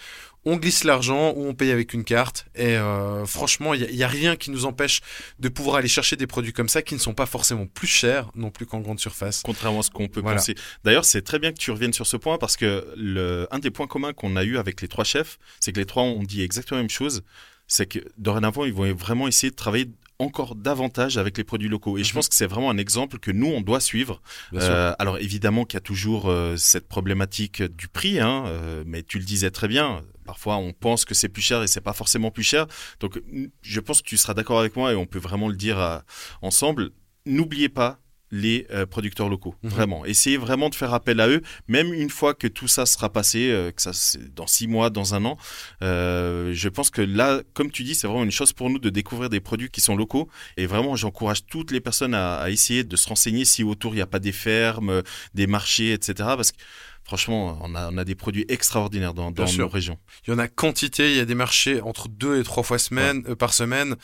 on 0.49 0.59
glisse 0.59 0.85
l'argent 0.85 1.33
ou 1.35 1.45
on 1.49 1.55
paye 1.55 1.73
avec 1.73 1.93
une 1.93 2.05
carte. 2.05 2.47
Et 2.55 2.77
euh, 2.77 3.27
franchement, 3.27 3.75
il 3.75 3.85
n'y 3.93 4.05
a, 4.05 4.09
rien 4.09 4.37
qui 4.37 4.53
nous 4.53 4.65
empêche 4.65 5.01
de 5.41 5.49
pouvoir 5.49 5.77
aller 5.79 5.89
chercher 5.89 6.15
des 6.15 6.29
produits 6.29 6.53
comme 6.53 6.69
ça 6.69 6.83
qui 6.83 6.95
ne 6.95 7.01
sont 7.01 7.15
pas 7.15 7.27
forcément 7.27 7.67
plus 7.67 7.89
chers 7.89 8.31
non 8.37 8.51
plus 8.53 8.65
qu'en 8.65 8.79
grande 8.79 9.01
surface. 9.01 9.43
Contrairement 9.45 9.81
à 9.81 9.83
ce 9.83 9.91
qu'on 9.91 10.07
peut 10.07 10.21
Voilà. 10.21 10.37
penser. 10.39 10.55
D'ailleurs, 10.85 11.05
c'est 11.05 11.23
très 11.23 11.41
bien 11.41 11.51
que 11.51 11.59
tu 11.59 11.73
reviennes 11.73 11.93
sur 11.93 12.07
ce 12.07 12.17
point 12.17 12.39
parce 12.39 12.57
que 12.57 12.87
le, 12.97 13.49
un 13.51 13.59
des 13.59 13.73
points 13.73 13.89
communs 13.89 14.13
qu'on 14.13 14.37
a 14.37 14.45
eu 14.45 14.57
avec 14.57 14.81
les 14.83 14.87
trois 14.87 15.03
chefs, 15.05 15.41
c'est 15.59 15.73
que 15.73 15.81
les 15.81 15.85
trois 15.85 16.05
ont 16.05 16.23
dit 16.23 16.43
exactement 16.43 16.77
la 16.77 16.83
même 16.85 16.91
chose. 16.91 17.25
C'est 17.67 17.87
que 17.87 17.99
dorénavant, 18.19 18.65
ils 18.65 18.73
vont 18.73 18.93
vraiment 18.95 19.27
essayer 19.29 19.51
de 19.51 19.57
travailler 19.57 19.91
encore 20.19 20.55
davantage 20.55 21.19
avec 21.19 21.37
les 21.37 21.45
produits 21.45 21.69
locaux. 21.69 21.99
Et 21.99 22.05
je 22.05 22.11
Mhm. 22.11 22.15
pense 22.15 22.29
que 22.31 22.35
c'est 22.35 22.47
vraiment 22.47 22.71
un 22.71 22.79
exemple 22.79 23.19
que 23.19 23.31
nous, 23.31 23.49
on 23.49 23.61
doit 23.61 23.81
suivre. 23.81 24.23
Euh, 24.55 24.95
alors 24.99 25.19
évidemment 25.19 25.65
qu'il 25.67 25.77
y 25.77 25.79
a 25.79 25.83
toujours 25.83 26.31
euh, 26.31 26.57
cette 26.57 26.89
problématique 26.89 27.63
du 27.63 27.89
prix, 27.89 28.19
hein, 28.19 28.45
euh, 28.47 28.83
mais 28.87 29.03
tu 29.03 29.19
le 29.19 29.25
disais 29.25 29.51
très 29.51 29.69
bien. 29.69 30.03
Parfois, 30.25 30.57
on 30.57 30.73
pense 30.73 31.05
que 31.05 31.15
c'est 31.15 31.29
plus 31.29 31.43
cher 31.43 31.63
et 31.63 31.67
c'est 31.67 31.83
pas 31.83 31.93
forcément 31.93 32.31
plus 32.31 32.43
cher. 32.45 32.67
Donc, 33.01 33.21
je 33.63 33.81
pense 33.81 34.01
que 34.01 34.09
tu 34.09 34.17
seras 34.17 34.33
d'accord 34.35 34.59
avec 34.59 34.75
moi 34.75 34.93
et 34.93 34.97
on 34.97 35.07
peut 35.07 35.19
vraiment 35.21 35.49
le 35.49 35.55
dire 35.57 36.03
ensemble. 36.43 36.91
N'oubliez 37.27 37.69
pas 37.69 38.01
les 38.31 38.67
euh, 38.71 38.87
producteurs 38.87 39.29
locaux. 39.29 39.55
Mhm. 39.63 39.71
Vraiment. 39.71 40.05
Essayez 40.05 40.37
vraiment 40.37 40.69
de 40.69 40.75
faire 40.75 40.93
appel 40.93 41.21
à 41.21 41.29
eux, 41.29 41.43
même 41.69 41.93
une 41.93 42.11
fois 42.11 42.35
que 42.35 42.47
tout 42.49 42.69
ça 42.69 42.87
sera 42.87 43.13
passé, 43.13 43.51
euh, 43.51 43.71
que 43.71 43.81
ça 43.81 43.93
c'est 43.93 44.35
dans 44.35 44.47
six 44.47 44.67
mois, 44.67 44.91
dans 44.91 45.15
un 45.15 45.25
an. 45.25 45.37
Euh, 45.83 46.53
je 46.53 46.69
pense 46.69 46.91
que 46.91 47.03
là, 47.03 47.43
comme 47.55 47.71
tu 47.71 47.85
dis, 47.85 47.95
c'est 47.95 48.07
vraiment 48.07 48.25
une 48.25 48.31
chose 48.31 48.53
pour 48.53 48.71
nous 48.71 48.79
de 48.79 48.91
découvrir 48.91 49.31
des 49.31 49.41
produits 49.41 49.71
qui 49.71 49.81
sont 49.81 49.97
locaux. 49.97 50.29
Et 50.57 50.67
vraiment, 50.67 50.97
j'encourage 50.97 51.47
toutes 51.47 51.71
les 51.71 51.81
personnes 51.81 52.15
à, 52.15 52.37
à 52.37 52.51
essayer 52.51 52.85
de 52.85 52.97
se 52.97 53.09
renseigner 53.09 53.45
si 53.45 53.63
autour 53.63 53.93
il 53.93 53.97
n'y 53.97 54.03
a 54.03 54.07
pas 54.07 54.19
des 54.19 54.33
fermes, 54.33 55.03
des 55.35 55.47
marchés, 55.47 55.93
etc. 55.93 56.15
Parce 56.37 56.53
que 56.53 56.59
franchement, 57.07 57.57
on 57.63 57.75
a, 57.77 57.89
on 57.91 57.97
a 57.99 58.05
des 58.05 58.17
produits 58.17 58.45
extraordinaires 58.49 59.15
dans, 59.15 59.31
dans 59.31 59.47
nos 59.47 59.69
régions. 59.69 59.99
Il 60.27 60.33
y 60.33 60.35
en 60.35 60.39
a 60.39 60.49
quantité, 60.49 61.13
il 61.13 61.17
y 61.17 61.21
a 61.21 61.25
des 61.25 61.37
marchés 61.37 61.81
entre 61.81 62.09
deux 62.09 62.41
et 62.41 62.43
trois 62.43 62.65
fois 62.65 62.79
semaine, 62.79 63.23
euh, 63.29 63.37
par 63.37 63.55
semaine. 63.55 63.95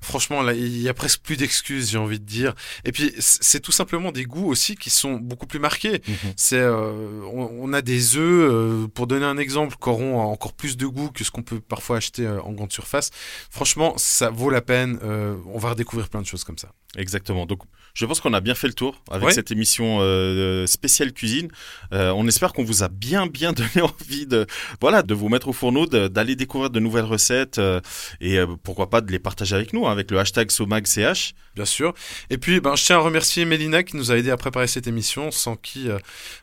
Franchement, 0.00 0.42
là, 0.42 0.52
il 0.54 0.80
y 0.80 0.88
a 0.88 0.94
presque 0.94 1.22
plus 1.22 1.36
d'excuses, 1.36 1.90
j'ai 1.90 1.98
envie 1.98 2.20
de 2.20 2.24
dire. 2.24 2.54
Et 2.84 2.92
puis, 2.92 3.12
c'est 3.18 3.60
tout 3.60 3.72
simplement 3.72 4.12
des 4.12 4.24
goûts 4.24 4.46
aussi 4.46 4.76
qui 4.76 4.90
sont 4.90 5.14
beaucoup 5.14 5.46
plus 5.46 5.58
marqués. 5.58 6.02
C'est, 6.36 6.56
euh, 6.60 7.20
on, 7.32 7.50
on 7.52 7.72
a 7.72 7.82
des 7.82 8.16
œufs, 8.16 8.50
euh, 8.52 8.86
pour 8.88 9.08
donner 9.08 9.26
un 9.26 9.38
exemple, 9.38 9.76
qui 9.82 9.88
auront 9.88 10.20
encore 10.20 10.52
plus 10.52 10.76
de 10.76 10.86
goût 10.86 11.10
que 11.10 11.24
ce 11.24 11.32
qu'on 11.32 11.42
peut 11.42 11.60
parfois 11.60 11.96
acheter 11.96 12.28
en 12.28 12.52
grande 12.52 12.72
surface. 12.72 13.10
Franchement, 13.50 13.94
ça 13.96 14.30
vaut 14.30 14.50
la 14.50 14.60
peine. 14.62 14.98
on 15.02 15.58
va 15.58 15.70
redécouvrir 15.70 16.08
plein 16.08 16.22
de 16.22 16.26
choses 16.26 16.44
comme 16.44 16.58
ça. 16.58 16.68
Exactement. 16.96 17.46
Donc, 17.46 17.60
je 17.94 18.04
pense 18.06 18.20
qu'on 18.20 18.34
a 18.34 18.40
bien 18.40 18.54
fait 18.54 18.66
le 18.66 18.74
tour 18.74 19.02
avec 19.10 19.28
Ouais. 19.28 19.32
cette 19.32 19.50
émission 19.50 19.98
euh, 20.00 20.66
spéciale 20.66 21.12
cuisine. 21.12 21.48
Euh, 21.92 22.10
on 22.16 22.26
espère 22.26 22.52
qu'on 22.52 22.64
vous 22.64 22.82
a 22.82 22.88
bien, 22.88 23.26
bien 23.26 23.52
donné 23.54 23.80
envie 23.82 24.26
de, 24.26 24.46
voilà, 24.80 25.02
de 25.02 25.14
vous 25.14 25.28
mettre 25.28 25.48
au 25.48 25.52
fourneau, 25.52 25.86
d'aller 25.86 26.36
découvrir 26.36 26.70
de 26.70 26.80
nouvelles 26.80 27.04
recettes 27.04 27.58
euh, 27.58 27.80
et 28.20 28.38
euh, 28.38 28.46
pourquoi 28.62 28.90
pas 28.90 29.00
de 29.00 29.10
les 29.10 29.18
partager 29.18 29.54
avec 29.54 29.72
nous 29.72 29.86
hein, 29.86 29.92
avec 29.92 30.10
le 30.10 30.18
hashtag 30.18 30.50
SOMAGCH. 30.50 31.34
Bien 31.54 31.64
sûr. 31.66 31.92
Et 32.30 32.38
puis, 32.38 32.60
ben, 32.60 32.76
je 32.76 32.84
tiens 32.84 32.96
à 32.96 33.00
remercier 33.00 33.44
Mélina 33.44 33.82
qui 33.82 33.96
nous 33.96 34.10
a 34.10 34.16
aidé 34.16 34.30
à 34.30 34.38
préparer 34.38 34.66
cette 34.66 34.86
émission, 34.86 35.30
sans 35.30 35.54
qui, 35.56 35.90
euh, 35.90 35.98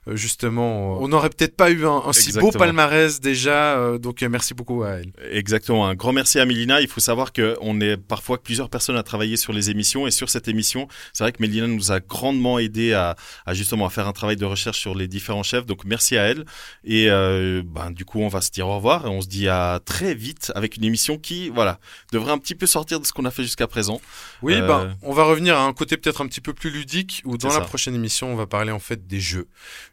euh, 0.07 0.15
justement, 0.15 0.99
on 1.01 1.07
n'aurait 1.07 1.29
peut-être 1.29 1.55
pas 1.55 1.71
eu 1.71 1.85
un, 1.85 2.01
un 2.05 2.13
si 2.13 2.31
beau 2.33 2.51
palmarès 2.51 3.19
déjà. 3.19 3.77
euh, 3.79 3.97
donc, 3.97 4.21
euh, 4.21 4.29
merci 4.29 4.53
beaucoup 4.53 4.83
à 4.83 4.89
elle. 4.99 5.11
Exactement. 5.31 5.87
Un 5.87 5.95
grand 5.95 6.13
merci 6.13 6.39
à 6.39 6.45
Mélina. 6.45 6.79
Il 6.81 6.87
faut 6.87 6.99
savoir 6.99 7.33
qu'on 7.33 7.81
est 7.81 7.97
parfois 7.97 8.41
plusieurs 8.41 8.69
personnes 8.69 8.97
à 8.97 9.03
travailler 9.03 9.35
sur 9.35 9.51
les 9.51 9.71
émissions 9.71 10.05
et 10.05 10.11
sur 10.11 10.29
cette 10.29 10.38
émission, 10.47 10.87
c'est 11.13 11.23
vrai 11.23 11.31
que 11.31 11.41
Mélina 11.41 11.67
nous 11.67 11.91
a 11.91 11.99
grandement 11.99 12.59
aidé 12.59 12.93
à, 12.93 13.15
à 13.45 13.53
justement 13.53 13.85
à 13.85 13.89
faire 13.89 14.07
un 14.07 14.13
travail 14.13 14.35
de 14.35 14.45
recherche 14.45 14.79
sur 14.79 14.95
les 14.95 15.07
différents 15.07 15.43
chefs. 15.43 15.65
Donc 15.65 15.85
merci 15.85 16.17
à 16.17 16.23
elle. 16.23 16.45
Et 16.83 17.09
euh, 17.09 17.61
ben, 17.65 17.91
du 17.91 18.05
coup, 18.05 18.19
on 18.21 18.27
va 18.27 18.41
se 18.41 18.51
dire 18.51 18.67
au 18.67 18.75
revoir 18.75 19.05
et 19.05 19.09
on 19.09 19.21
se 19.21 19.27
dit 19.27 19.47
à 19.47 19.79
très 19.83 20.13
vite 20.13 20.51
avec 20.55 20.77
une 20.77 20.83
émission 20.83 21.17
qui, 21.17 21.49
voilà, 21.49 21.79
devrait 22.11 22.31
un 22.31 22.37
petit 22.37 22.55
peu 22.55 22.67
sortir 22.67 22.99
de 22.99 23.05
ce 23.05 23.13
qu'on 23.13 23.25
a 23.25 23.31
fait 23.31 23.43
jusqu'à 23.43 23.67
présent. 23.67 23.99
Oui, 24.41 24.53
Euh, 24.55 24.67
ben, 24.67 24.95
on 25.01 25.13
va 25.13 25.23
revenir 25.23 25.57
à 25.57 25.63
un 25.63 25.73
côté 25.73 25.97
peut-être 25.97 26.21
un 26.21 26.27
petit 26.27 26.41
peu 26.41 26.53
plus 26.53 26.69
ludique, 26.69 27.21
où 27.25 27.37
dans 27.37 27.49
la 27.49 27.61
prochaine 27.61 27.95
émission, 27.95 28.31
on 28.31 28.35
va 28.35 28.45
parler 28.47 28.71
en 28.71 28.79
fait 28.79 29.07
des 29.07 29.19
jeux. 29.19 29.47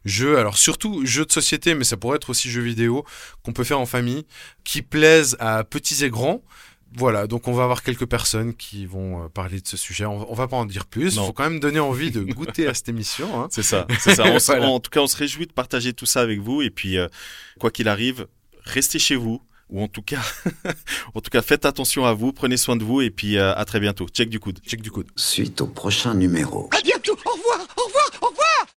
Jeux, 0.05 0.39
alors 0.39 0.59
surtout 0.59 1.05
jeux 1.07 1.25
de 1.25 1.33
société, 1.33 1.75
mais 1.75 1.85
ça 1.85 1.97
pourrait 1.97 2.17
être 2.17 2.31
aussi 2.31 2.51
jeux 2.51 2.63
vidéo 2.63 3.05
qu'on 3.43 3.53
peut 3.53 3.65
faire 3.65 3.81
en 3.81 3.87
famille, 3.87 4.25
qui 4.65 4.83
plaisent 4.83 5.37
à 5.41 5.65
petits 5.65 6.05
et 6.05 6.11
grands. 6.11 6.43
Voilà, 6.97 7.27
donc 7.27 7.47
on 7.47 7.53
va 7.53 7.65
avoir 7.65 7.83
quelques 7.83 8.07
personnes 8.07 8.55
qui 8.55 8.87
vont 8.87 9.25
euh, 9.25 9.29
parler 9.29 9.61
de 9.61 9.69
ce 9.69 9.77
sujet. 9.77 10.07
On, 10.07 10.31
on 10.31 10.35
va 10.35 10.49
pas 10.49 10.57
en 10.57 10.65
dire 10.65 10.87
plus. 10.87 11.15
Il 11.15 11.21
faut 11.21 11.33
quand 11.33 11.45
même 11.45 11.61
donner 11.61 11.79
envie 11.81 12.11
de 12.11 12.23
goûter 12.23 12.67
à 12.67 12.75
cette 12.75 12.89
émission. 12.89 13.41
hein. 13.41 13.49
C'est 13.51 13.63
ça, 13.63 13.87
c'est 14.01 14.15
ça. 14.15 14.25
On 14.27 14.39
se- 14.39 14.47
Voilà. 14.47 14.69
En 14.69 14.81
tout 14.81 14.91
cas, 14.91 15.01
on 15.01 15.07
se 15.07 15.17
réjouit 15.17 15.47
de 15.47 15.53
partager 15.53 15.93
tout 15.93 16.07
ça 16.07 16.21
avec 16.23 16.41
vous. 16.41 16.63
Et 16.63 16.71
puis, 16.71 16.97
euh, 16.99 17.07
quoi 17.61 17.71
qu'il 17.71 17.89
arrive, 17.89 18.27
restez 18.65 18.99
chez 18.99 19.17
vous. 19.17 19.43
Ou 19.69 19.83
en 19.83 19.89
tout 19.89 20.01
cas, 20.03 20.21
en 21.15 21.21
tout 21.21 21.29
cas, 21.31 21.43
faites 21.43 21.65
attention 21.67 22.05
à 22.07 22.13
vous, 22.15 22.33
prenez 22.33 22.57
soin 22.57 22.77
de 22.77 22.85
vous 22.85 23.01
et 23.01 23.11
puis 23.11 23.37
euh, 23.37 23.53
à 23.57 23.65
très 23.65 23.81
bientôt. 23.81 24.07
Check 24.09 24.29
du 24.31 24.39
coude. 24.39 24.61
Check 24.65 24.81
du 24.81 24.93
coude. 24.93 25.09
Suite 25.17 25.61
au 25.61 25.67
prochain 25.67 26.15
numéro. 26.15 26.69
À 26.73 26.81
bientôt. 26.83 27.17
Au 27.25 27.31
revoir. 27.33 27.67
Au 27.77 27.83
revoir. 27.85 28.11
Au 28.23 28.27
revoir. 28.27 28.67